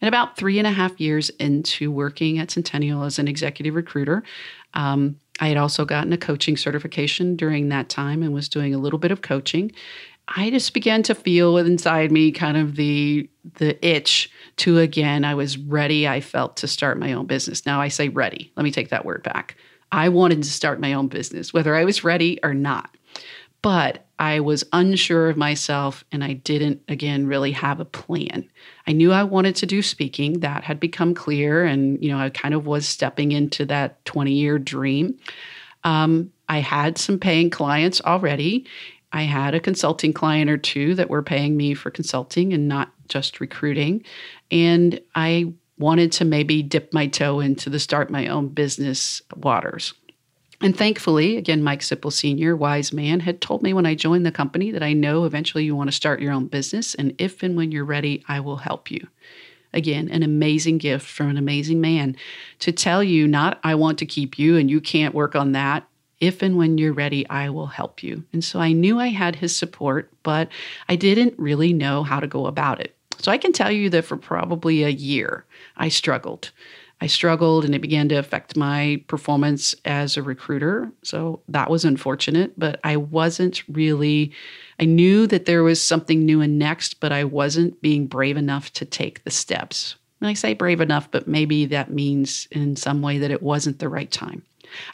And 0.00 0.06
about 0.06 0.36
three 0.36 0.58
and 0.58 0.66
a 0.68 0.72
half 0.72 1.00
years 1.00 1.30
into 1.30 1.90
working 1.90 2.38
at 2.38 2.52
Centennial 2.52 3.02
as 3.02 3.18
an 3.18 3.26
executive 3.26 3.74
recruiter, 3.74 4.22
um, 4.74 5.18
I 5.40 5.48
had 5.48 5.56
also 5.56 5.84
gotten 5.84 6.12
a 6.12 6.18
coaching 6.18 6.56
certification 6.56 7.34
during 7.34 7.68
that 7.68 7.88
time 7.88 8.22
and 8.22 8.32
was 8.32 8.48
doing 8.48 8.74
a 8.74 8.78
little 8.78 8.98
bit 8.98 9.10
of 9.10 9.22
coaching. 9.22 9.72
I 10.36 10.50
just 10.50 10.74
began 10.74 11.02
to 11.04 11.14
feel 11.14 11.56
inside 11.56 12.12
me 12.12 12.32
kind 12.32 12.56
of 12.56 12.76
the 12.76 13.28
the 13.54 13.84
itch 13.86 14.30
to 14.56 14.78
again 14.78 15.24
I 15.24 15.34
was 15.34 15.56
ready 15.56 16.06
I 16.06 16.20
felt 16.20 16.56
to 16.58 16.68
start 16.68 16.98
my 16.98 17.12
own 17.12 17.26
business. 17.26 17.64
Now 17.64 17.80
I 17.80 17.88
say 17.88 18.08
ready. 18.08 18.52
Let 18.56 18.64
me 18.64 18.70
take 18.70 18.90
that 18.90 19.04
word 19.04 19.22
back. 19.22 19.56
I 19.90 20.10
wanted 20.10 20.42
to 20.42 20.50
start 20.50 20.80
my 20.80 20.92
own 20.92 21.08
business 21.08 21.52
whether 21.54 21.74
I 21.74 21.84
was 21.84 22.04
ready 22.04 22.38
or 22.42 22.54
not. 22.54 22.94
But 23.60 24.06
I 24.20 24.40
was 24.40 24.64
unsure 24.72 25.30
of 25.30 25.36
myself 25.36 26.04
and 26.12 26.22
I 26.22 26.34
didn't 26.34 26.82
again 26.88 27.26
really 27.26 27.52
have 27.52 27.80
a 27.80 27.84
plan. 27.84 28.48
I 28.86 28.92
knew 28.92 29.12
I 29.12 29.24
wanted 29.24 29.56
to 29.56 29.66
do 29.66 29.82
speaking. 29.82 30.40
That 30.40 30.62
had 30.62 30.78
become 30.78 31.14
clear 31.14 31.64
and 31.64 32.02
you 32.02 32.10
know 32.10 32.18
I 32.18 32.28
kind 32.30 32.54
of 32.54 32.66
was 32.66 32.86
stepping 32.86 33.32
into 33.32 33.64
that 33.66 34.04
20-year 34.04 34.58
dream. 34.58 35.18
Um, 35.84 36.32
I 36.48 36.58
had 36.58 36.98
some 36.98 37.18
paying 37.18 37.50
clients 37.50 38.00
already 38.00 38.66
I 39.12 39.22
had 39.22 39.54
a 39.54 39.60
consulting 39.60 40.12
client 40.12 40.50
or 40.50 40.58
two 40.58 40.94
that 40.96 41.10
were 41.10 41.22
paying 41.22 41.56
me 41.56 41.74
for 41.74 41.90
consulting 41.90 42.52
and 42.52 42.68
not 42.68 42.92
just 43.08 43.40
recruiting. 43.40 44.04
And 44.50 45.00
I 45.14 45.52
wanted 45.78 46.12
to 46.12 46.24
maybe 46.24 46.62
dip 46.62 46.92
my 46.92 47.06
toe 47.06 47.40
into 47.40 47.70
the 47.70 47.78
start 47.78 48.10
my 48.10 48.26
own 48.26 48.48
business 48.48 49.22
waters. 49.36 49.94
And 50.60 50.76
thankfully, 50.76 51.36
again, 51.36 51.62
Mike 51.62 51.80
Sipple 51.80 52.12
Sr., 52.12 52.56
wise 52.56 52.92
man, 52.92 53.20
had 53.20 53.40
told 53.40 53.62
me 53.62 53.72
when 53.72 53.86
I 53.86 53.94
joined 53.94 54.26
the 54.26 54.32
company 54.32 54.72
that 54.72 54.82
I 54.82 54.92
know 54.92 55.24
eventually 55.24 55.64
you 55.64 55.76
want 55.76 55.88
to 55.88 55.96
start 55.96 56.20
your 56.20 56.32
own 56.32 56.46
business. 56.46 56.96
And 56.96 57.14
if 57.18 57.44
and 57.44 57.56
when 57.56 57.70
you're 57.70 57.84
ready, 57.84 58.24
I 58.28 58.40
will 58.40 58.56
help 58.56 58.90
you. 58.90 59.06
Again, 59.72 60.08
an 60.08 60.22
amazing 60.22 60.78
gift 60.78 61.06
from 61.06 61.28
an 61.28 61.36
amazing 61.36 61.80
man 61.80 62.16
to 62.60 62.72
tell 62.72 63.04
you 63.04 63.28
not, 63.28 63.60
I 63.62 63.76
want 63.76 63.98
to 63.98 64.06
keep 64.06 64.38
you 64.38 64.56
and 64.56 64.68
you 64.68 64.80
can't 64.80 65.14
work 65.14 65.36
on 65.36 65.52
that. 65.52 65.86
If 66.20 66.42
and 66.42 66.56
when 66.56 66.78
you're 66.78 66.92
ready, 66.92 67.28
I 67.28 67.50
will 67.50 67.66
help 67.66 68.02
you. 68.02 68.24
And 68.32 68.42
so 68.42 68.60
I 68.60 68.72
knew 68.72 68.98
I 68.98 69.08
had 69.08 69.36
his 69.36 69.56
support, 69.56 70.10
but 70.22 70.48
I 70.88 70.96
didn't 70.96 71.38
really 71.38 71.72
know 71.72 72.02
how 72.02 72.20
to 72.20 72.26
go 72.26 72.46
about 72.46 72.80
it. 72.80 72.96
So 73.18 73.32
I 73.32 73.38
can 73.38 73.52
tell 73.52 73.70
you 73.70 73.90
that 73.90 74.04
for 74.04 74.16
probably 74.16 74.82
a 74.82 74.88
year, 74.88 75.44
I 75.76 75.88
struggled. 75.88 76.50
I 77.00 77.06
struggled 77.06 77.64
and 77.64 77.74
it 77.74 77.80
began 77.80 78.08
to 78.08 78.16
affect 78.16 78.56
my 78.56 79.02
performance 79.06 79.74
as 79.84 80.16
a 80.16 80.22
recruiter. 80.22 80.90
So 81.02 81.40
that 81.48 81.70
was 81.70 81.84
unfortunate, 81.84 82.58
but 82.58 82.80
I 82.82 82.96
wasn't 82.96 83.62
really, 83.68 84.32
I 84.80 84.84
knew 84.84 85.26
that 85.28 85.46
there 85.46 85.62
was 85.62 85.80
something 85.80 86.24
new 86.24 86.40
and 86.40 86.58
next, 86.58 86.98
but 86.98 87.12
I 87.12 87.24
wasn't 87.24 87.80
being 87.80 88.06
brave 88.06 88.36
enough 88.36 88.72
to 88.74 88.84
take 88.84 89.22
the 89.22 89.30
steps. 89.30 89.94
And 90.20 90.28
I 90.28 90.34
say 90.34 90.54
brave 90.54 90.80
enough, 90.80 91.08
but 91.10 91.28
maybe 91.28 91.66
that 91.66 91.92
means 91.92 92.48
in 92.50 92.74
some 92.74 93.02
way 93.02 93.18
that 93.18 93.30
it 93.30 93.42
wasn't 93.42 93.78
the 93.78 93.88
right 93.88 94.10
time. 94.10 94.42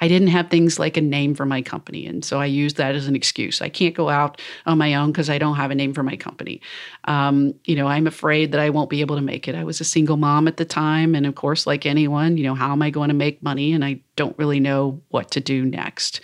I 0.01 0.09
didn't 0.09 0.29
have 0.29 0.49
things 0.49 0.79
like 0.79 0.97
a 0.97 1.01
name 1.01 1.35
for 1.35 1.47
my 1.47 1.63
company. 1.63 2.07
And 2.07 2.25
so 2.25 2.41
I 2.41 2.47
used 2.47 2.77
that 2.77 2.95
as 2.95 3.07
an 3.07 3.17
excuse. 3.17 3.61
I 3.61 3.69
can't 3.69 3.95
go 3.95 4.09
out 4.09 4.41
on 4.67 4.79
my 4.79 4.95
own 4.95 5.13
because 5.13 5.31
I 5.31 5.39
don't 5.39 5.57
have 5.57 5.71
a 5.71 5.75
name 5.75 5.95
for 5.95 6.03
my 6.03 6.17
company. 6.17 6.61
Um, 7.05 7.55
you 7.65 7.77
know, 7.77 7.87
I'm 7.87 8.07
afraid 8.07 8.53
that 8.53 8.61
I 8.61 8.71
won't 8.71 8.91
be 8.91 9.01
able 9.01 9.17
to 9.17 9.23
make 9.23 9.49
it. 9.49 9.55
I 9.55 9.65
was 9.65 9.81
a 9.81 9.85
single 9.85 10.17
mom 10.17 10.49
at 10.49 10.57
the 10.57 10.65
time. 10.65 11.15
And 11.15 11.27
of 11.27 11.35
course, 11.35 11.67
like 11.67 11.87
anyone, 11.87 12.37
you 12.37 12.45
know, 12.45 12.55
how 12.55 12.73
am 12.73 12.83
I 12.83 12.91
going 12.91 13.09
to 13.09 13.15
make 13.15 13.43
money? 13.43 13.73
And 13.73 13.85
I 13.85 14.01
don't 14.17 14.39
really 14.39 14.61
know 14.61 15.01
what 15.09 15.31
to 15.33 15.41
do 15.41 15.65
next. 15.65 16.21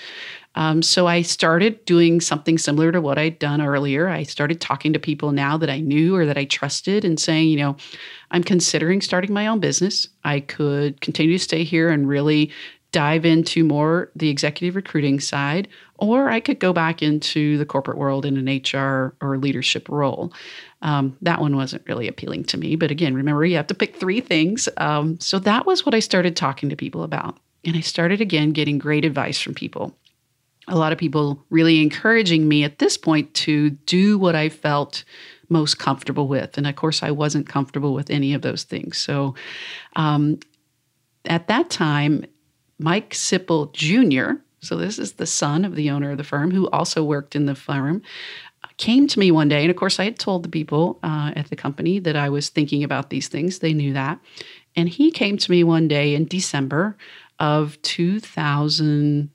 Um, 0.57 0.83
so 0.83 1.07
I 1.07 1.23
started 1.23 1.85
doing 1.85 2.21
something 2.21 2.59
similar 2.59 2.91
to 2.91 3.01
what 3.01 3.19
I'd 3.19 3.39
done 3.39 3.61
earlier. 3.61 4.09
I 4.09 4.25
started 4.25 4.61
talking 4.61 4.93
to 4.93 4.99
people 4.99 5.31
now 5.31 5.57
that 5.57 5.71
I 5.71 5.79
knew 5.79 6.17
or 6.17 6.27
that 6.27 6.37
I 6.37 6.45
trusted 6.45 7.05
and 7.05 7.21
saying, 7.21 7.49
you 7.49 7.57
know, 7.57 7.77
I'm 8.33 8.43
considering 8.43 9.01
starting 9.01 9.33
my 9.33 9.47
own 9.47 9.61
business. 9.61 10.09
I 10.25 10.41
could 10.41 11.01
continue 11.01 11.39
to 11.39 11.45
stay 11.45 11.63
here 11.63 11.89
and 11.89 12.09
really 12.09 12.51
dive 12.93 13.25
into 13.25 13.65
more 13.65 14.11
the 14.17 14.29
executive 14.29 14.75
recruiting 14.75 15.21
side, 15.21 15.69
or 15.99 16.29
I 16.29 16.41
could 16.41 16.59
go 16.59 16.73
back 16.73 17.03
into 17.03 17.59
the 17.59 17.67
corporate 17.67 17.99
world 17.99 18.25
in 18.25 18.37
an 18.37 18.47
HR 18.47 19.15
or 19.21 19.39
leadership 19.39 19.89
role. 19.89 20.33
Um, 20.83 21.17
that 21.23 21.41
one 21.41 21.57
wasn't 21.57 21.87
really 21.87 22.09
appealing 22.09 22.45
to 22.45 22.59
me. 22.59 22.77
But 22.77 22.91
again, 22.91 23.15
remember, 23.15 23.45
you 23.45 23.57
have 23.57 23.67
to 23.69 23.75
pick 23.75 23.97
three 23.97 24.21
things. 24.21 24.69
Um, 24.79 25.21
so 25.21 25.39
that 25.41 25.67
was 25.67 25.85
what 25.85 25.95
I 25.95 26.01
started 26.01 26.37
talking 26.37 26.69
to 26.71 26.77
people 26.77 27.03
about. 27.03 27.39
And 27.65 27.77
I 27.77 27.81
started 27.81 28.21
again 28.21 28.53
getting 28.53 28.79
great 28.79 29.05
advice 29.05 29.41
from 29.41 29.55
people. 29.55 29.97
A 30.69 30.77
lot 30.77 30.93
of 30.93 30.99
people 30.99 31.45
really 31.51 31.83
encouraging 31.83 32.49
me 32.49 32.65
at 32.65 32.79
this 32.79 32.97
point 32.97 33.33
to 33.35 33.71
do 33.71 34.19
what 34.19 34.35
I 34.35 34.49
felt 34.49 35.05
most 35.49 35.79
comfortable 35.79 36.29
with. 36.29 36.57
And 36.57 36.67
of 36.67 36.77
course, 36.77 37.03
I 37.03 37.11
wasn't 37.11 37.49
comfortable 37.49 37.93
with 37.93 38.09
any 38.09 38.33
of 38.35 38.43
those 38.43 38.63
things. 38.63 38.97
So 38.97 39.35
um, 39.97 40.39
at 41.25 41.49
that 41.49 41.71
time, 41.71 42.25
Mike 42.81 43.11
Sipple 43.11 43.73
Jr., 43.73 44.41
so 44.63 44.77
this 44.77 44.99
is 44.99 45.13
the 45.13 45.27
son 45.27 45.65
of 45.65 45.75
the 45.75 45.91
owner 45.91 46.11
of 46.11 46.19
the 46.19 46.25
firm 46.25 46.51
who 46.51 46.69
also 46.71 47.03
worked 47.03 47.35
in 47.35 47.47
the 47.47 47.55
firm, 47.55 48.03
came 48.81 49.07
to 49.07 49.19
me 49.19 49.31
one 49.31 49.49
day. 49.49 49.63
And 49.63 49.71
of 49.71 49.77
course, 49.77 50.01
I 50.01 50.05
had 50.05 50.19
told 50.19 50.43
the 50.43 50.49
people 50.49 50.99
uh, 51.03 51.33
at 51.37 51.51
the 51.51 51.57
company 51.57 51.99
that 52.01 52.17
I 52.17 52.31
was 52.31 52.49
thinking 52.49 52.83
about 52.83 53.11
these 53.11 53.29
things. 53.29 53.59
They 53.59 53.75
knew 53.75 53.93
that. 53.93 54.19
And 54.75 54.89
he 54.89 55.11
came 55.11 55.37
to 55.37 55.51
me 55.51 55.63
one 55.63 55.87
day 55.87 56.15
in 56.15 56.25
December 56.25 56.97
of 57.39 57.81
2000. 57.83 59.31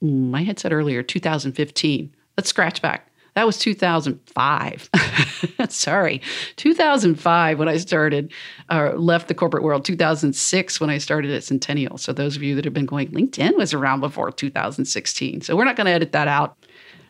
Hmm, 0.00 0.34
I 0.34 0.42
had 0.42 0.58
said 0.58 0.72
earlier, 0.72 1.02
2015. 1.02 2.14
Let's 2.36 2.48
scratch 2.48 2.80
back. 2.80 3.07
That 3.38 3.46
was 3.46 3.56
2005. 3.58 4.90
Sorry, 5.68 6.20
2005 6.56 7.58
when 7.60 7.68
I 7.68 7.76
started, 7.76 8.32
or 8.68 8.88
uh, 8.88 8.96
left 8.96 9.28
the 9.28 9.34
corporate 9.34 9.62
world. 9.62 9.84
2006 9.84 10.80
when 10.80 10.90
I 10.90 10.98
started 10.98 11.30
at 11.30 11.44
Centennial. 11.44 11.98
So 11.98 12.12
those 12.12 12.34
of 12.34 12.42
you 12.42 12.56
that 12.56 12.64
have 12.64 12.74
been 12.74 12.84
going, 12.84 13.12
LinkedIn 13.12 13.56
was 13.56 13.72
around 13.72 14.00
before 14.00 14.32
2016. 14.32 15.42
So 15.42 15.54
we're 15.54 15.62
not 15.62 15.76
going 15.76 15.84
to 15.84 15.92
edit 15.92 16.10
that 16.10 16.26
out. 16.26 16.56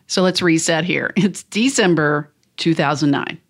So 0.05 0.21
let's 0.21 0.39
reset 0.39 0.83
here. 0.83 1.13
It's 1.15 1.41
December 1.41 2.31
2009. 2.57 3.41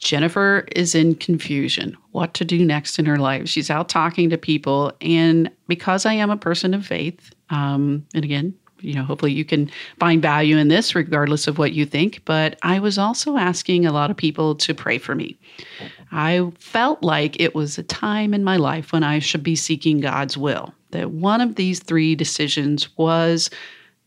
Jennifer 0.00 0.66
is 0.74 0.96
in 0.96 1.14
confusion 1.14 1.96
what 2.10 2.34
to 2.34 2.44
do 2.44 2.64
next 2.64 2.98
in 2.98 3.06
her 3.06 3.18
life. 3.18 3.48
She's 3.48 3.70
out 3.70 3.88
talking 3.88 4.28
to 4.30 4.38
people. 4.38 4.92
And 5.00 5.52
because 5.68 6.04
I 6.04 6.14
am 6.14 6.30
a 6.30 6.36
person 6.36 6.74
of 6.74 6.84
faith, 6.84 7.32
um, 7.50 8.04
and 8.12 8.24
again, 8.24 8.54
you 8.80 8.94
know, 8.94 9.02
hopefully 9.02 9.32
you 9.32 9.44
can 9.44 9.70
find 9.98 10.22
value 10.22 10.56
in 10.56 10.68
this 10.68 10.94
regardless 10.94 11.46
of 11.46 11.58
what 11.58 11.72
you 11.72 11.84
think. 11.84 12.22
But 12.24 12.58
I 12.62 12.78
was 12.78 12.98
also 12.98 13.36
asking 13.36 13.86
a 13.86 13.92
lot 13.92 14.10
of 14.10 14.16
people 14.16 14.54
to 14.56 14.74
pray 14.74 14.98
for 14.98 15.14
me. 15.14 15.38
I 16.12 16.50
felt 16.58 17.02
like 17.02 17.40
it 17.40 17.54
was 17.54 17.78
a 17.78 17.82
time 17.82 18.34
in 18.34 18.44
my 18.44 18.56
life 18.56 18.92
when 18.92 19.02
I 19.02 19.18
should 19.18 19.42
be 19.42 19.56
seeking 19.56 20.00
God's 20.00 20.36
will, 20.36 20.72
that 20.90 21.10
one 21.10 21.40
of 21.40 21.56
these 21.56 21.80
three 21.80 22.14
decisions 22.14 22.96
was, 22.96 23.50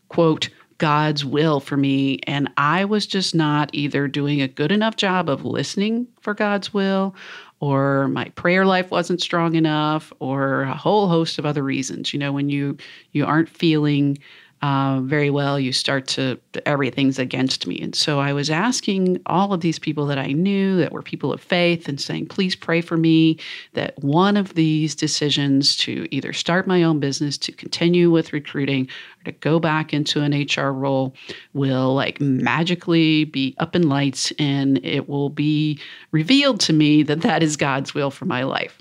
quote, 0.08 0.48
God's 0.78 1.24
will 1.24 1.60
for 1.60 1.76
me. 1.76 2.18
And 2.26 2.50
I 2.56 2.84
was 2.84 3.06
just 3.06 3.36
not 3.36 3.70
either 3.72 4.08
doing 4.08 4.42
a 4.42 4.48
good 4.48 4.72
enough 4.72 4.96
job 4.96 5.28
of 5.28 5.44
listening 5.44 6.08
for 6.20 6.34
God's 6.34 6.74
will 6.74 7.14
or 7.62 8.08
my 8.08 8.24
prayer 8.30 8.66
life 8.66 8.90
wasn't 8.90 9.20
strong 9.20 9.54
enough 9.54 10.12
or 10.18 10.62
a 10.62 10.76
whole 10.76 11.08
host 11.08 11.38
of 11.38 11.46
other 11.46 11.62
reasons 11.62 12.12
you 12.12 12.18
know 12.18 12.32
when 12.32 12.50
you 12.50 12.76
you 13.12 13.24
aren't 13.24 13.48
feeling 13.48 14.18
uh, 14.62 15.00
very 15.02 15.28
well, 15.28 15.58
you 15.58 15.72
start 15.72 16.06
to, 16.06 16.38
everything's 16.66 17.18
against 17.18 17.66
me. 17.66 17.80
And 17.80 17.96
so 17.96 18.20
I 18.20 18.32
was 18.32 18.48
asking 18.48 19.20
all 19.26 19.52
of 19.52 19.60
these 19.60 19.80
people 19.80 20.06
that 20.06 20.18
I 20.18 20.28
knew 20.28 20.76
that 20.76 20.92
were 20.92 21.02
people 21.02 21.32
of 21.32 21.40
faith 21.40 21.88
and 21.88 22.00
saying, 22.00 22.26
please 22.26 22.54
pray 22.54 22.80
for 22.80 22.96
me 22.96 23.38
that 23.72 24.00
one 24.04 24.36
of 24.36 24.54
these 24.54 24.94
decisions 24.94 25.76
to 25.78 26.06
either 26.12 26.32
start 26.32 26.68
my 26.68 26.84
own 26.84 27.00
business, 27.00 27.36
to 27.38 27.50
continue 27.50 28.08
with 28.08 28.32
recruiting, 28.32 28.88
or 29.20 29.24
to 29.24 29.32
go 29.32 29.58
back 29.58 29.92
into 29.92 30.22
an 30.22 30.32
HR 30.32 30.72
role 30.72 31.12
will 31.54 31.92
like 31.94 32.20
magically 32.20 33.24
be 33.24 33.56
up 33.58 33.74
in 33.74 33.88
lights 33.88 34.32
and 34.38 34.78
it 34.84 35.08
will 35.08 35.28
be 35.28 35.76
revealed 36.12 36.60
to 36.60 36.72
me 36.72 37.02
that 37.02 37.22
that 37.22 37.42
is 37.42 37.56
God's 37.56 37.94
will 37.94 38.12
for 38.12 38.26
my 38.26 38.44
life. 38.44 38.78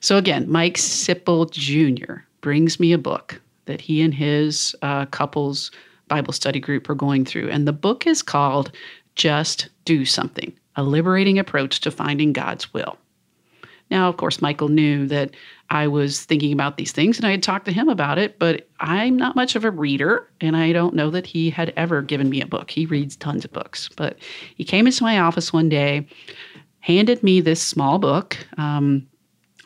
So 0.00 0.18
again, 0.18 0.50
Mike 0.50 0.74
Sipple 0.74 1.50
Jr. 1.50 2.24
brings 2.42 2.78
me 2.78 2.92
a 2.92 2.98
book 2.98 3.40
that 3.68 3.80
he 3.80 4.02
and 4.02 4.12
his 4.12 4.74
uh, 4.82 5.06
couples 5.06 5.70
Bible 6.08 6.32
study 6.32 6.58
group 6.58 6.90
are 6.90 6.94
going 6.94 7.24
through. 7.24 7.50
And 7.50 7.68
the 7.68 7.72
book 7.72 8.06
is 8.06 8.22
called 8.22 8.72
Just 9.14 9.68
Do 9.84 10.04
Something 10.04 10.52
A 10.76 10.82
Liberating 10.82 11.38
Approach 11.38 11.80
to 11.82 11.90
Finding 11.90 12.32
God's 12.32 12.74
Will. 12.74 12.98
Now, 13.90 14.08
of 14.08 14.16
course, 14.16 14.42
Michael 14.42 14.68
knew 14.68 15.06
that 15.06 15.30
I 15.70 15.86
was 15.86 16.24
thinking 16.24 16.52
about 16.52 16.76
these 16.76 16.92
things 16.92 17.16
and 17.16 17.26
I 17.26 17.30
had 17.30 17.42
talked 17.42 17.66
to 17.66 17.72
him 17.72 17.88
about 17.88 18.18
it, 18.18 18.38
but 18.38 18.68
I'm 18.80 19.16
not 19.16 19.36
much 19.36 19.54
of 19.54 19.64
a 19.64 19.70
reader 19.70 20.28
and 20.40 20.56
I 20.56 20.72
don't 20.72 20.94
know 20.94 21.10
that 21.10 21.26
he 21.26 21.48
had 21.48 21.72
ever 21.76 22.02
given 22.02 22.28
me 22.28 22.40
a 22.40 22.46
book. 22.46 22.70
He 22.70 22.86
reads 22.86 23.16
tons 23.16 23.44
of 23.44 23.52
books, 23.52 23.88
but 23.96 24.18
he 24.56 24.64
came 24.64 24.86
into 24.86 25.02
my 25.02 25.20
office 25.20 25.52
one 25.52 25.68
day 25.68 26.06
handed 26.80 27.22
me 27.22 27.40
this 27.40 27.62
small 27.62 27.98
book 27.98 28.36
um, 28.56 29.06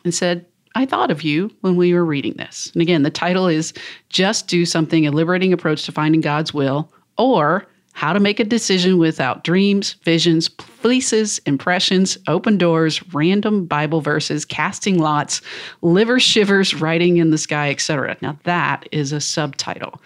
and 0.03 0.13
said, 0.13 0.45
I 0.75 0.85
thought 0.85 1.11
of 1.11 1.21
you 1.21 1.51
when 1.61 1.75
we 1.75 1.93
were 1.93 2.05
reading 2.05 2.33
this. 2.33 2.71
And 2.73 2.81
again, 2.81 3.03
the 3.03 3.11
title 3.11 3.47
is 3.47 3.73
Just 4.09 4.47
Do 4.47 4.65
Something 4.65 5.05
A 5.05 5.11
Liberating 5.11 5.53
Approach 5.53 5.85
to 5.85 5.91
Finding 5.91 6.21
God's 6.21 6.53
Will, 6.53 6.91
or 7.17 7.67
How 7.93 8.11
to 8.11 8.19
Make 8.19 8.39
a 8.39 8.43
Decision 8.43 8.97
Without 8.97 9.43
Dreams, 9.43 9.93
Visions, 10.03 10.47
Fleeces, 10.47 11.39
Impressions, 11.45 12.17
Open 12.27 12.57
Doors, 12.57 13.03
Random 13.13 13.65
Bible 13.65 14.01
Verses, 14.01 14.45
Casting 14.45 14.97
Lots, 14.97 15.41
Liver 15.83 16.19
Shivers, 16.19 16.73
Writing 16.73 17.17
in 17.17 17.29
the 17.29 17.37
Sky, 17.37 17.69
etc. 17.69 18.17
Now, 18.21 18.39
that 18.43 18.87
is 18.91 19.11
a 19.11 19.21
subtitle 19.21 20.01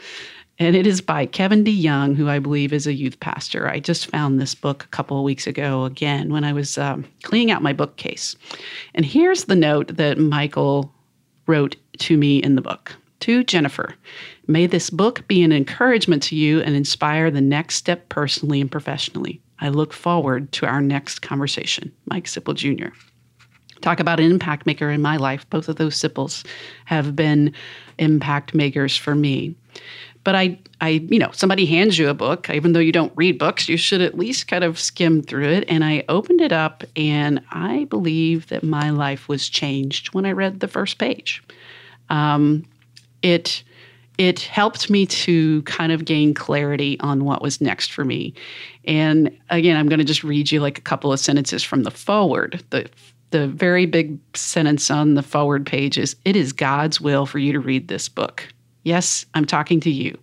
and 0.60 0.76
it 0.76 0.88
is 0.88 1.02
by 1.02 1.26
Kevin 1.26 1.64
DeYoung, 1.64 2.16
who 2.16 2.30
I 2.30 2.40
believe 2.40 2.74
is 2.74 2.88
a 2.88 2.94
youth 2.94 3.20
pastor. 3.20 3.70
I 3.70 3.80
just 3.80 4.08
found 4.08 4.40
this 4.40 4.56
book 4.56 4.84
a 4.84 4.88
couple 4.88 5.18
of 5.18 5.24
weeks 5.24 5.46
ago 5.46 5.86
again 5.86 6.32
when 6.32 6.44
I 6.44 6.54
was 6.54 6.78
um, 6.78 7.06
cleaning 7.24 7.52
out 7.52 7.62
my 7.62 7.74
bookcase. 7.74 8.36
And 8.96 9.06
here's 9.06 9.46
the 9.46 9.56
note 9.56 9.96
that 9.98 10.18
Michael 10.18 10.92
wrote 11.46 11.76
to 12.00 12.18
me 12.18 12.40
in 12.40 12.56
the 12.56 12.62
book 12.62 12.96
To 13.22 13.44
Jennifer, 13.44 13.96
may 14.48 14.66
this 14.66 14.90
book 14.90 15.28
be 15.28 15.44
an 15.44 15.52
encouragement 15.52 16.24
to 16.24 16.36
you 16.36 16.62
and 16.62 16.76
inspire 16.76 17.30
the 17.30 17.42
next 17.42 17.76
step 17.76 18.10
personally 18.10 18.60
and 18.60 18.72
professionally. 18.72 19.42
I 19.60 19.70
look 19.70 19.94
forward 19.94 20.52
to 20.54 20.66
our 20.66 20.82
next 20.82 21.22
conversation. 21.22 21.92
Mike 22.06 22.26
Sipple 22.26 22.56
Jr. 22.56 22.90
Talk 23.82 24.00
about 24.00 24.20
an 24.20 24.32
impact 24.32 24.66
maker 24.66 24.90
in 24.90 25.02
my 25.02 25.18
life. 25.18 25.48
Both 25.50 25.70
of 25.70 25.76
those 25.76 25.96
Sipples 25.96 26.46
have 26.86 27.16
been 27.16 27.54
impact 28.00 28.54
makers 28.54 28.98
for 28.98 29.16
me. 29.16 29.56
But 30.28 30.36
I, 30.36 30.60
I, 30.82 30.90
you 30.90 31.20
know, 31.20 31.30
somebody 31.32 31.66
hands 31.66 31.98
you 31.98 32.10
a 32.10 32.14
book, 32.14 32.50
even 32.50 32.74
though 32.74 32.82
you 32.82 32.92
don't 32.92 33.14
read 33.16 33.40
books, 33.40 33.70
you 33.70 33.78
should 33.78 34.02
at 34.02 34.18
least 34.18 34.50
kind 34.50 34.66
of 34.66 34.78
skim 34.78 35.22
through 35.22 35.48
it. 35.48 35.64
And 35.70 35.86
I 35.86 36.04
opened 36.10 36.42
it 36.42 36.52
up, 36.52 36.84
and 36.98 37.42
I 37.52 37.86
believe 37.86 38.48
that 38.48 38.62
my 38.62 38.90
life 38.90 39.30
was 39.30 39.48
changed 39.48 40.14
when 40.14 40.26
I 40.26 40.34
read 40.34 40.60
the 40.60 40.68
first 40.68 40.98
page. 40.98 41.42
Um, 42.10 42.66
it 43.22 43.64
it 44.18 44.42
helped 44.42 44.90
me 44.90 45.06
to 45.06 45.62
kind 45.62 45.94
of 45.94 46.04
gain 46.04 46.34
clarity 46.34 47.00
on 47.00 47.24
what 47.24 47.42
was 47.42 47.62
next 47.62 47.94
for 47.94 48.04
me. 48.04 48.34
And 48.84 49.32
again, 49.50 49.78
I'm 49.78 49.88
going 49.88 50.00
to 50.00 50.04
just 50.04 50.26
read 50.26 50.52
you 50.52 50.60
like 50.60 50.78
a 50.78 50.82
couple 50.82 51.14
of 51.14 51.22
sentences 51.22 51.64
from 51.64 51.84
the 51.84 51.92
forward. 51.92 52.66
The 52.72 52.90
the 53.30 53.48
very 53.48 53.86
big 53.86 54.20
sentence 54.36 54.92
on 54.92 55.14
the 55.14 55.24
forward 55.24 55.66
page 55.66 55.98
is 55.98 56.18
it 56.26 56.36
is 56.36 56.52
God's 56.52 57.00
will 57.00 57.26
for 57.26 57.40
you 57.40 57.54
to 57.54 57.62
read 57.62 57.88
this 57.88 58.10
book. 58.10 58.44
Yes, 58.88 59.26
I'm 59.34 59.44
talking 59.44 59.82
to 59.82 59.90
you. 59.92 60.18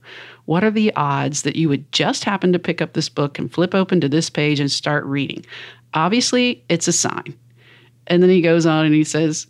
What 0.47 0.65
are 0.65 0.71
the 0.71 0.91
odds 0.97 1.43
that 1.43 1.55
you 1.55 1.69
would 1.69 1.93
just 1.93 2.25
happen 2.25 2.51
to 2.55 2.59
pick 2.59 2.81
up 2.81 2.95
this 2.95 3.11
book 3.11 3.39
and 3.39 3.53
flip 3.53 3.75
open 3.75 4.01
to 4.01 4.09
this 4.09 4.31
page 4.31 4.59
and 4.59 4.73
start 4.73 5.05
reading? 5.05 5.45
Obviously, 5.93 6.65
it's 6.71 6.89
a 6.89 6.93
sign. 6.93 7.37
And 8.07 8.23
then 8.23 8.31
he 8.31 8.41
goes 8.41 8.65
on 8.65 8.87
and 8.87 8.95
he 8.95 9.05
says, 9.05 9.47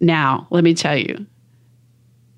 Now, 0.00 0.46
let 0.50 0.64
me 0.64 0.74
tell 0.74 0.98
you, 0.98 1.24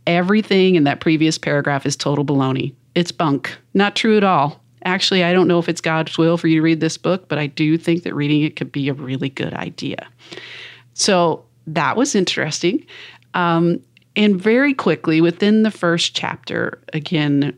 everything 0.07 0.77
in 0.77 0.85
that 0.85 1.01
previous 1.01 1.37
paragraph 1.37 1.85
is 1.85 1.97
total 1.97 2.25
baloney. 2.25 2.73
It's 2.95 3.11
bunk. 3.11 3.59
Not 3.75 3.97
true 3.97 4.17
at 4.17 4.23
all. 4.23 4.63
Actually, 4.85 5.25
I 5.25 5.33
don't 5.33 5.49
know 5.49 5.59
if 5.59 5.69
it's 5.69 5.81
God's 5.81 6.17
will 6.17 6.37
for 6.37 6.47
you 6.47 6.61
to 6.61 6.63
read 6.63 6.79
this 6.79 6.97
book, 6.97 7.29
but 7.29 7.41
I 7.41 7.49
do 7.49 7.77
think 7.77 8.05
that 8.05 8.15
reading 8.15 8.43
it 8.43 8.55
could 8.55 8.71
be 8.71 8.89
a 8.89 8.95
really 8.95 9.31
good 9.31 9.53
idea. 9.55 10.07
So 10.93 11.45
that 11.67 11.97
was 11.97 12.15
interesting. 12.15 12.87
Um, 13.35 13.81
and 14.17 14.41
very 14.41 14.75
quickly, 14.75 15.21
within 15.21 15.63
the 15.63 15.71
first 15.71 16.15
chapter, 16.15 16.81
again, 16.93 17.57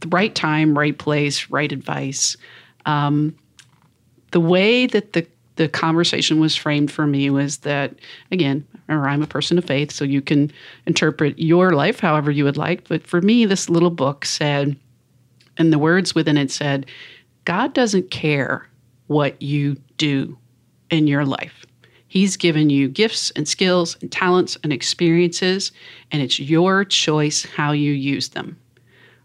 the 0.00 0.08
right 0.08 0.34
time, 0.34 0.78
right 0.78 0.96
place, 0.96 1.50
right 1.50 1.70
advice. 1.70 2.36
Um, 2.86 3.36
the 4.30 4.40
way 4.40 4.86
that 4.86 5.12
the 5.12 5.26
the 5.56 5.68
conversation 5.68 6.38
was 6.38 6.54
framed 6.54 6.90
for 6.90 7.04
me 7.04 7.30
was 7.30 7.58
that 7.58 7.92
again, 8.30 8.64
remember 8.86 9.08
I'm 9.08 9.22
a 9.22 9.26
person 9.26 9.58
of 9.58 9.64
faith, 9.64 9.90
so 9.90 10.04
you 10.04 10.22
can 10.22 10.52
interpret 10.86 11.36
your 11.38 11.72
life 11.72 11.98
however 11.98 12.30
you 12.30 12.44
would 12.44 12.56
like. 12.56 12.88
But 12.88 13.06
for 13.06 13.20
me, 13.20 13.44
this 13.44 13.68
little 13.68 13.90
book 13.90 14.24
said, 14.24 14.76
and 15.56 15.72
the 15.72 15.78
words 15.78 16.14
within 16.14 16.38
it 16.38 16.52
said, 16.52 16.86
God 17.44 17.74
doesn't 17.74 18.12
care 18.12 18.68
what 19.08 19.40
you 19.42 19.76
do 19.96 20.38
in 20.90 21.08
your 21.08 21.24
life. 21.24 21.66
He's 22.18 22.36
given 22.36 22.68
you 22.68 22.88
gifts 22.88 23.30
and 23.36 23.46
skills 23.46 23.96
and 24.00 24.10
talents 24.10 24.58
and 24.64 24.72
experiences, 24.72 25.70
and 26.10 26.20
it's 26.20 26.40
your 26.40 26.84
choice 26.84 27.44
how 27.44 27.70
you 27.70 27.92
use 27.92 28.30
them. 28.30 28.58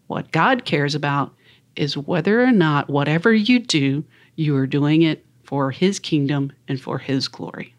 What 0.05 0.31
God 0.31 0.63
cares 0.63 0.93
about 0.93 1.33
is 1.75 1.97
whether 1.97 2.43
or 2.43 2.51
not 2.51 2.91
whatever 2.91 3.33
you 3.33 3.57
do, 3.57 4.05
you 4.35 4.55
are 4.55 4.67
doing 4.67 5.01
it 5.01 5.25
for 5.41 5.71
His 5.71 5.97
kingdom 5.97 6.53
and 6.67 6.79
for 6.79 6.99
His 6.99 7.27
glory. 7.27 7.73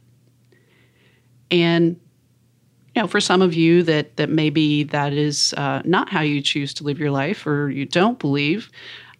And 1.48 2.00
you 2.96 3.02
know, 3.02 3.06
for 3.06 3.20
some 3.20 3.40
of 3.40 3.54
you 3.54 3.84
that 3.84 4.16
that 4.16 4.30
maybe 4.30 4.82
that 4.82 5.12
is 5.12 5.54
uh, 5.56 5.80
not 5.84 6.08
how 6.08 6.22
you 6.22 6.42
choose 6.42 6.74
to 6.74 6.82
live 6.82 6.98
your 6.98 7.12
life, 7.12 7.46
or 7.46 7.70
you 7.70 7.86
don't 7.86 8.18
believe. 8.18 8.68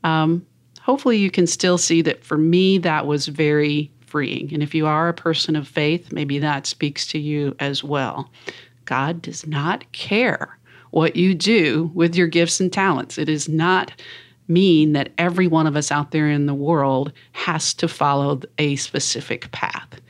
Um, 0.03 0.45
hopefully, 0.80 1.18
you 1.18 1.30
can 1.30 1.47
still 1.47 1.78
see 1.78 2.03
that 2.03 2.24
for 2.24 2.36
me, 2.36 2.78
that 2.78 3.07
was 3.07 3.28
very 3.28 3.92
freeing. 4.15 4.55
And 4.55 4.62
if 4.62 4.77
you 4.77 4.87
are 4.87 5.09
a 5.09 5.12
person 5.12 5.57
of 5.57 5.67
faith, 5.67 6.12
maybe 6.12 6.39
that 6.39 6.69
speaks 6.69 7.05
to 7.09 7.19
you 7.19 7.57
as 7.59 7.83
well. 7.83 8.31
God 8.85 9.21
does 9.21 9.45
not 9.45 9.91
care 9.91 10.57
what 10.93 11.17
you 11.17 11.35
do 11.35 11.91
with 11.95 12.15
your 12.15 12.29
gifts 12.29 12.61
and 12.61 12.73
talents. 12.73 13.19
It 13.19 13.25
does 13.25 13.49
not 13.49 13.91
mean 14.47 14.93
that 14.93 15.11
every 15.19 15.49
one 15.49 15.67
of 15.67 15.75
us 15.75 15.91
out 15.91 16.12
there 16.12 16.29
in 16.29 16.47
the 16.47 16.55
world 16.55 17.12
has 17.33 17.75
to 17.75 17.89
follow 17.89 18.41
a 18.57 18.77
specific 18.77 19.51
path 19.51 20.01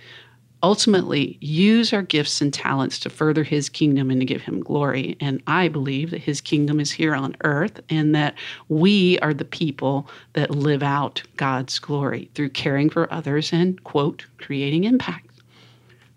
ultimately 0.65 1.37
use 1.43 1.93
our 1.93 2.01
gifts 2.01 2.41
and 2.41 2.51
talents 2.51 2.99
to 2.99 3.11
further 3.11 3.45
his 3.45 3.69
kingdom 3.69 4.11
and 4.11 4.19
to 4.19 4.25
give 4.25 4.41
him 4.41 4.61
glory. 4.61 5.15
And 5.21 5.43
I 5.47 5.69
believe 5.69 6.11
that 6.11 6.23
his 6.23 6.41
kingdom 6.41 6.81
is 6.81 6.91
here 6.91 7.15
on 7.15 7.37
earth 7.45 7.81
and 7.91 8.15
that 8.15 8.35
we 8.71 9.19
are 9.19 9.35
the 9.35 9.45
people 9.45 10.09
that 10.33 10.53
live 10.53 10.83
out 10.83 11.23
God's 11.37 11.79
glory 11.79 12.31
through 12.35 12.49
caring 12.49 12.89
for 12.89 13.13
others 13.13 13.53
and, 13.53 13.85
quote, 13.85 14.25
creating 14.39 14.85
impact. 14.85 15.29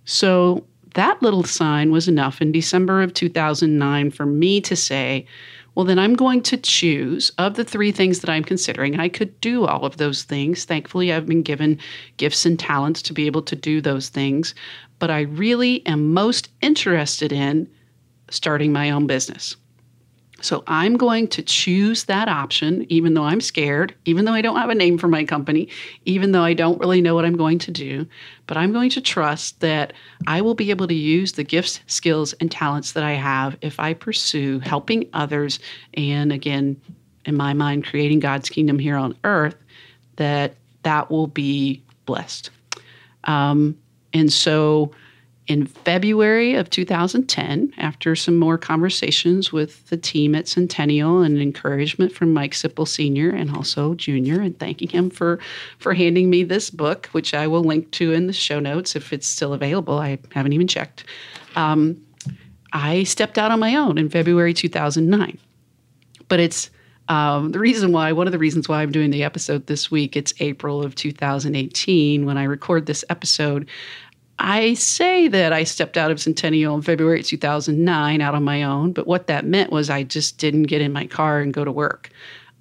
So 0.05 0.63
that 0.93 1.21
little 1.21 1.43
sign 1.43 1.91
was 1.91 2.07
enough 2.07 2.41
in 2.41 2.53
December 2.53 3.01
of 3.01 3.13
2009 3.13 4.11
for 4.11 4.25
me 4.25 4.61
to 4.61 4.77
say, 4.77 5.25
well, 5.77 5.85
then 5.85 5.99
I'm 5.99 6.15
going 6.15 6.41
to 6.41 6.57
choose 6.57 7.31
of 7.37 7.53
the 7.53 7.63
three 7.63 7.91
things 7.91 8.21
that 8.21 8.31
I'm 8.31 8.43
considering. 8.43 8.99
I 8.99 9.09
could 9.09 9.39
do 9.41 9.67
all 9.67 9.85
of 9.85 9.97
those 9.97 10.23
things. 10.23 10.65
Thankfully, 10.65 11.13
I've 11.13 11.27
been 11.27 11.43
given 11.43 11.77
gifts 12.17 12.47
and 12.47 12.57
talents 12.57 13.03
to 13.03 13.13
be 13.13 13.27
able 13.27 13.43
to 13.43 13.55
do 13.55 13.79
those 13.79 14.09
things. 14.09 14.55
But 14.97 15.11
I 15.11 15.21
really 15.21 15.85
am 15.85 16.15
most 16.15 16.49
interested 16.61 17.31
in 17.31 17.69
starting 18.31 18.73
my 18.73 18.89
own 18.89 19.05
business. 19.05 19.55
So 20.39 20.63
I'm 20.67 20.97
going 20.97 21.27
to 21.29 21.41
choose 21.41 22.03
that 22.05 22.27
option, 22.27 22.85
even 22.89 23.15
though 23.15 23.23
I'm 23.23 23.41
scared, 23.41 23.95
even 24.05 24.25
though 24.25 24.33
I 24.33 24.41
don't 24.41 24.57
have 24.57 24.69
a 24.69 24.75
name 24.75 24.97
for 24.97 25.07
my 25.07 25.23
company, 25.25 25.67
even 26.05 26.31
though 26.31 26.43
I 26.43 26.53
don't 26.53 26.79
really 26.79 27.01
know 27.01 27.15
what 27.15 27.25
I'm 27.25 27.35
going 27.35 27.57
to 27.59 27.71
do. 27.71 28.05
But 28.45 28.55
I'm 28.55 28.71
going 28.71 28.91
to 28.91 29.01
trust 29.01 29.59
that 29.61 29.93
I 30.27 30.41
will 30.41 30.53
be 30.53 30.69
able 30.69 30.87
to 30.87 30.93
use 30.93 31.31
the 31.31 31.43
gifts, 31.43 31.79
skills, 31.87 32.33
and 32.33 32.51
talents 32.51 32.91
that 32.91 33.03
I 33.03 33.13
have 33.13 33.57
if 33.61 33.79
I 33.79 33.93
pursue 33.93 34.59
helping 34.59 35.09
others 35.13 35.59
and, 35.95 36.31
again, 36.31 36.79
in 37.25 37.35
my 37.35 37.53
mind, 37.53 37.85
creating 37.85 38.19
God's 38.19 38.49
kingdom 38.49 38.79
here 38.79 38.95
on 38.95 39.17
earth, 39.23 39.55
that 40.17 40.55
that 40.83 41.09
will 41.09 41.27
be 41.27 41.83
blessed. 42.05 42.51
Um, 43.25 43.77
and 44.13 44.31
so, 44.31 44.91
in 45.47 45.65
February 45.65 46.55
of 46.55 46.69
2010, 46.69 47.73
after 47.77 48.15
some 48.15 48.35
more 48.35 48.57
conversations 48.57 49.53
with 49.53 49.87
the 49.87 49.97
team 49.97 50.35
at 50.35 50.47
Centennial 50.47 51.21
and 51.21 51.41
encouragement 51.41 52.11
from 52.11 52.33
Mike 52.33 52.51
Sipple 52.51 52.87
Sr. 52.87 53.29
and 53.29 53.55
also 53.55 53.95
Jr., 53.95 54.41
and 54.41 54.59
thanking 54.59 54.89
him 54.89 55.09
for, 55.09 55.39
for 55.79 55.93
handing 55.93 56.29
me 56.29 56.43
this 56.43 56.69
book, 56.69 57.07
which 57.07 57.33
I 57.33 57.47
will 57.47 57.63
link 57.63 57.91
to 57.91 58.11
in 58.11 58.27
the 58.27 58.33
show 58.33 58.59
notes 58.59 58.95
if 58.95 59.13
it's 59.13 59.27
still 59.27 59.53
available. 59.53 59.99
I 59.99 60.19
haven't 60.33 60.53
even 60.53 60.67
checked. 60.67 61.05
Um, 61.55 62.01
I 62.73 63.03
stepped 63.03 63.37
out 63.37 63.51
on 63.51 63.59
my 63.59 63.75
own 63.75 63.97
in 63.97 64.09
February 64.09 64.53
2009. 64.53 65.37
But 66.27 66.41
it's 66.41 66.69
um, 67.09 67.51
the 67.51 67.59
reason 67.59 67.91
why, 67.93 68.11
one 68.11 68.27
of 68.27 68.33
the 68.33 68.39
reasons 68.39 68.67
why 68.67 68.81
I'm 68.81 68.91
doing 68.91 69.11
the 69.11 69.23
episode 69.23 69.67
this 69.67 69.89
week, 69.89 70.17
it's 70.17 70.33
April 70.39 70.83
of 70.83 70.95
2018 70.95 72.25
when 72.25 72.37
I 72.37 72.43
record 72.43 72.85
this 72.85 73.05
episode. 73.09 73.69
I 74.39 74.75
say 74.75 75.27
that 75.29 75.51
I 75.51 75.63
stepped 75.63 75.97
out 75.97 76.11
of 76.11 76.19
Centennial 76.19 76.75
in 76.75 76.81
February 76.83 77.23
2009 77.23 78.21
out 78.21 78.35
on 78.35 78.43
my 78.43 78.63
own, 78.63 78.91
but 78.93 79.07
what 79.07 79.27
that 79.27 79.45
meant 79.45 79.71
was 79.71 79.89
I 79.89 80.03
just 80.03 80.37
didn't 80.37 80.63
get 80.63 80.81
in 80.81 80.93
my 80.93 81.07
car 81.07 81.39
and 81.39 81.53
go 81.53 81.65
to 81.65 81.71
work. 81.71 82.11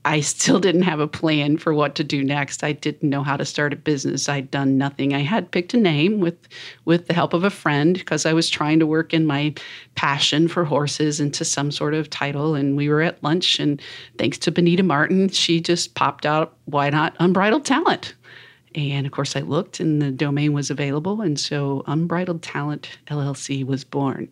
I 0.07 0.21
still 0.23 0.59
didn't 0.59 0.83
have 0.83 1.01
a 1.01 1.09
plan 1.09 1.59
for 1.59 1.75
what 1.75 1.97
to 1.97 2.05
do 2.05 2.25
next. 2.25 2.65
I 2.65 2.73
didn't 2.73 3.11
know 3.11 3.23
how 3.23 3.37
to 3.37 3.45
start 3.45 3.75
a 3.75 3.77
business. 3.77 4.29
I'd 4.29 4.51
done 4.51 4.79
nothing. 4.79 5.13
I 5.13 5.21
had 5.21 5.51
picked 5.51 5.75
a 5.75 5.79
name 5.79 6.21
with 6.21 6.39
with 6.87 7.09
the 7.09 7.15
help 7.15 7.35
of 7.35 7.45
a 7.45 7.51
friend 7.51 7.95
because 7.95 8.25
I 8.25 8.33
was 8.33 8.49
trying 8.49 8.79
to 8.79 8.87
work 8.87 9.13
in 9.13 9.27
my 9.27 9.53
passion 9.97 10.49
for 10.49 10.65
horses 10.65 11.21
into 11.21 11.45
some 11.45 11.71
sort 11.71 11.93
of 11.93 12.09
title 12.09 12.55
and 12.55 12.77
we 12.77 12.89
were 12.89 13.03
at 13.03 13.23
lunch 13.23 13.59
and 13.59 13.83
thanks 14.17 14.39
to 14.39 14.53
Benita 14.53 14.83
Martin, 14.83 15.29
she 15.29 15.61
just 15.61 15.95
popped 15.95 16.25
out 16.25 16.55
why 16.65 16.89
not 16.89 17.17
unbridled 17.19 17.65
talent 17.65 18.15
And 18.77 19.07
of 19.07 19.13
course, 19.13 19.35
I 19.35 19.41
looked 19.41 19.81
and 19.81 20.03
the 20.03 20.11
domain 20.11 20.53
was 20.53 20.71
available. 20.71 21.23
And 21.23 21.41
so 21.41 21.83
Unbridled 21.87 22.43
Talent 22.43 22.91
LLC 23.09 23.65
was 23.65 23.85
born. 23.85 24.29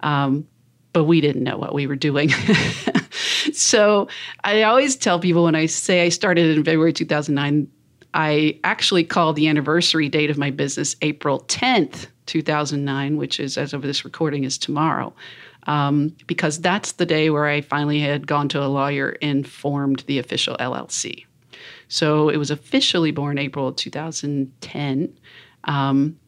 Um, 0.00 0.46
but 0.92 1.04
we 1.04 1.20
didn't 1.20 1.44
know 1.44 1.56
what 1.56 1.72
we 1.72 1.86
were 1.86 1.96
doing. 1.96 2.30
so 3.52 4.08
I 4.44 4.62
always 4.64 4.96
tell 4.96 5.20
people 5.20 5.44
when 5.44 5.54
I 5.54 5.66
say 5.66 6.02
I 6.02 6.08
started 6.08 6.56
in 6.56 6.64
February 6.64 6.92
2009, 6.92 7.70
I 8.14 8.58
actually 8.64 9.04
call 9.04 9.32
the 9.32 9.46
anniversary 9.46 10.08
date 10.08 10.30
of 10.30 10.38
my 10.38 10.50
business 10.50 10.96
April 11.02 11.40
10th, 11.48 12.06
2009, 12.24 13.18
which 13.18 13.38
is, 13.38 13.58
as 13.58 13.74
of 13.74 13.82
this 13.82 14.04
recording, 14.04 14.44
is 14.44 14.56
tomorrow. 14.56 15.14
Um, 15.66 16.16
because 16.26 16.60
that's 16.60 16.92
the 16.92 17.06
day 17.06 17.28
where 17.28 17.46
I 17.46 17.60
finally 17.60 18.00
had 18.00 18.26
gone 18.26 18.48
to 18.50 18.62
a 18.62 18.66
lawyer 18.66 19.16
and 19.20 19.46
formed 19.46 20.02
the 20.06 20.18
official 20.18 20.56
LLC. 20.58 21.26
So 21.88 22.28
it 22.28 22.36
was 22.36 22.50
officially 22.50 23.10
born 23.10 23.38
April 23.38 23.72
2010, 23.72 25.18
um, 25.64 26.18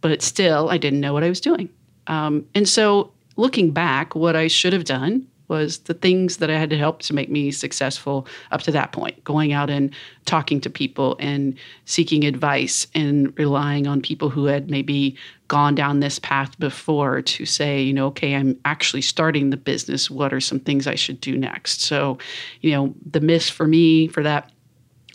but 0.00 0.22
still, 0.22 0.70
I 0.70 0.78
didn't 0.78 1.00
know 1.00 1.12
what 1.12 1.24
I 1.24 1.28
was 1.28 1.40
doing. 1.40 1.68
Um, 2.06 2.46
and 2.54 2.68
so, 2.68 3.12
looking 3.36 3.70
back, 3.70 4.14
what 4.14 4.36
I 4.36 4.46
should 4.48 4.72
have 4.72 4.84
done 4.84 5.26
was 5.50 5.78
the 5.80 5.94
things 5.94 6.36
that 6.36 6.48
I 6.48 6.56
had 6.56 6.70
to 6.70 6.78
help 6.78 7.02
to 7.02 7.12
make 7.12 7.28
me 7.28 7.50
successful 7.50 8.26
up 8.52 8.62
to 8.62 8.70
that 8.70 8.92
point, 8.92 9.22
going 9.24 9.52
out 9.52 9.68
and 9.68 9.92
talking 10.24 10.60
to 10.60 10.70
people 10.70 11.16
and 11.18 11.58
seeking 11.86 12.24
advice 12.24 12.86
and 12.94 13.36
relying 13.36 13.88
on 13.88 14.00
people 14.00 14.30
who 14.30 14.44
had 14.44 14.70
maybe 14.70 15.16
gone 15.48 15.74
down 15.74 15.98
this 15.98 16.20
path 16.20 16.56
before 16.60 17.20
to 17.22 17.44
say, 17.44 17.82
you 17.82 17.92
know, 17.92 18.06
okay, 18.06 18.36
I'm 18.36 18.56
actually 18.64 19.02
starting 19.02 19.50
the 19.50 19.56
business. 19.56 20.08
What 20.08 20.32
are 20.32 20.40
some 20.40 20.60
things 20.60 20.86
I 20.86 20.94
should 20.94 21.20
do 21.20 21.36
next? 21.36 21.82
So, 21.82 22.18
you 22.60 22.70
know, 22.70 22.94
the 23.10 23.20
miss 23.20 23.50
for 23.50 23.66
me 23.66 24.06
for 24.06 24.22
that 24.22 24.52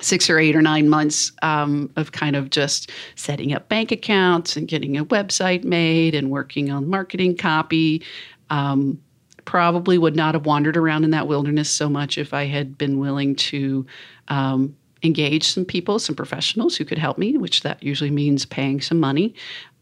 six 0.01 0.29
or 0.29 0.39
eight 0.39 0.55
or 0.55 0.61
nine 0.61 0.89
months 0.89 1.31
um, 1.41 1.91
of 1.95 2.11
kind 2.11 2.35
of 2.35 2.49
just 2.49 2.91
setting 3.15 3.53
up 3.53 3.69
bank 3.69 3.91
accounts 3.91 4.55
and 4.57 4.67
getting 4.67 4.97
a 4.97 5.05
website 5.05 5.63
made 5.63 6.15
and 6.15 6.29
working 6.29 6.71
on 6.71 6.89
marketing 6.89 7.35
copy. 7.35 8.03
Um, 8.49 9.01
probably 9.45 9.97
would 9.97 10.15
not 10.15 10.33
have 10.33 10.45
wandered 10.45 10.75
around 10.75 11.03
in 11.03 11.11
that 11.11 11.27
wilderness 11.27 11.69
so 11.69 11.87
much 11.87 12.17
if 12.17 12.33
I 12.33 12.45
had 12.45 12.77
been 12.77 12.99
willing 12.99 13.35
to 13.35 13.85
um, 14.27 14.75
engage 15.03 15.43
some 15.43 15.65
people, 15.65 15.99
some 15.99 16.15
professionals 16.15 16.75
who 16.75 16.83
could 16.83 16.97
help 16.97 17.17
me, 17.17 17.37
which 17.37 17.61
that 17.61 17.81
usually 17.81 18.09
means 18.09 18.45
paying 18.45 18.81
some 18.81 18.99
money 18.99 19.35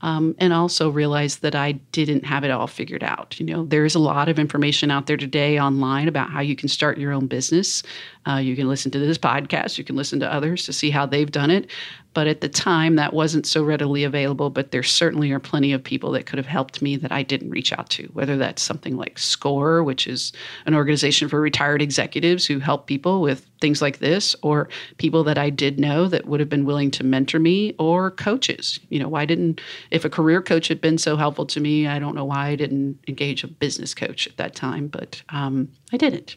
um, 0.04 0.36
and 0.38 0.52
also 0.52 0.90
realized 0.90 1.42
that 1.42 1.56
I 1.56 1.72
didn't 1.72 2.26
have 2.26 2.44
it 2.44 2.52
all 2.52 2.68
figured 2.68 3.04
out. 3.04 3.40
You 3.40 3.46
know, 3.46 3.66
there's 3.66 3.96
a 3.96 4.00
lot 4.00 4.28
of 4.28 4.38
information 4.38 4.92
out 4.92 5.08
there 5.08 5.16
today 5.16 5.58
online 5.58 6.10
about 6.10 6.30
how 6.30 6.42
you 6.42 6.58
can 6.58 6.68
start 6.68 6.98
your 6.98 7.14
own 7.14 7.26
business. 7.28 7.84
Uh, 8.28 8.36
you 8.36 8.56
can 8.56 8.68
listen 8.68 8.92
to 8.92 9.00
this 9.00 9.18
podcast, 9.18 9.78
you 9.78 9.84
can 9.84 9.96
listen 9.96 10.20
to 10.20 10.32
others 10.32 10.66
to 10.66 10.74
see 10.74 10.90
how 10.90 11.06
they've 11.06 11.32
done 11.32 11.50
it. 11.50 11.70
But 12.14 12.28
at 12.28 12.42
the 12.42 12.50
time, 12.50 12.96
that 12.96 13.14
wasn't 13.14 13.48
so 13.48 13.64
readily 13.64 14.04
available. 14.04 14.50
But 14.50 14.72
there 14.72 14.84
certainly 14.84 15.32
are 15.32 15.40
plenty 15.40 15.74
of 15.74 15.84
people 15.84 16.12
that 16.12 16.26
could 16.26 16.38
have 16.38 16.46
helped 16.46 16.82
me 16.82 16.96
that 16.98 17.12
I 17.12 17.24
didn't 17.24 17.50
reach 17.50 17.74
out 17.74 17.90
to, 17.92 18.04
whether 18.14 18.38
that's 18.38 18.62
something 18.62 18.98
like 18.98 19.18
SCORE, 19.18 19.84
which 19.84 20.08
is 20.08 20.32
an 20.66 20.76
organization 20.76 21.28
for 21.28 21.42
retired 21.42 21.82
executives 21.82 22.46
who 22.46 22.60
help 22.60 22.86
people 22.86 23.22
with 23.22 23.50
things 23.62 23.82
like 23.82 24.00
this, 24.00 24.36
or 24.44 24.70
people 24.98 25.24
that 25.24 25.38
I 25.38 25.50
did 25.50 25.80
know 25.80 26.08
that 26.08 26.26
would 26.26 26.40
have 26.40 26.50
been 26.50 26.66
willing 26.66 26.92
to 26.92 27.04
mentor 27.04 27.40
me, 27.40 27.74
or 27.80 28.12
coaches. 28.12 28.80
You 28.90 29.00
know, 29.00 29.08
why 29.08 29.26
didn't 29.26 29.62
if 29.94 30.04
a 30.04 30.10
career 30.10 30.42
coach 30.42 30.68
had 30.68 30.82
been 30.82 30.98
so 30.98 31.16
helpful 31.16 31.46
to 31.46 31.60
me, 31.60 31.86
I 31.86 32.00
don't 32.00 32.16
know 32.16 32.26
why 32.26 32.48
I 32.48 32.56
didn't 32.56 32.98
engage 33.08 33.44
a 33.44 33.48
business 33.48 33.94
coach 33.94 34.26
at 34.26 34.38
that 34.38 34.56
time, 34.56 34.88
but 34.88 35.22
um, 35.30 35.70
I 35.94 35.98
didn't. 35.98 36.36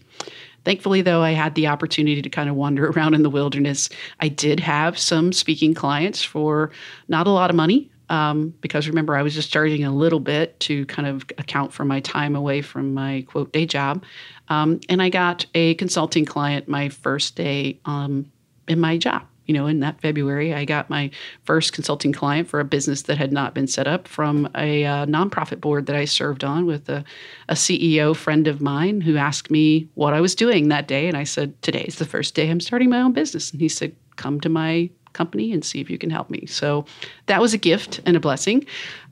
Thankfully, 0.66 1.00
though, 1.00 1.22
I 1.22 1.30
had 1.30 1.54
the 1.54 1.66
opportunity 1.66 2.20
to 2.20 2.28
kind 2.28 2.50
of 2.50 2.54
wander 2.54 2.86
around 2.90 3.14
in 3.14 3.22
the 3.22 3.30
wilderness. 3.30 3.88
I 4.20 4.28
did 4.28 4.60
have 4.60 4.98
some 4.98 5.32
speaking 5.32 5.72
clients 5.72 6.22
for 6.22 6.70
not 7.08 7.26
a 7.26 7.30
lot 7.30 7.48
of 7.48 7.56
money. 7.56 7.90
Um, 8.08 8.54
because 8.60 8.86
remember, 8.86 9.16
I 9.16 9.22
was 9.22 9.34
just 9.34 9.50
charging 9.50 9.82
a 9.82 9.92
little 9.92 10.20
bit 10.20 10.60
to 10.60 10.86
kind 10.86 11.08
of 11.08 11.22
account 11.38 11.72
for 11.72 11.84
my 11.84 11.98
time 11.98 12.36
away 12.36 12.62
from 12.62 12.94
my 12.94 13.24
quote 13.26 13.52
day 13.52 13.66
job. 13.66 14.04
Um, 14.48 14.78
and 14.88 15.02
I 15.02 15.08
got 15.08 15.44
a 15.54 15.74
consulting 15.74 16.24
client 16.24 16.68
my 16.68 16.88
first 16.88 17.34
day 17.34 17.80
um, 17.84 18.30
in 18.68 18.78
my 18.78 18.96
job 18.96 19.26
you 19.46 19.54
know, 19.54 19.66
in 19.66 19.80
that 19.80 20.00
February, 20.00 20.52
I 20.52 20.64
got 20.64 20.90
my 20.90 21.10
first 21.44 21.72
consulting 21.72 22.12
client 22.12 22.48
for 22.48 22.60
a 22.60 22.64
business 22.64 23.02
that 23.02 23.18
had 23.18 23.32
not 23.32 23.54
been 23.54 23.66
set 23.66 23.86
up 23.86 24.08
from 24.08 24.48
a 24.54 24.84
uh, 24.84 25.06
nonprofit 25.06 25.60
board 25.60 25.86
that 25.86 25.96
I 25.96 26.04
served 26.04 26.44
on 26.44 26.66
with 26.66 26.88
a, 26.88 27.04
a 27.48 27.54
CEO 27.54 28.14
friend 28.14 28.46
of 28.48 28.60
mine 28.60 29.00
who 29.00 29.16
asked 29.16 29.50
me 29.50 29.88
what 29.94 30.14
I 30.14 30.20
was 30.20 30.34
doing 30.34 30.68
that 30.68 30.88
day. 30.88 31.08
And 31.08 31.16
I 31.16 31.24
said, 31.24 31.60
Today's 31.62 31.96
the 31.96 32.04
first 32.04 32.34
day 32.34 32.50
I'm 32.50 32.60
starting 32.60 32.90
my 32.90 33.00
own 33.00 33.12
business. 33.12 33.52
And 33.52 33.60
he 33.60 33.68
said, 33.68 33.94
Come 34.16 34.40
to 34.40 34.48
my 34.48 34.90
company 35.12 35.52
and 35.52 35.64
see 35.64 35.80
if 35.80 35.88
you 35.88 35.96
can 35.96 36.10
help 36.10 36.28
me. 36.28 36.46
So 36.46 36.84
that 37.26 37.40
was 37.40 37.54
a 37.54 37.58
gift 37.58 38.00
and 38.04 38.16
a 38.16 38.20
blessing. 38.20 38.66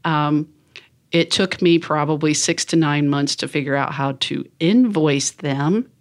Um, 0.04 0.48
it 1.12 1.30
took 1.30 1.62
me 1.62 1.78
probably 1.78 2.34
six 2.34 2.64
to 2.66 2.76
nine 2.76 3.08
months 3.08 3.36
to 3.36 3.48
figure 3.48 3.76
out 3.76 3.92
how 3.92 4.12
to 4.12 4.44
invoice 4.58 5.30
them. 5.30 5.88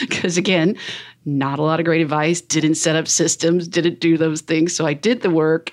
Because 0.00 0.36
again, 0.36 0.76
not 1.24 1.58
a 1.58 1.62
lot 1.62 1.80
of 1.80 1.86
great 1.86 2.02
advice, 2.02 2.40
didn't 2.40 2.74
set 2.74 2.96
up 2.96 3.08
systems, 3.08 3.66
didn't 3.68 4.00
do 4.00 4.18
those 4.18 4.40
things. 4.40 4.74
So 4.74 4.86
I 4.86 4.94
did 4.94 5.22
the 5.22 5.30
work. 5.30 5.72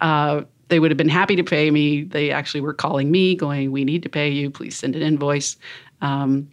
Uh, 0.00 0.42
they 0.68 0.80
would 0.80 0.90
have 0.90 0.98
been 0.98 1.08
happy 1.08 1.36
to 1.36 1.44
pay 1.44 1.70
me. 1.70 2.02
They 2.02 2.30
actually 2.30 2.60
were 2.60 2.74
calling 2.74 3.10
me, 3.10 3.34
going, 3.34 3.72
We 3.72 3.84
need 3.84 4.02
to 4.02 4.08
pay 4.08 4.28
you. 4.30 4.50
Please 4.50 4.76
send 4.76 4.96
an 4.96 5.02
invoice. 5.02 5.56
Um, 6.00 6.50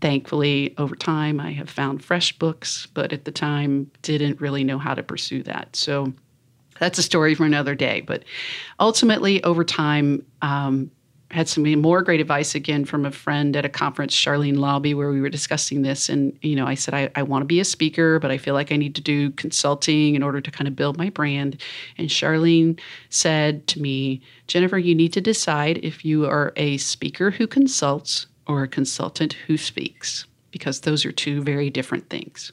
thankfully, 0.00 0.74
over 0.78 0.94
time, 0.94 1.40
I 1.40 1.52
have 1.52 1.70
found 1.70 2.02
FreshBooks, 2.02 2.88
but 2.92 3.12
at 3.12 3.24
the 3.24 3.32
time, 3.32 3.90
didn't 4.02 4.40
really 4.40 4.64
know 4.64 4.78
how 4.78 4.94
to 4.94 5.02
pursue 5.02 5.42
that. 5.44 5.74
So 5.74 6.12
that's 6.78 6.98
a 6.98 7.02
story 7.02 7.34
for 7.34 7.44
another 7.44 7.74
day. 7.74 8.02
But 8.02 8.24
ultimately, 8.78 9.42
over 9.42 9.64
time, 9.64 10.24
um, 10.42 10.90
had 11.36 11.48
some 11.48 11.70
more 11.82 12.00
great 12.00 12.18
advice 12.18 12.54
again 12.54 12.86
from 12.86 13.04
a 13.04 13.10
friend 13.10 13.56
at 13.56 13.64
a 13.66 13.68
conference, 13.68 14.16
Charlene 14.16 14.56
Lobby, 14.56 14.94
where 14.94 15.10
we 15.10 15.20
were 15.20 15.28
discussing 15.28 15.82
this. 15.82 16.08
And, 16.08 16.34
you 16.40 16.56
know, 16.56 16.66
I 16.66 16.74
said, 16.74 16.94
I, 16.94 17.10
I 17.14 17.24
want 17.24 17.42
to 17.42 17.46
be 17.46 17.60
a 17.60 17.64
speaker, 17.64 18.18
but 18.18 18.30
I 18.30 18.38
feel 18.38 18.54
like 18.54 18.72
I 18.72 18.76
need 18.76 18.94
to 18.94 19.02
do 19.02 19.30
consulting 19.32 20.14
in 20.14 20.22
order 20.22 20.40
to 20.40 20.50
kind 20.50 20.66
of 20.66 20.74
build 20.74 20.96
my 20.96 21.10
brand. 21.10 21.60
And 21.98 22.08
Charlene 22.08 22.80
said 23.10 23.66
to 23.66 23.82
me, 23.82 24.22
Jennifer, 24.46 24.78
you 24.78 24.94
need 24.94 25.12
to 25.12 25.20
decide 25.20 25.78
if 25.84 26.06
you 26.06 26.24
are 26.24 26.54
a 26.56 26.78
speaker 26.78 27.30
who 27.30 27.46
consults 27.46 28.26
or 28.46 28.62
a 28.62 28.68
consultant 28.68 29.34
who 29.34 29.58
speaks, 29.58 30.26
because 30.52 30.80
those 30.80 31.04
are 31.04 31.12
two 31.12 31.42
very 31.42 31.68
different 31.68 32.08
things. 32.08 32.50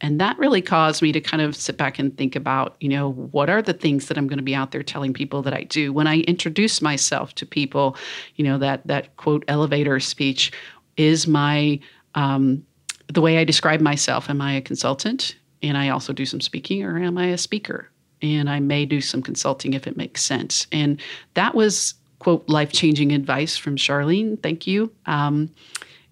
And 0.00 0.20
that 0.20 0.38
really 0.38 0.60
caused 0.60 1.02
me 1.02 1.12
to 1.12 1.20
kind 1.20 1.42
of 1.42 1.56
sit 1.56 1.76
back 1.76 1.98
and 1.98 2.16
think 2.16 2.36
about, 2.36 2.76
you 2.80 2.88
know, 2.88 3.12
what 3.12 3.48
are 3.48 3.62
the 3.62 3.72
things 3.72 4.08
that 4.08 4.18
I'm 4.18 4.26
going 4.26 4.38
to 4.38 4.44
be 4.44 4.54
out 4.54 4.72
there 4.72 4.82
telling 4.82 5.12
people 5.12 5.40
that 5.42 5.54
I 5.54 5.64
do 5.64 5.92
when 5.92 6.06
I 6.06 6.18
introduce 6.20 6.82
myself 6.82 7.34
to 7.36 7.46
people, 7.46 7.96
you 8.36 8.44
know, 8.44 8.58
that 8.58 8.86
that 8.86 9.16
quote 9.16 9.44
elevator 9.48 10.00
speech 10.00 10.52
is 10.96 11.26
my 11.26 11.78
um, 12.14 12.64
the 13.12 13.20
way 13.20 13.38
I 13.38 13.44
describe 13.44 13.80
myself. 13.80 14.28
Am 14.28 14.40
I 14.40 14.54
a 14.54 14.60
consultant 14.60 15.36
and 15.62 15.76
I 15.76 15.88
also 15.88 16.12
do 16.12 16.26
some 16.26 16.40
speaking 16.40 16.82
or 16.82 16.98
am 16.98 17.18
I 17.18 17.26
a 17.26 17.38
speaker? 17.38 17.90
And 18.22 18.48
I 18.48 18.60
may 18.60 18.86
do 18.86 19.00
some 19.00 19.22
consulting 19.22 19.74
if 19.74 19.86
it 19.86 19.96
makes 19.96 20.22
sense. 20.22 20.66
And 20.72 21.00
that 21.34 21.54
was 21.54 21.94
quote 22.18 22.48
life 22.48 22.72
changing 22.72 23.12
advice 23.12 23.56
from 23.56 23.76
Charlene. 23.76 24.42
Thank 24.42 24.66
you. 24.66 24.90
Um, 25.06 25.50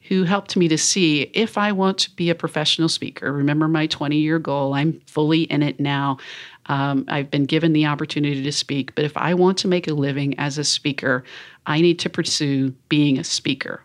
who 0.08 0.24
helped 0.24 0.56
me 0.56 0.68
to 0.68 0.78
see 0.78 1.22
if 1.32 1.56
I 1.56 1.72
want 1.72 1.98
to 1.98 2.10
be 2.16 2.30
a 2.30 2.34
professional 2.34 2.88
speaker. 2.88 3.32
Remember 3.32 3.68
my 3.68 3.86
20 3.86 4.16
year 4.16 4.38
goal, 4.38 4.74
I'm 4.74 5.00
fully 5.06 5.42
in 5.42 5.62
it 5.62 5.78
now. 5.78 6.18
Um, 6.66 7.04
I've 7.08 7.30
been 7.30 7.44
given 7.44 7.72
the 7.72 7.86
opportunity 7.86 8.42
to 8.42 8.52
speak, 8.52 8.94
but 8.94 9.04
if 9.04 9.16
I 9.16 9.34
want 9.34 9.58
to 9.58 9.68
make 9.68 9.88
a 9.88 9.94
living 9.94 10.38
as 10.38 10.58
a 10.58 10.64
speaker, 10.64 11.24
I 11.66 11.80
need 11.80 11.98
to 12.00 12.10
pursue 12.10 12.70
being 12.88 13.18
a 13.18 13.24
speaker. 13.24 13.84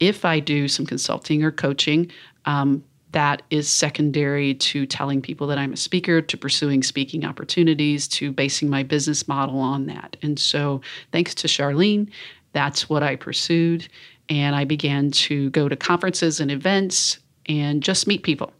If 0.00 0.24
I 0.24 0.40
do 0.40 0.68
some 0.68 0.86
consulting 0.86 1.44
or 1.44 1.52
coaching, 1.52 2.10
um, 2.44 2.82
that 3.12 3.42
is 3.50 3.68
secondary 3.68 4.54
to 4.54 4.86
telling 4.86 5.20
people 5.20 5.46
that 5.48 5.58
I'm 5.58 5.74
a 5.74 5.76
speaker, 5.76 6.22
to 6.22 6.36
pursuing 6.36 6.82
speaking 6.82 7.24
opportunities, 7.24 8.08
to 8.08 8.32
basing 8.32 8.70
my 8.70 8.82
business 8.82 9.28
model 9.28 9.60
on 9.60 9.86
that. 9.86 10.16
And 10.22 10.38
so, 10.38 10.80
thanks 11.12 11.34
to 11.36 11.46
Charlene, 11.46 12.08
that's 12.52 12.88
what 12.88 13.02
I 13.02 13.16
pursued 13.16 13.88
and 14.32 14.56
I 14.56 14.64
began 14.64 15.10
to 15.10 15.50
go 15.50 15.68
to 15.68 15.76
conferences 15.76 16.40
and 16.40 16.50
events 16.50 17.18
and 17.46 17.82
just 17.82 18.06
meet 18.06 18.22
people. 18.22 18.50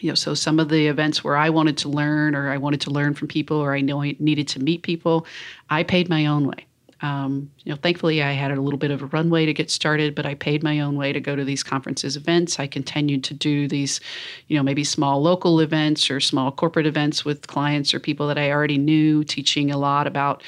You 0.00 0.08
know, 0.08 0.14
so 0.14 0.32
some 0.32 0.58
of 0.58 0.70
the 0.70 0.86
events 0.86 1.22
where 1.22 1.36
I 1.36 1.50
wanted 1.50 1.76
to 1.78 1.90
learn 1.90 2.34
or 2.34 2.50
I 2.50 2.56
wanted 2.56 2.80
to 2.82 2.90
learn 2.90 3.12
from 3.12 3.28
people 3.28 3.58
or 3.58 3.74
I 3.74 3.82
know 3.82 4.00
I 4.00 4.16
needed 4.18 4.48
to 4.48 4.60
meet 4.60 4.82
people, 4.82 5.26
I 5.68 5.82
paid 5.82 6.08
my 6.08 6.24
own 6.24 6.46
way. 6.46 6.66
Um, 7.02 7.50
you 7.64 7.70
know, 7.70 7.76
thankfully 7.82 8.22
I 8.22 8.32
had 8.32 8.50
a 8.50 8.58
little 8.58 8.78
bit 8.78 8.90
of 8.90 9.02
a 9.02 9.06
runway 9.06 9.44
to 9.44 9.52
get 9.52 9.70
started, 9.70 10.14
but 10.14 10.24
I 10.24 10.36
paid 10.36 10.62
my 10.62 10.80
own 10.80 10.96
way 10.96 11.12
to 11.12 11.20
go 11.20 11.36
to 11.36 11.44
these 11.44 11.62
conferences, 11.62 12.16
events. 12.16 12.58
I 12.58 12.66
continued 12.66 13.24
to 13.24 13.34
do 13.34 13.68
these, 13.68 14.00
you 14.48 14.56
know, 14.56 14.62
maybe 14.62 14.84
small 14.84 15.20
local 15.20 15.60
events 15.60 16.10
or 16.10 16.18
small 16.18 16.50
corporate 16.50 16.86
events 16.86 17.22
with 17.22 17.46
clients 17.46 17.92
or 17.92 18.00
people 18.00 18.26
that 18.28 18.38
I 18.38 18.50
already 18.50 18.78
knew, 18.78 19.22
teaching 19.22 19.70
a 19.70 19.76
lot 19.76 20.06
about 20.06 20.42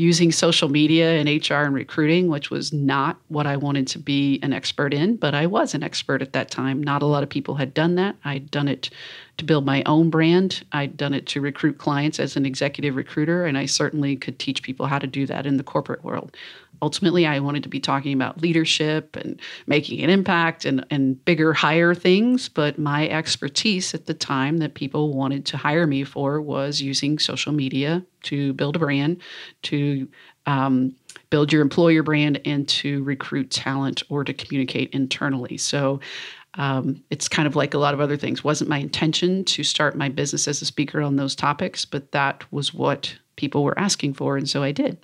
using 0.00 0.32
social 0.32 0.70
media 0.70 1.20
and 1.20 1.28
HR 1.28 1.66
and 1.66 1.74
recruiting, 1.74 2.28
which 2.28 2.50
was 2.50 2.72
not 2.72 3.18
what 3.28 3.46
I 3.46 3.56
wanted 3.56 3.86
to 3.88 3.98
be 3.98 4.40
an 4.42 4.52
expert 4.52 4.94
in, 4.94 5.16
but 5.16 5.34
I 5.34 5.46
was 5.46 5.74
an 5.74 5.82
expert 5.82 6.22
at 6.22 6.32
that 6.32 6.50
time. 6.50 6.82
Not 6.82 7.02
a 7.02 7.06
lot 7.06 7.22
of 7.22 7.28
people 7.28 7.56
had 7.56 7.74
done 7.74 7.96
that. 7.96 8.16
I'd 8.24 8.50
done 8.50 8.66
it 8.66 8.88
to 9.36 9.44
build 9.44 9.66
my 9.66 9.82
own 9.84 10.10
brand, 10.10 10.64
I'd 10.72 10.96
done 10.96 11.14
it 11.14 11.26
to 11.28 11.40
recruit 11.40 11.78
clients 11.78 12.20
as 12.20 12.36
an 12.36 12.44
executive 12.44 12.94
recruiter, 12.96 13.46
and 13.46 13.56
I 13.56 13.66
certainly 13.66 14.16
could 14.16 14.38
teach 14.38 14.62
people 14.62 14.86
how 14.86 14.98
to 14.98 15.06
do 15.06 15.26
that 15.26 15.46
in 15.46 15.56
the 15.56 15.62
corporate 15.62 16.04
world. 16.04 16.36
Ultimately, 16.82 17.26
I 17.26 17.40
wanted 17.40 17.62
to 17.64 17.68
be 17.68 17.80
talking 17.80 18.12
about 18.12 18.40
leadership 18.40 19.16
and 19.16 19.40
making 19.66 20.02
an 20.02 20.10
impact 20.10 20.64
and, 20.64 20.84
and 20.90 21.22
bigger, 21.24 21.52
higher 21.52 21.94
things. 21.94 22.48
But 22.48 22.78
my 22.78 23.08
expertise 23.08 23.94
at 23.94 24.06
the 24.06 24.14
time 24.14 24.58
that 24.58 24.74
people 24.74 25.14
wanted 25.14 25.44
to 25.46 25.56
hire 25.56 25.86
me 25.86 26.04
for 26.04 26.40
was 26.40 26.80
using 26.80 27.18
social 27.18 27.52
media 27.52 28.04
to 28.24 28.52
build 28.54 28.76
a 28.76 28.78
brand, 28.78 29.20
to 29.62 30.08
um, 30.46 30.94
build 31.30 31.52
your 31.52 31.62
employer 31.62 32.02
brand, 32.02 32.40
and 32.44 32.68
to 32.68 33.02
recruit 33.04 33.50
talent 33.50 34.02
or 34.08 34.24
to 34.24 34.32
communicate 34.32 34.90
internally. 34.92 35.56
So 35.58 36.00
um, 36.54 37.02
it's 37.10 37.28
kind 37.28 37.46
of 37.46 37.56
like 37.56 37.74
a 37.74 37.78
lot 37.78 37.94
of 37.94 38.00
other 38.00 38.16
things. 38.16 38.42
Wasn't 38.42 38.70
my 38.70 38.78
intention 38.78 39.44
to 39.44 39.62
start 39.62 39.96
my 39.96 40.08
business 40.08 40.48
as 40.48 40.62
a 40.62 40.66
speaker 40.66 41.00
on 41.00 41.16
those 41.16 41.36
topics, 41.36 41.84
but 41.84 42.12
that 42.12 42.50
was 42.52 42.74
what 42.74 43.16
people 43.36 43.62
were 43.62 43.78
asking 43.78 44.14
for, 44.14 44.36
and 44.36 44.48
so 44.48 44.62
I 44.62 44.72
did. 44.72 44.98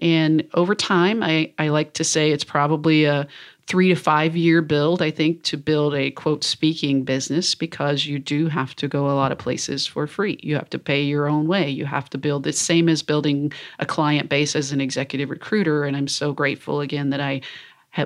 And 0.00 0.48
over 0.54 0.74
time, 0.74 1.22
I, 1.22 1.52
I 1.58 1.68
like 1.68 1.94
to 1.94 2.04
say 2.04 2.30
it's 2.30 2.44
probably 2.44 3.04
a 3.04 3.26
three 3.66 3.88
to 3.88 3.94
five 3.94 4.36
year 4.36 4.60
build, 4.60 5.00
I 5.00 5.10
think, 5.10 5.42
to 5.44 5.56
build 5.56 5.94
a 5.94 6.10
quote 6.10 6.44
speaking 6.44 7.04
business 7.04 7.54
because 7.54 8.04
you 8.04 8.18
do 8.18 8.48
have 8.48 8.74
to 8.76 8.88
go 8.88 9.06
a 9.06 9.14
lot 9.14 9.32
of 9.32 9.38
places 9.38 9.86
for 9.86 10.06
free. 10.06 10.38
You 10.42 10.56
have 10.56 10.70
to 10.70 10.78
pay 10.78 11.02
your 11.02 11.28
own 11.28 11.46
way. 11.46 11.70
You 11.70 11.86
have 11.86 12.10
to 12.10 12.18
build 12.18 12.42
the 12.42 12.52
same 12.52 12.88
as 12.88 13.02
building 13.02 13.52
a 13.78 13.86
client 13.86 14.28
base 14.28 14.54
as 14.54 14.72
an 14.72 14.80
executive 14.80 15.30
recruiter. 15.30 15.84
And 15.84 15.96
I'm 15.96 16.08
so 16.08 16.32
grateful 16.32 16.80
again 16.80 17.10
that 17.10 17.20
I 17.20 17.40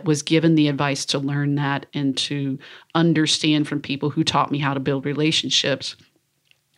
was 0.04 0.22
given 0.22 0.54
the 0.54 0.68
advice 0.68 1.06
to 1.06 1.18
learn 1.18 1.54
that 1.54 1.86
and 1.94 2.16
to 2.18 2.58
understand 2.94 3.66
from 3.66 3.80
people 3.80 4.10
who 4.10 4.22
taught 4.22 4.50
me 4.50 4.58
how 4.58 4.74
to 4.74 4.80
build 4.80 5.06
relationships 5.06 5.96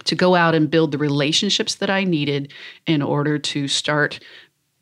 to 0.05 0.15
go 0.15 0.35
out 0.35 0.55
and 0.55 0.71
build 0.71 0.93
the 0.93 0.99
relationships 0.99 1.75
that 1.77 1.91
I 1.91 2.05
needed 2.05 2.53
in 2.87 3.03
order 3.03 3.39
to 3.39 3.69
start 3.69 4.21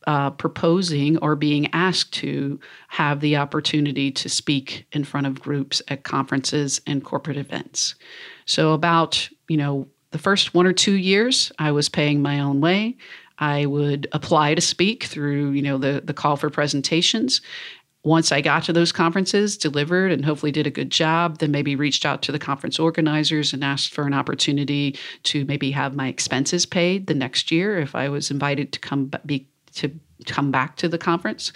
uh, 0.09 0.31
proposing 0.31 1.19
or 1.19 1.37
being 1.37 1.69
asked 1.75 2.15
to 2.15 2.59
have 2.89 3.21
the 3.21 3.37
opportunity 3.37 4.11
to 4.11 4.27
speak 4.27 4.87
in 4.93 5.05
front 5.05 5.27
of 5.27 5.39
groups 5.39 5.83
at 5.89 6.03
conferences 6.03 6.81
and 6.87 7.05
corporate 7.05 7.37
events. 7.37 7.95
So, 8.47 8.73
about, 8.73 9.29
you 9.49 9.59
know, 9.59 9.87
the 10.13 10.19
first 10.19 10.55
one 10.55 10.67
or 10.67 10.73
two 10.73 10.95
years, 10.95 11.53
I 11.59 11.73
was 11.73 11.91
paying 11.91 12.23
my 12.23 12.41
own 12.41 12.63
way. 12.63 12.97
I 13.39 13.67
would 13.67 14.09
apply 14.13 14.55
to 14.55 14.63
speak 14.63 15.05
through, 15.05 15.51
you 15.51 15.61
know, 15.61 15.77
the, 15.77 16.01
the 16.03 16.15
call 16.15 16.37
for 16.37 16.49
presentations. 16.49 17.43
Once 18.03 18.33
I 18.33 18.41
got 18.41 18.63
to 18.63 18.73
those 18.73 18.93
conferences, 18.93 19.59
delivered 19.59 20.11
and 20.11 20.25
hopefully 20.25 20.53
did 20.53 20.67
a 20.67 20.71
good 20.71 20.89
job, 20.91 21.37
then 21.39 21.51
maybe 21.51 21.77
reached 21.77 22.07
out 22.07 22.23
to 22.23 22.33
the 22.33 22.39
conference 22.39 22.79
organizers 22.79 23.53
and 23.53 23.63
asked 23.63 23.93
for 23.93 24.07
an 24.07 24.15
opportunity 24.15 24.97
to 25.25 25.45
maybe 25.45 25.71
have 25.73 25.95
my 25.95 26.09
expenses 26.09 26.65
paid 26.65 27.09
the 27.09 27.15
next 27.15 27.53
year 27.53 27.79
if 27.79 27.95
I 27.95 28.09
was 28.09 28.31
invited 28.31 28.73
to 28.73 28.81
come 28.81 29.11
be 29.27 29.47
to 29.79 29.91
come 30.27 30.51
back 30.51 30.77
to 30.77 30.89
the 30.89 30.99
conference. 30.99 31.53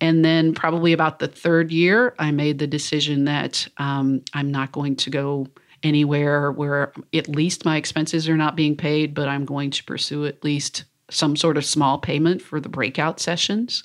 And 0.00 0.24
then, 0.24 0.54
probably 0.54 0.92
about 0.92 1.18
the 1.18 1.28
third 1.28 1.70
year, 1.70 2.14
I 2.18 2.30
made 2.30 2.58
the 2.58 2.66
decision 2.66 3.24
that 3.24 3.66
um, 3.78 4.22
I'm 4.34 4.50
not 4.50 4.72
going 4.72 4.96
to 4.96 5.10
go 5.10 5.46
anywhere 5.82 6.52
where 6.52 6.92
at 7.14 7.28
least 7.28 7.64
my 7.64 7.76
expenses 7.76 8.28
are 8.28 8.36
not 8.36 8.56
being 8.56 8.76
paid, 8.76 9.14
but 9.14 9.28
I'm 9.28 9.44
going 9.44 9.70
to 9.70 9.84
pursue 9.84 10.26
at 10.26 10.44
least 10.44 10.84
some 11.10 11.36
sort 11.36 11.56
of 11.56 11.64
small 11.64 11.98
payment 11.98 12.42
for 12.42 12.60
the 12.60 12.68
breakout 12.68 13.20
sessions. 13.20 13.82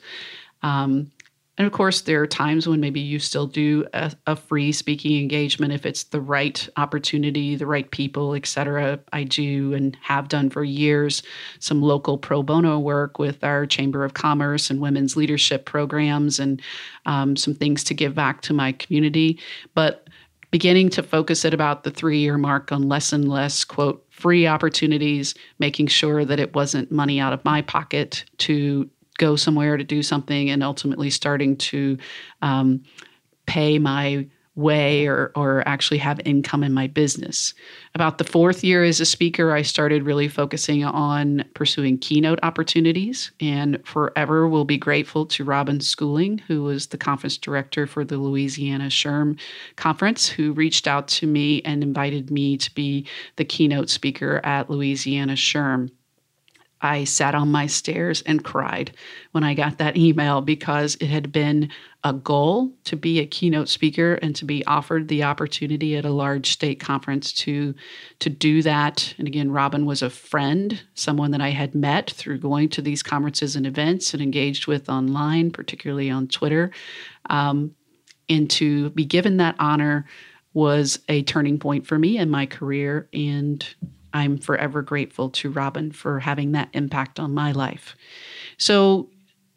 Um, 0.61 1.11
and 1.57 1.65
of 1.65 1.71
course, 1.71 2.01
there 2.01 2.21
are 2.21 2.27
times 2.27 2.67
when 2.67 2.81
maybe 2.81 2.99
you 2.99 3.17
still 3.17 3.47
do 3.47 3.85
a, 3.93 4.11
a, 4.27 4.35
free 4.35 4.73
speaking 4.73 5.17
engagement 5.21 5.71
if 5.71 5.85
it's 5.85 6.03
the 6.03 6.19
right 6.19 6.67
opportunity, 6.75 7.55
the 7.55 7.65
right 7.65 7.89
people, 7.91 8.35
et 8.35 8.45
cetera. 8.45 8.99
I 9.13 9.23
do 9.23 9.73
and 9.73 9.97
have 10.01 10.27
done 10.27 10.49
for 10.49 10.65
years 10.65 11.23
some 11.59 11.81
local 11.81 12.17
pro 12.17 12.43
bono 12.43 12.77
work 12.77 13.19
with 13.19 13.41
our 13.41 13.65
Chamber 13.65 14.03
of 14.03 14.15
Commerce 14.15 14.69
and 14.69 14.81
women's 14.81 15.15
leadership 15.15 15.65
programs 15.65 16.39
and 16.39 16.61
um, 17.05 17.37
some 17.37 17.55
things 17.55 17.85
to 17.85 17.93
give 17.93 18.13
back 18.13 18.41
to 18.41 18.53
my 18.53 18.73
community. 18.73 19.39
But 19.75 20.09
beginning 20.51 20.89
to 20.89 21.03
focus 21.03 21.45
at 21.45 21.53
about 21.53 21.83
the 21.83 21.91
three 21.91 22.19
year 22.19 22.37
mark 22.37 22.73
on 22.73 22.89
less 22.89 23.13
and 23.13 23.29
less, 23.29 23.63
quote, 23.63 24.05
free 24.09 24.47
opportunities, 24.47 25.35
making 25.59 25.87
sure 25.87 26.23
that 26.23 26.39
it 26.39 26.53
wasn't 26.53 26.91
money 26.91 27.19
out 27.19 27.33
of 27.33 27.43
my 27.43 27.61
pocket 27.61 28.25
to 28.37 28.89
go 29.17 29.35
somewhere 29.35 29.77
to 29.77 29.83
do 29.83 30.03
something 30.03 30.49
and 30.49 30.63
ultimately 30.63 31.09
starting 31.09 31.55
to 31.57 31.97
um, 32.41 32.83
pay 33.45 33.79
my 33.79 34.27
way 34.55 35.05
or, 35.05 35.31
or 35.35 35.67
actually 35.67 35.97
have 35.97 36.19
income 36.23 36.63
in 36.63 36.73
my 36.73 36.87
business. 36.87 37.53
About 37.93 38.17
the 38.17 38.23
fourth 38.23 38.63
year 38.63 38.83
as 38.83 39.01
a 39.01 39.05
speaker, 39.05 39.51
I 39.51 39.61
started 39.61 40.03
really 40.03 40.29
focusing 40.29 40.83
on 40.83 41.43
pursuing 41.53 41.97
keynote 41.97 42.39
opportunities 42.41 43.31
and 43.41 43.85
forever 43.85 44.47
will 44.47 44.65
be 44.65 44.77
grateful 44.77 45.25
to 45.27 45.43
Robin 45.43 45.81
Schooling, 45.81 46.37
who 46.37 46.63
was 46.63 46.87
the 46.87 46.97
conference 46.97 47.37
director 47.37 47.85
for 47.85 48.05
the 48.05 48.17
Louisiana 48.17 48.85
SHRM 48.85 49.37
conference, 49.75 50.27
who 50.27 50.53
reached 50.53 50.87
out 50.87 51.07
to 51.09 51.27
me 51.27 51.61
and 51.63 51.83
invited 51.83 52.31
me 52.31 52.57
to 52.57 52.73
be 52.73 53.05
the 53.35 53.45
keynote 53.45 53.89
speaker 53.89 54.39
at 54.43 54.69
Louisiana 54.69 55.33
SHRM. 55.33 55.91
I 56.81 57.05
sat 57.05 57.35
on 57.35 57.51
my 57.51 57.67
stairs 57.67 58.21
and 58.23 58.43
cried 58.43 58.95
when 59.31 59.43
I 59.43 59.53
got 59.53 59.77
that 59.77 59.97
email 59.97 60.41
because 60.41 60.95
it 60.95 61.07
had 61.07 61.31
been 61.31 61.69
a 62.03 62.13
goal 62.13 62.71
to 62.83 62.95
be 62.95 63.19
a 63.19 63.25
keynote 63.25 63.69
speaker 63.69 64.15
and 64.15 64.35
to 64.35 64.45
be 64.45 64.63
offered 64.65 65.07
the 65.07 65.23
opportunity 65.23 65.95
at 65.95 66.05
a 66.05 66.11
large 66.11 66.51
state 66.51 66.79
conference 66.79 67.33
to 67.33 67.73
to 68.19 68.29
do 68.29 68.61
that. 68.61 69.15
And 69.17 69.27
again, 69.27 69.51
Robin 69.51 69.85
was 69.85 70.01
a 70.01 70.09
friend, 70.09 70.81
someone 70.93 71.31
that 71.31 71.41
I 71.41 71.49
had 71.49 71.73
met 71.73 72.11
through 72.11 72.39
going 72.39 72.69
to 72.69 72.81
these 72.81 73.01
conferences 73.01 73.55
and 73.55 73.65
events 73.65 74.13
and 74.13 74.21
engaged 74.21 74.67
with 74.67 74.89
online, 74.89 75.51
particularly 75.51 76.09
on 76.11 76.27
Twitter. 76.27 76.71
Um, 77.29 77.73
and 78.29 78.49
to 78.51 78.89
be 78.91 79.05
given 79.05 79.37
that 79.37 79.55
honor 79.59 80.05
was 80.53 80.99
a 81.09 81.23
turning 81.23 81.59
point 81.59 81.85
for 81.85 81.99
me 81.99 82.17
in 82.17 82.29
my 82.29 82.45
career 82.45 83.09
and 83.13 83.67
I'm 84.15 84.37
forever 84.37 84.81
grateful 84.81 85.29
to 85.31 85.51
Robin 85.51 85.91
for 85.91 86.19
having 86.19 86.53
that 86.53 86.69
impact 86.71 87.19
on 87.19 87.33
my 87.33 87.51
life. 87.51 87.97
So, 88.57 89.09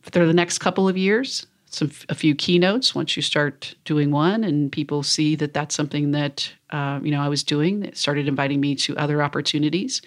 for 0.02 0.10
the 0.10 0.32
next 0.32 0.58
couple 0.58 0.88
of 0.88 0.96
years, 0.96 1.46
some 1.70 1.92
a 2.08 2.14
few 2.14 2.34
keynotes. 2.34 2.92
Once 2.92 3.14
you 3.14 3.22
start 3.22 3.76
doing 3.84 4.10
one, 4.10 4.42
and 4.42 4.72
people 4.72 5.04
see 5.04 5.36
that 5.36 5.54
that's 5.54 5.76
something 5.76 6.10
that 6.10 6.52
uh, 6.70 6.98
you 7.04 7.12
know 7.12 7.20
I 7.20 7.28
was 7.28 7.44
doing, 7.44 7.84
it 7.84 7.96
started 7.96 8.26
inviting 8.26 8.60
me 8.60 8.74
to 8.76 8.96
other 8.96 9.22
opportunities. 9.22 10.02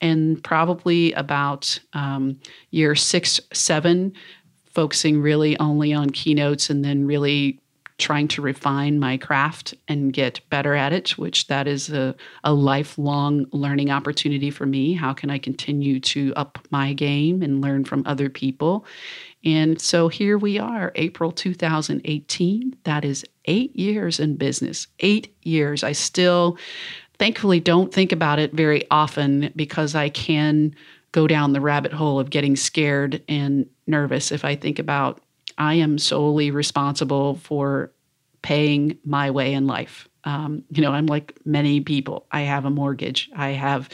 And 0.00 0.42
probably 0.42 1.12
about 1.12 1.78
um, 1.92 2.40
year 2.70 2.94
six, 2.94 3.38
seven, 3.52 4.14
focusing 4.72 5.20
really 5.20 5.58
only 5.58 5.92
on 5.92 6.08
keynotes, 6.08 6.70
and 6.70 6.82
then 6.82 7.06
really 7.06 7.60
trying 8.00 8.26
to 8.28 8.42
refine 8.42 8.98
my 8.98 9.16
craft 9.16 9.74
and 9.86 10.12
get 10.12 10.40
better 10.50 10.74
at 10.74 10.92
it, 10.92 11.10
which 11.18 11.46
that 11.46 11.68
is 11.68 11.90
a, 11.90 12.14
a 12.42 12.52
lifelong 12.52 13.46
learning 13.52 13.90
opportunity 13.90 14.50
for 14.50 14.66
me. 14.66 14.94
How 14.94 15.12
can 15.12 15.30
I 15.30 15.38
continue 15.38 16.00
to 16.00 16.32
up 16.34 16.58
my 16.70 16.92
game 16.92 17.42
and 17.42 17.60
learn 17.60 17.84
from 17.84 18.02
other 18.06 18.28
people? 18.28 18.84
And 19.44 19.80
so 19.80 20.08
here 20.08 20.36
we 20.36 20.58
are, 20.58 20.92
April 20.96 21.30
2018. 21.30 22.76
That 22.84 23.04
is 23.04 23.24
eight 23.44 23.74
years 23.76 24.18
in 24.18 24.36
business, 24.36 24.86
eight 25.00 25.34
years. 25.42 25.84
I 25.84 25.92
still, 25.92 26.58
thankfully, 27.18 27.60
don't 27.60 27.92
think 27.92 28.12
about 28.12 28.38
it 28.38 28.52
very 28.52 28.84
often 28.90 29.52
because 29.54 29.94
I 29.94 30.08
can 30.08 30.74
go 31.12 31.26
down 31.26 31.52
the 31.52 31.60
rabbit 31.60 31.92
hole 31.92 32.20
of 32.20 32.30
getting 32.30 32.56
scared 32.56 33.22
and 33.28 33.66
nervous 33.86 34.30
if 34.30 34.44
I 34.44 34.56
think 34.56 34.78
about 34.78 35.20
I 35.60 35.74
am 35.74 35.98
solely 35.98 36.50
responsible 36.50 37.36
for 37.36 37.92
paying 38.42 38.98
my 39.04 39.30
way 39.30 39.52
in 39.52 39.66
life. 39.66 40.08
Um, 40.24 40.64
you 40.70 40.82
know, 40.82 40.92
I'm 40.92 41.06
like 41.06 41.38
many 41.44 41.80
people. 41.80 42.26
I 42.32 42.42
have 42.42 42.64
a 42.64 42.70
mortgage. 42.70 43.30
I 43.36 43.50
have, 43.50 43.90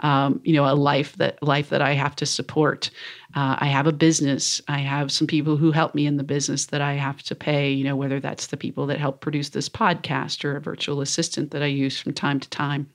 um, 0.00 0.40
you 0.44 0.52
know, 0.54 0.64
a 0.64 0.74
life 0.74 1.16
that 1.16 1.42
life 1.42 1.70
that 1.70 1.82
I 1.82 1.92
have 1.94 2.16
to 2.16 2.26
support. 2.26 2.90
Uh, 3.34 3.56
I 3.58 3.66
have 3.66 3.86
a 3.86 3.92
business. 3.92 4.60
I 4.68 4.78
have 4.78 5.12
some 5.12 5.26
people 5.26 5.56
who 5.56 5.72
help 5.72 5.94
me 5.94 6.06
in 6.06 6.16
the 6.16 6.24
business 6.24 6.66
that 6.66 6.80
I 6.80 6.94
have 6.94 7.22
to 7.24 7.34
pay. 7.34 7.70
You 7.70 7.84
know, 7.84 7.96
whether 7.96 8.20
that's 8.20 8.46
the 8.48 8.56
people 8.56 8.86
that 8.86 8.98
help 8.98 9.20
produce 9.20 9.50
this 9.50 9.68
podcast 9.68 10.44
or 10.44 10.56
a 10.56 10.60
virtual 10.60 11.00
assistant 11.00 11.50
that 11.50 11.62
I 11.62 11.66
use 11.66 12.00
from 12.00 12.12
time 12.12 12.40
to 12.40 12.48
time. 12.48 12.88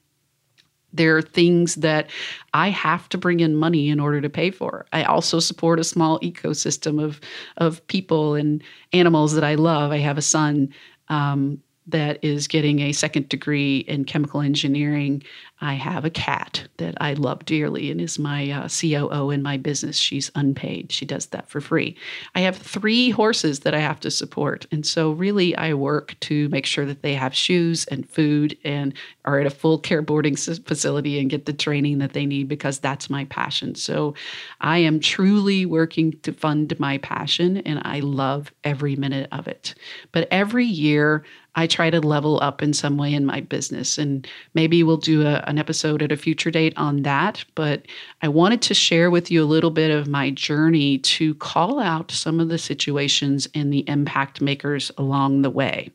There 0.94 1.18
are 1.18 1.22
things 1.22 1.76
that 1.76 2.10
I 2.54 2.70
have 2.70 3.10
to 3.10 3.18
bring 3.18 3.40
in 3.40 3.56
money 3.56 3.90
in 3.90 4.00
order 4.00 4.22
to 4.22 4.30
pay 4.30 4.52
for. 4.52 4.86
I 4.94 5.04
also 5.04 5.40
support 5.40 5.80
a 5.80 5.84
small 5.84 6.20
ecosystem 6.20 7.04
of 7.04 7.20
of 7.58 7.86
people 7.88 8.36
and 8.36 8.64
animals 8.94 9.34
that 9.34 9.44
I 9.44 9.56
love. 9.56 9.92
I 9.92 9.98
have 9.98 10.18
a 10.18 10.22
son 10.22 10.74
um, 11.10 11.62
that 11.88 12.24
is 12.24 12.48
getting 12.48 12.80
a 12.80 12.94
second 12.94 13.30
degree 13.30 13.80
in 13.80 14.06
chemical 14.06 14.42
engineering. 14.42 15.24
I 15.60 15.74
have 15.74 16.04
a 16.04 16.10
cat 16.10 16.68
that 16.78 16.96
I 17.00 17.14
love 17.14 17.46
dearly 17.46 17.90
and 17.90 18.02
is 18.02 18.20
my 18.20 18.52
uh, 18.52 18.68
COO 18.68 19.30
in 19.30 19.42
my 19.42 19.56
business. 19.58 19.98
She's 19.98 20.32
unpaid, 20.36 20.92
she 20.92 21.06
does 21.06 21.28
that 21.28 21.50
for 21.50 21.62
free. 21.62 21.96
I 22.36 22.42
have 22.42 22.58
three 22.58 23.10
horses 23.12 23.62
that 23.62 23.74
I 23.74 23.80
have 23.80 24.00
to 24.02 24.12
support. 24.12 24.66
And 24.72 24.86
so, 24.86 25.12
really, 25.12 25.56
I 25.56 25.74
work 25.74 26.20
to 26.22 26.50
make 26.50 26.66
sure 26.66 26.86
that 26.86 27.02
they 27.02 27.14
have 27.14 27.34
shoes 27.34 27.86
and 27.86 28.10
food 28.10 28.58
and 28.64 28.94
are 29.26 29.40
at 29.40 29.48
a 29.48 29.52
full 29.52 29.78
care 29.78 30.02
boarding 30.02 30.36
facility 30.36 31.20
and 31.20 31.30
get 31.30 31.46
the 31.46 31.54
training 31.54 32.00
that 32.00 32.14
they 32.14 32.26
need 32.26 32.48
because 32.48 32.80
that's 32.80 33.10
my 33.10 33.26
passion. 33.26 33.76
So, 33.76 34.16
I 34.60 34.80
am 34.80 35.00
truly 35.00 35.66
working 35.66 36.20
to 36.24 36.34
fund 36.34 36.78
my 36.80 36.98
passion 36.98 37.58
and 37.58 37.82
I 37.86 38.00
love 38.02 38.52
every 38.64 38.96
minute 38.96 39.30
of 39.32 39.48
it. 39.48 39.76
But 40.12 40.28
every 40.32 40.66
year, 40.66 41.24
I 41.56 41.68
try 41.68 41.90
to 41.90 42.00
level 42.00 42.42
up 42.42 42.64
in 42.64 42.74
some 42.74 42.98
way 42.98 43.14
in 43.14 43.26
my 43.26 43.42
business. 43.42 43.98
And 43.98 44.28
maybe 44.56 44.82
we'll 44.82 44.98
do 44.98 45.26
a, 45.26 45.44
an 45.46 45.60
episode 45.60 46.02
at 46.02 46.12
a 46.12 46.18
future 46.18 46.50
date 46.50 46.74
on 46.78 47.04
that. 47.04 47.46
But 47.54 47.86
I 48.22 48.28
wanted 48.28 48.62
to 48.64 48.74
share 48.74 49.12
with 49.12 49.30
you 49.30 49.44
a 49.44 49.46
little 49.46 49.70
bit 49.70 49.92
of 49.92 50.08
my 50.08 50.32
journey 50.32 50.98
to 51.00 51.36
call 51.36 51.80
out 51.80 52.12
some 52.12 52.40
of 52.40 52.50
the 52.50 52.58
situations 52.58 53.48
and 53.54 53.72
the 53.72 53.88
impact 53.88 54.42
makers 54.42 54.92
along 54.98 55.44
the 55.44 55.50
way. 55.50 55.92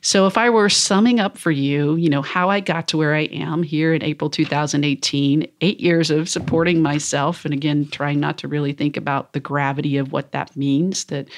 So, 0.00 0.26
if 0.26 0.36
I 0.36 0.50
were 0.50 0.68
summing 0.68 1.20
up 1.20 1.38
for 1.38 1.50
you, 1.50 1.96
you 1.96 2.08
know, 2.08 2.22
how 2.22 2.50
I 2.50 2.60
got 2.60 2.86
to 2.88 2.96
where 2.96 3.14
I 3.14 3.22
am 3.24 3.62
here 3.62 3.94
in 3.94 4.02
April 4.02 4.30
2018, 4.30 5.48
eight 5.60 5.80
years 5.80 6.10
of 6.10 6.28
supporting 6.28 6.82
myself, 6.82 7.44
and 7.44 7.54
again, 7.54 7.88
trying 7.90 8.20
not 8.20 8.38
to 8.38 8.48
really 8.48 8.72
think 8.72 8.96
about 8.96 9.32
the 9.32 9.40
gravity 9.40 9.96
of 9.96 10.12
what 10.12 10.32
that 10.32 10.54
means 10.56 11.04
that, 11.04 11.28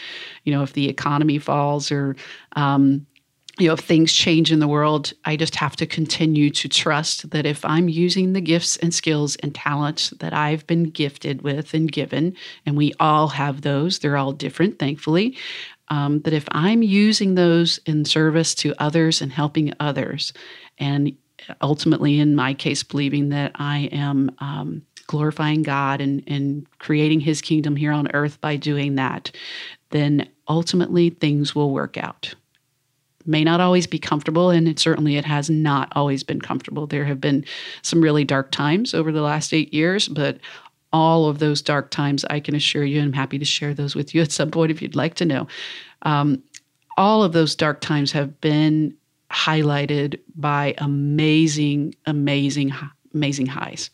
you 0.44 0.52
know, 0.52 0.62
if 0.62 0.72
the 0.72 0.88
economy 0.88 1.38
falls 1.38 1.90
or, 1.92 2.16
um, 2.56 3.06
you 3.60 3.66
know, 3.66 3.74
if 3.74 3.80
things 3.80 4.12
change 4.12 4.50
in 4.50 4.58
the 4.58 4.68
world, 4.68 5.12
I 5.26 5.36
just 5.36 5.54
have 5.56 5.76
to 5.76 5.86
continue 5.86 6.50
to 6.50 6.68
trust 6.68 7.30
that 7.30 7.44
if 7.44 7.62
I'm 7.64 7.90
using 7.90 8.32
the 8.32 8.40
gifts 8.40 8.78
and 8.78 8.92
skills 8.94 9.36
and 9.36 9.54
talents 9.54 10.10
that 10.20 10.32
I've 10.32 10.66
been 10.66 10.84
gifted 10.84 11.42
with 11.42 11.74
and 11.74 11.92
given, 11.92 12.34
and 12.64 12.76
we 12.76 12.94
all 12.98 13.28
have 13.28 13.60
those, 13.60 13.98
they're 13.98 14.16
all 14.16 14.32
different, 14.32 14.78
thankfully, 14.78 15.36
um, 15.88 16.20
that 16.22 16.32
if 16.32 16.46
I'm 16.52 16.82
using 16.82 17.34
those 17.34 17.78
in 17.84 18.06
service 18.06 18.54
to 18.56 18.74
others 18.78 19.20
and 19.20 19.30
helping 19.30 19.74
others, 19.78 20.32
and 20.78 21.14
ultimately, 21.60 22.18
in 22.18 22.34
my 22.34 22.54
case, 22.54 22.82
believing 22.82 23.28
that 23.28 23.52
I 23.56 23.90
am 23.92 24.34
um, 24.38 24.82
glorifying 25.06 25.62
God 25.62 26.00
and, 26.00 26.22
and 26.26 26.66
creating 26.78 27.20
his 27.20 27.42
kingdom 27.42 27.76
here 27.76 27.92
on 27.92 28.10
earth 28.14 28.40
by 28.40 28.56
doing 28.56 28.94
that, 28.94 29.30
then 29.90 30.28
ultimately 30.48 31.10
things 31.10 31.54
will 31.54 31.72
work 31.72 31.98
out 31.98 32.34
may 33.26 33.44
not 33.44 33.60
always 33.60 33.86
be 33.86 33.98
comfortable 33.98 34.50
and 34.50 34.68
it 34.68 34.78
certainly 34.78 35.16
it 35.16 35.24
has 35.24 35.50
not 35.50 35.92
always 35.94 36.22
been 36.22 36.40
comfortable. 36.40 36.86
There 36.86 37.04
have 37.04 37.20
been 37.20 37.44
some 37.82 38.00
really 38.00 38.24
dark 38.24 38.50
times 38.50 38.94
over 38.94 39.12
the 39.12 39.22
last 39.22 39.52
eight 39.52 39.72
years 39.72 40.08
but 40.08 40.38
all 40.92 41.26
of 41.26 41.38
those 41.38 41.62
dark 41.62 41.90
times 41.90 42.24
i 42.30 42.40
can 42.40 42.54
assure 42.54 42.84
you 42.84 42.98
and 42.98 43.06
i'm 43.06 43.12
happy 43.12 43.38
to 43.38 43.44
share 43.44 43.74
those 43.74 43.94
with 43.94 44.14
you 44.14 44.20
at 44.20 44.32
some 44.32 44.50
point 44.50 44.70
if 44.70 44.82
you'd 44.82 44.96
like 44.96 45.14
to 45.14 45.24
know 45.24 45.46
um, 46.02 46.42
all 46.96 47.22
of 47.22 47.32
those 47.32 47.54
dark 47.54 47.80
times 47.80 48.12
have 48.12 48.40
been 48.40 48.94
highlighted 49.30 50.18
by 50.34 50.74
amazing 50.78 51.94
amazing 52.06 52.72
amazing 53.14 53.46
highs 53.46 53.90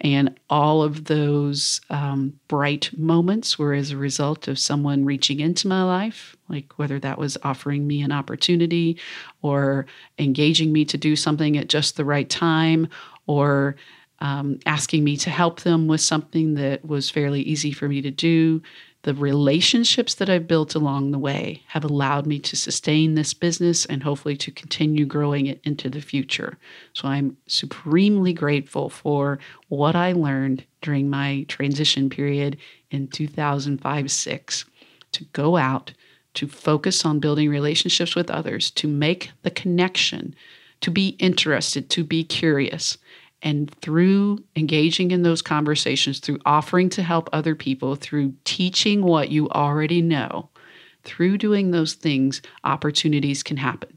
and 0.00 0.38
all 0.48 0.82
of 0.82 1.06
those 1.06 1.80
um, 1.90 2.38
bright 2.46 2.90
moments 2.96 3.58
were 3.58 3.74
as 3.74 3.90
a 3.90 3.96
result 3.96 4.46
of 4.46 4.58
someone 4.58 5.04
reaching 5.04 5.40
into 5.40 5.66
my 5.66 5.82
life, 5.82 6.36
like 6.48 6.72
whether 6.78 7.00
that 7.00 7.18
was 7.18 7.36
offering 7.42 7.86
me 7.86 8.00
an 8.02 8.12
opportunity 8.12 8.98
or 9.42 9.86
engaging 10.18 10.72
me 10.72 10.84
to 10.84 10.96
do 10.96 11.16
something 11.16 11.56
at 11.56 11.68
just 11.68 11.96
the 11.96 12.04
right 12.04 12.28
time 12.28 12.88
or 13.26 13.74
um, 14.20 14.58
asking 14.66 15.04
me 15.04 15.16
to 15.16 15.30
help 15.30 15.60
them 15.60 15.86
with 15.86 16.00
something 16.00 16.54
that 16.54 16.84
was 16.84 17.10
fairly 17.10 17.42
easy 17.42 17.72
for 17.72 17.88
me 17.88 18.00
to 18.02 18.10
do 18.10 18.62
the 19.08 19.14
relationships 19.14 20.16
that 20.16 20.28
I've 20.28 20.46
built 20.46 20.74
along 20.74 21.12
the 21.12 21.18
way 21.18 21.62
have 21.68 21.82
allowed 21.82 22.26
me 22.26 22.38
to 22.40 22.54
sustain 22.54 23.14
this 23.14 23.32
business 23.32 23.86
and 23.86 24.02
hopefully 24.02 24.36
to 24.36 24.50
continue 24.50 25.06
growing 25.06 25.46
it 25.46 25.62
into 25.64 25.88
the 25.88 26.02
future. 26.02 26.58
So 26.92 27.08
I'm 27.08 27.38
supremely 27.46 28.34
grateful 28.34 28.90
for 28.90 29.38
what 29.68 29.96
I 29.96 30.12
learned 30.12 30.62
during 30.82 31.08
my 31.08 31.46
transition 31.48 32.10
period 32.10 32.58
in 32.90 33.08
2005 33.08 34.10
6 34.10 34.64
to 35.12 35.24
go 35.32 35.56
out, 35.56 35.94
to 36.34 36.46
focus 36.46 37.06
on 37.06 37.18
building 37.18 37.48
relationships 37.48 38.14
with 38.14 38.30
others, 38.30 38.70
to 38.72 38.86
make 38.86 39.30
the 39.40 39.50
connection, 39.50 40.34
to 40.82 40.90
be 40.90 41.16
interested, 41.18 41.88
to 41.88 42.04
be 42.04 42.24
curious 42.24 42.98
and 43.42 43.70
through 43.80 44.38
engaging 44.56 45.10
in 45.10 45.22
those 45.22 45.42
conversations, 45.42 46.18
through 46.18 46.40
offering 46.44 46.88
to 46.90 47.02
help 47.02 47.28
other 47.32 47.54
people, 47.54 47.94
through 47.94 48.34
teaching 48.44 49.02
what 49.02 49.30
you 49.30 49.48
already 49.50 50.02
know, 50.02 50.48
through 51.04 51.38
doing 51.38 51.70
those 51.70 51.94
things, 51.94 52.42
opportunities 52.64 53.42
can 53.42 53.56
happen. 53.56 53.96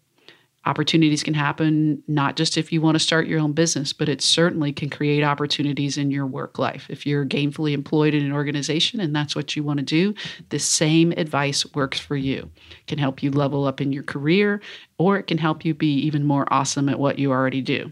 Opportunities 0.64 1.24
can 1.24 1.34
happen 1.34 2.04
not 2.08 2.36
just 2.36 2.56
if 2.56 2.72
you 2.72 2.82
want 2.82 2.94
to 2.94 3.00
start 3.00 3.26
your 3.26 3.40
own 3.40 3.52
business, 3.52 3.94
but 3.94 4.08
it 4.08 4.22
certainly 4.22 4.72
can 4.72 4.92
create 4.92 5.24
opportunities 5.24 5.98
in 5.98 6.12
your 6.12 6.28
work 6.28 6.60
life. 6.60 6.86
If 6.88 7.04
you're 7.04 7.26
gainfully 7.26 7.72
employed 7.72 8.14
in 8.14 8.24
an 8.24 8.32
organization 8.32 9.00
and 9.00 9.16
that's 9.16 9.36
what 9.36 9.56
you 9.56 9.64
want 9.64 9.80
to 9.80 9.86
do, 9.86 10.14
the 10.50 10.60
same 10.60 11.14
advice 11.14 11.66
works 11.74 12.00
for 12.00 12.16
you. 12.16 12.52
It 12.70 12.86
can 12.86 13.00
help 13.00 13.24
you 13.24 13.32
level 13.32 13.66
up 13.66 13.82
in 13.82 13.92
your 13.92 14.04
career, 14.04 14.62
or 15.00 15.18
it 15.18 15.26
can 15.26 15.40
help 15.40 15.66
you 15.66 15.74
be 15.74 15.96
even 15.96 16.26
more 16.26 16.46
awesome 16.54 16.90
at 16.90 17.00
what 17.00 17.18
you 17.18 17.32
already 17.32 17.62
do. 17.62 17.92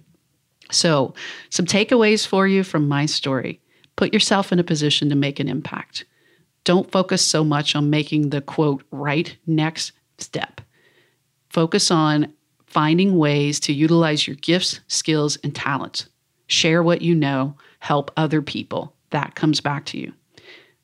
So, 0.72 1.14
some 1.50 1.66
takeaways 1.66 2.26
for 2.26 2.48
you 2.48 2.64
from 2.64 2.88
my 2.88 3.06
story 3.06 3.60
put 3.96 4.14
yourself 4.14 4.54
in 4.54 4.60
a 4.60 4.64
position 4.64 5.10
to 5.10 5.16
make 5.16 5.42
an 5.42 5.50
impact. 5.50 6.06
Don't 6.64 6.90
focus 6.90 7.22
so 7.22 7.44
much 7.44 7.76
on 7.76 7.90
making 7.90 8.30
the 8.30 8.40
quote 8.40 8.82
right 8.92 9.36
next 9.46 9.92
step. 10.20 10.62
Focus 11.50 11.92
on 11.92 12.32
finding 12.66 13.18
ways 13.18 13.60
to 13.60 13.74
utilize 13.74 14.26
your 14.26 14.38
gifts, 14.38 14.80
skills, 14.88 15.38
and 15.44 15.54
talents. 15.54 16.08
Share 16.48 16.82
what 16.82 17.02
you 17.02 17.14
know, 17.14 17.58
help 17.80 18.10
other 18.16 18.42
people. 18.42 18.96
That 19.10 19.36
comes 19.36 19.60
back 19.60 19.86
to 19.88 19.98
you. 19.98 20.14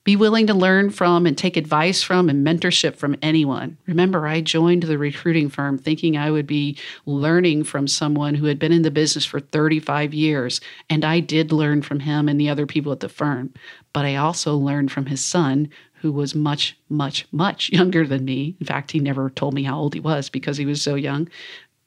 Be 0.05 0.15
willing 0.15 0.45
to 0.47 0.53
learn 0.53 0.91
from 0.91 1.25
and 1.25 1.35
take 1.35 1.57
advice 1.57 2.03
from 2.03 2.29
and 2.29 2.45
mentorship 2.45 2.95
from 2.95 3.17
anyone. 3.23 3.77
Remember, 3.87 4.27
I 4.27 4.39
joined 4.39 4.83
the 4.83 4.99
recruiting 4.99 5.49
firm 5.49 5.79
thinking 5.79 6.15
I 6.15 6.29
would 6.29 6.45
be 6.45 6.77
learning 7.07 7.63
from 7.63 7.87
someone 7.87 8.35
who 8.35 8.45
had 8.45 8.59
been 8.59 8.71
in 8.71 8.83
the 8.83 8.91
business 8.91 9.25
for 9.25 9.39
35 9.39 10.13
years, 10.13 10.61
and 10.91 11.03
I 11.03 11.21
did 11.21 11.51
learn 11.51 11.81
from 11.81 12.01
him 12.01 12.29
and 12.29 12.39
the 12.39 12.49
other 12.49 12.67
people 12.67 12.91
at 12.91 12.99
the 12.99 13.09
firm. 13.09 13.51
But 13.93 14.05
I 14.05 14.15
also 14.15 14.55
learned 14.55 14.91
from 14.91 15.07
his 15.07 15.25
son, 15.25 15.69
who 15.95 16.11
was 16.11 16.35
much, 16.35 16.77
much, 16.87 17.25
much 17.31 17.69
younger 17.73 18.05
than 18.05 18.25
me. 18.25 18.55
In 18.59 18.67
fact, 18.67 18.91
he 18.91 18.99
never 18.99 19.31
told 19.31 19.55
me 19.55 19.63
how 19.63 19.79
old 19.79 19.95
he 19.95 19.99
was 19.99 20.29
because 20.29 20.55
he 20.55 20.67
was 20.67 20.83
so 20.83 20.93
young. 20.93 21.27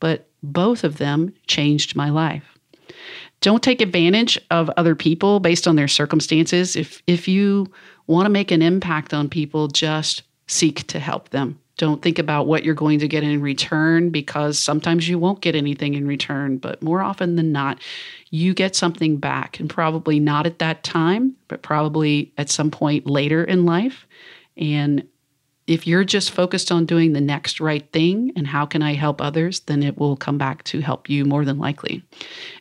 But 0.00 0.28
both 0.42 0.82
of 0.82 0.98
them 0.98 1.34
changed 1.46 1.94
my 1.94 2.10
life. 2.10 2.58
Don't 3.40 3.62
take 3.62 3.80
advantage 3.80 4.40
of 4.50 4.68
other 4.76 4.96
people 4.96 5.38
based 5.38 5.68
on 5.68 5.76
their 5.76 5.86
circumstances. 5.86 6.74
If 6.74 7.00
if 7.06 7.28
you 7.28 7.70
want 8.08 8.26
to 8.26 8.30
make 8.30 8.50
an 8.50 8.62
impact 8.62 9.14
on 9.14 9.28
people, 9.28 9.68
just 9.68 10.22
seek 10.48 10.86
to 10.88 10.98
help 10.98 11.28
them. 11.28 11.60
Don't 11.76 12.02
think 12.02 12.18
about 12.18 12.48
what 12.48 12.64
you're 12.64 12.74
going 12.74 12.98
to 12.98 13.06
get 13.06 13.22
in 13.22 13.40
return 13.40 14.10
because 14.10 14.58
sometimes 14.58 15.08
you 15.08 15.16
won't 15.16 15.42
get 15.42 15.54
anything 15.54 15.94
in 15.94 16.08
return, 16.08 16.58
but 16.58 16.82
more 16.82 17.02
often 17.02 17.36
than 17.36 17.52
not, 17.52 17.78
you 18.30 18.52
get 18.52 18.74
something 18.74 19.18
back 19.18 19.60
and 19.60 19.70
probably 19.70 20.18
not 20.18 20.44
at 20.44 20.58
that 20.58 20.82
time, 20.82 21.36
but 21.46 21.62
probably 21.62 22.32
at 22.36 22.50
some 22.50 22.72
point 22.72 23.06
later 23.06 23.44
in 23.44 23.64
life. 23.64 24.08
And 24.56 25.06
if 25.68 25.86
you're 25.86 26.02
just 26.02 26.30
focused 26.30 26.72
on 26.72 26.86
doing 26.86 27.12
the 27.12 27.20
next 27.20 27.60
right 27.60 27.86
thing 27.92 28.32
and 28.34 28.46
how 28.46 28.64
can 28.64 28.82
I 28.82 28.94
help 28.94 29.20
others, 29.20 29.60
then 29.60 29.82
it 29.82 29.98
will 29.98 30.16
come 30.16 30.38
back 30.38 30.64
to 30.64 30.80
help 30.80 31.10
you 31.10 31.26
more 31.26 31.44
than 31.44 31.58
likely. 31.58 32.02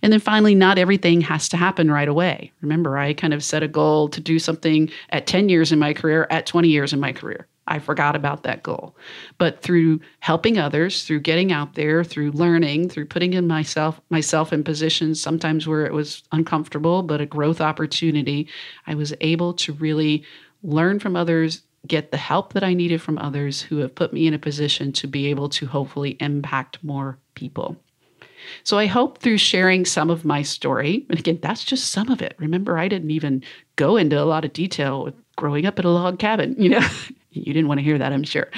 And 0.01 0.11
then 0.11 0.19
finally, 0.19 0.53
not 0.53 0.77
everything 0.77 1.21
has 1.21 1.47
to 1.49 1.57
happen 1.57 1.89
right 1.89 2.09
away. 2.09 2.51
Remember, 2.61 2.97
I 2.97 3.13
kind 3.13 3.33
of 3.33 3.45
set 3.45 3.63
a 3.63 3.67
goal 3.67 4.09
to 4.09 4.19
do 4.19 4.39
something 4.39 4.91
at 5.11 5.25
10 5.25 5.47
years 5.47 5.71
in 5.71 5.79
my 5.79 5.93
career, 5.93 6.27
at 6.29 6.45
20 6.45 6.67
years 6.67 6.91
in 6.91 6.99
my 6.99 7.13
career. 7.13 7.47
I 7.65 7.79
forgot 7.79 8.15
about 8.15 8.43
that 8.43 8.63
goal. 8.63 8.95
But 9.37 9.61
through 9.61 10.01
helping 10.19 10.57
others, 10.57 11.05
through 11.05 11.21
getting 11.21 11.53
out 11.53 11.75
there, 11.75 12.03
through 12.03 12.31
learning, 12.31 12.89
through 12.89 13.05
putting 13.05 13.33
in 13.33 13.47
myself 13.47 14.01
myself 14.09 14.51
in 14.51 14.63
positions 14.65 15.21
sometimes 15.21 15.65
where 15.65 15.85
it 15.85 15.93
was 15.93 16.23
uncomfortable, 16.33 17.03
but 17.03 17.21
a 17.21 17.25
growth 17.25 17.61
opportunity, 17.61 18.49
I 18.85 18.95
was 18.95 19.13
able 19.21 19.53
to 19.55 19.73
really 19.73 20.23
learn 20.63 20.99
from 20.99 21.15
others 21.15 21.61
get 21.85 22.11
the 22.11 22.17
help 22.17 22.53
that 22.53 22.63
I 22.63 22.73
needed 22.73 23.01
from 23.01 23.17
others 23.17 23.61
who 23.61 23.77
have 23.77 23.95
put 23.95 24.13
me 24.13 24.27
in 24.27 24.33
a 24.33 24.39
position 24.39 24.91
to 24.93 25.07
be 25.07 25.27
able 25.27 25.49
to 25.49 25.67
hopefully 25.67 26.17
impact 26.19 26.83
more 26.83 27.17
people. 27.35 27.77
So 28.63 28.77
I 28.77 28.85
hope 28.85 29.19
through 29.19 29.37
sharing 29.37 29.85
some 29.85 30.09
of 30.09 30.25
my 30.25 30.41
story, 30.41 31.05
and 31.09 31.19
again, 31.19 31.39
that's 31.41 31.63
just 31.63 31.91
some 31.91 32.09
of 32.09 32.21
it. 32.21 32.35
Remember, 32.37 32.77
I 32.77 32.87
didn't 32.87 33.11
even 33.11 33.43
go 33.75 33.97
into 33.97 34.21
a 34.21 34.25
lot 34.25 34.45
of 34.45 34.53
detail 34.53 35.03
with 35.03 35.15
growing 35.35 35.65
up 35.65 35.79
in 35.79 35.85
a 35.85 35.89
log 35.89 36.19
cabin. 36.19 36.55
You 36.59 36.69
know, 36.69 36.87
you 37.31 37.53
didn't 37.53 37.67
want 37.67 37.79
to 37.79 37.83
hear 37.83 37.97
that, 37.97 38.13
I'm 38.13 38.23
sure. 38.23 38.49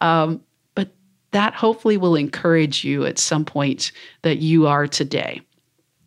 Um, 0.00 0.40
but 0.74 0.90
that 1.32 1.54
hopefully 1.54 1.96
will 1.96 2.16
encourage 2.16 2.84
you 2.84 3.04
at 3.04 3.18
some 3.18 3.44
point 3.44 3.92
that 4.22 4.38
you 4.38 4.66
are 4.66 4.86
today 4.86 5.42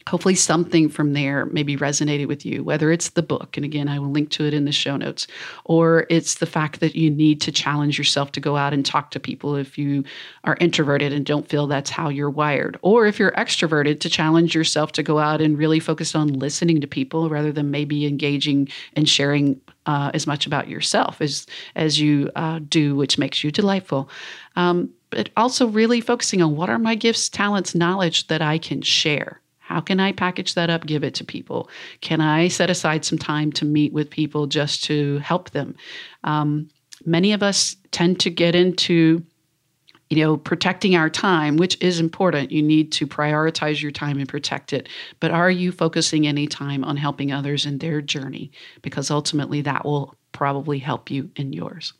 hopefully 0.07 0.35
something 0.35 0.87
from 0.87 1.13
there 1.13 1.47
maybe 1.47 1.75
resonated 1.75 2.27
with 2.27 2.45
you 2.45 2.63
whether 2.63 2.91
it's 2.91 3.09
the 3.11 3.23
book 3.23 3.57
and 3.57 3.65
again 3.65 3.87
i 3.87 3.97
will 3.97 4.11
link 4.11 4.29
to 4.29 4.45
it 4.45 4.53
in 4.53 4.65
the 4.65 4.71
show 4.71 4.95
notes 4.95 5.25
or 5.63 6.05
it's 6.09 6.35
the 6.35 6.45
fact 6.45 6.79
that 6.79 6.95
you 6.95 7.09
need 7.09 7.41
to 7.41 7.51
challenge 7.51 7.97
yourself 7.97 8.31
to 8.31 8.39
go 8.39 8.55
out 8.55 8.71
and 8.71 8.85
talk 8.85 9.09
to 9.09 9.19
people 9.19 9.55
if 9.55 9.77
you 9.79 10.03
are 10.43 10.57
introverted 10.59 11.11
and 11.11 11.25
don't 11.25 11.49
feel 11.49 11.65
that's 11.65 11.89
how 11.89 12.07
you're 12.07 12.29
wired 12.29 12.77
or 12.83 13.07
if 13.07 13.17
you're 13.17 13.31
extroverted 13.31 13.99
to 13.99 14.09
challenge 14.09 14.53
yourself 14.53 14.91
to 14.91 15.01
go 15.01 15.17
out 15.17 15.41
and 15.41 15.57
really 15.57 15.79
focus 15.79 16.13
on 16.13 16.27
listening 16.27 16.79
to 16.79 16.87
people 16.87 17.27
rather 17.27 17.51
than 17.51 17.71
maybe 17.71 18.05
engaging 18.05 18.67
and 18.93 19.09
sharing 19.09 19.59
uh, 19.87 20.11
as 20.13 20.25
much 20.27 20.45
about 20.45 20.67
yourself 20.67 21.21
as 21.21 21.45
as 21.75 21.99
you 21.99 22.29
uh, 22.35 22.59
do 22.69 22.95
which 22.95 23.17
makes 23.17 23.43
you 23.43 23.51
delightful. 23.51 24.09
Um, 24.55 24.89
but 25.11 25.29
also 25.37 25.67
really 25.67 26.01
focusing 26.01 26.41
on 26.41 26.55
what 26.55 26.69
are 26.69 26.79
my 26.79 26.95
gifts 26.95 27.29
talents 27.29 27.75
knowledge 27.75 28.27
that 28.27 28.41
i 28.41 28.57
can 28.57 28.81
share 28.81 29.41
how 29.65 29.81
can 29.81 29.99
I 29.99 30.11
package 30.11 30.53
that 30.53 30.69
up, 30.69 30.85
give 30.85 31.03
it 31.03 31.15
to 31.15 31.23
people? 31.23 31.69
Can 32.01 32.21
I 32.21 32.49
set 32.49 32.69
aside 32.69 33.03
some 33.03 33.17
time 33.17 33.51
to 33.53 33.65
meet 33.65 33.93
with 33.93 34.11
people 34.11 34.45
just 34.45 34.83
to 34.83 35.17
help 35.19 35.49
them? 35.49 35.75
Um, 36.23 36.69
many 37.03 37.33
of 37.33 37.41
us 37.41 37.75
tend 37.89 38.19
to 38.19 38.29
get 38.29 38.53
into 38.53 39.25
you 40.09 40.23
know 40.23 40.37
protecting 40.37 40.95
our 40.95 41.09
time 41.09 41.57
which 41.57 41.81
is 41.81 41.99
important 41.99 42.51
you 42.51 42.61
need 42.61 42.91
to 42.91 43.07
prioritize 43.07 43.81
your 43.81 43.91
time 43.91 44.19
and 44.19 44.29
protect 44.29 44.71
it 44.71 44.87
but 45.19 45.31
are 45.31 45.49
you 45.49 45.71
focusing 45.71 46.27
any 46.27 46.45
time 46.45 46.83
on 46.83 46.95
helping 46.95 47.31
others 47.31 47.65
in 47.65 47.79
their 47.79 48.01
journey 48.01 48.51
because 48.83 49.09
ultimately 49.09 49.61
that 49.61 49.83
will 49.83 50.13
probably 50.31 50.77
help 50.77 51.09
you 51.09 51.31
in 51.37 51.51
yours 51.51 51.93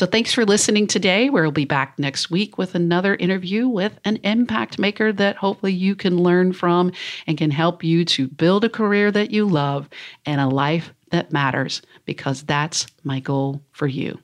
so 0.00 0.06
thanks 0.06 0.32
for 0.32 0.46
listening 0.46 0.86
today. 0.86 1.28
We'll 1.28 1.50
be 1.50 1.66
back 1.66 1.98
next 1.98 2.30
week 2.30 2.56
with 2.56 2.74
another 2.74 3.16
interview 3.16 3.68
with 3.68 4.00
an 4.06 4.16
impact 4.24 4.78
maker 4.78 5.12
that 5.12 5.36
hopefully 5.36 5.74
you 5.74 5.94
can 5.94 6.16
learn 6.16 6.54
from 6.54 6.92
and 7.26 7.36
can 7.36 7.50
help 7.50 7.84
you 7.84 8.06
to 8.06 8.26
build 8.26 8.64
a 8.64 8.70
career 8.70 9.10
that 9.10 9.30
you 9.30 9.46
love 9.46 9.90
and 10.24 10.40
a 10.40 10.46
life 10.46 10.94
that 11.10 11.34
matters 11.34 11.82
because 12.06 12.44
that's 12.44 12.86
my 13.04 13.20
goal 13.20 13.60
for 13.72 13.86
you. 13.86 14.18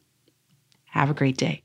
Have 0.87 1.11
a 1.11 1.15
great 1.15 1.37
day. 1.37 1.63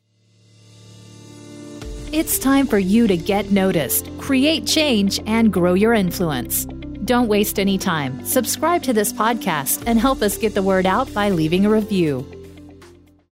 It's 2.12 2.38
time 2.38 2.68
for 2.68 2.80
you 2.80 3.08
to 3.08 3.16
get 3.16 3.52
noticed, 3.52 4.10
create 4.18 4.68
change, 4.68 5.22
and 5.26 5.54
grow 5.54 5.74
your 5.74 5.94
influence. 5.94 6.66
Don't 7.06 7.30
waste 7.30 7.60
any 7.60 7.78
time. 7.78 8.26
Subscribe 8.26 8.84
to 8.84 8.92
this 8.92 9.14
podcast 9.14 9.82
and 9.86 10.02
help 10.02 10.22
us 10.22 10.38
get 10.38 10.54
the 10.54 10.62
word 10.62 10.86
out 10.86 11.14
by 11.14 11.30
leaving 11.30 11.66
a 11.66 11.70
review. 11.70 12.41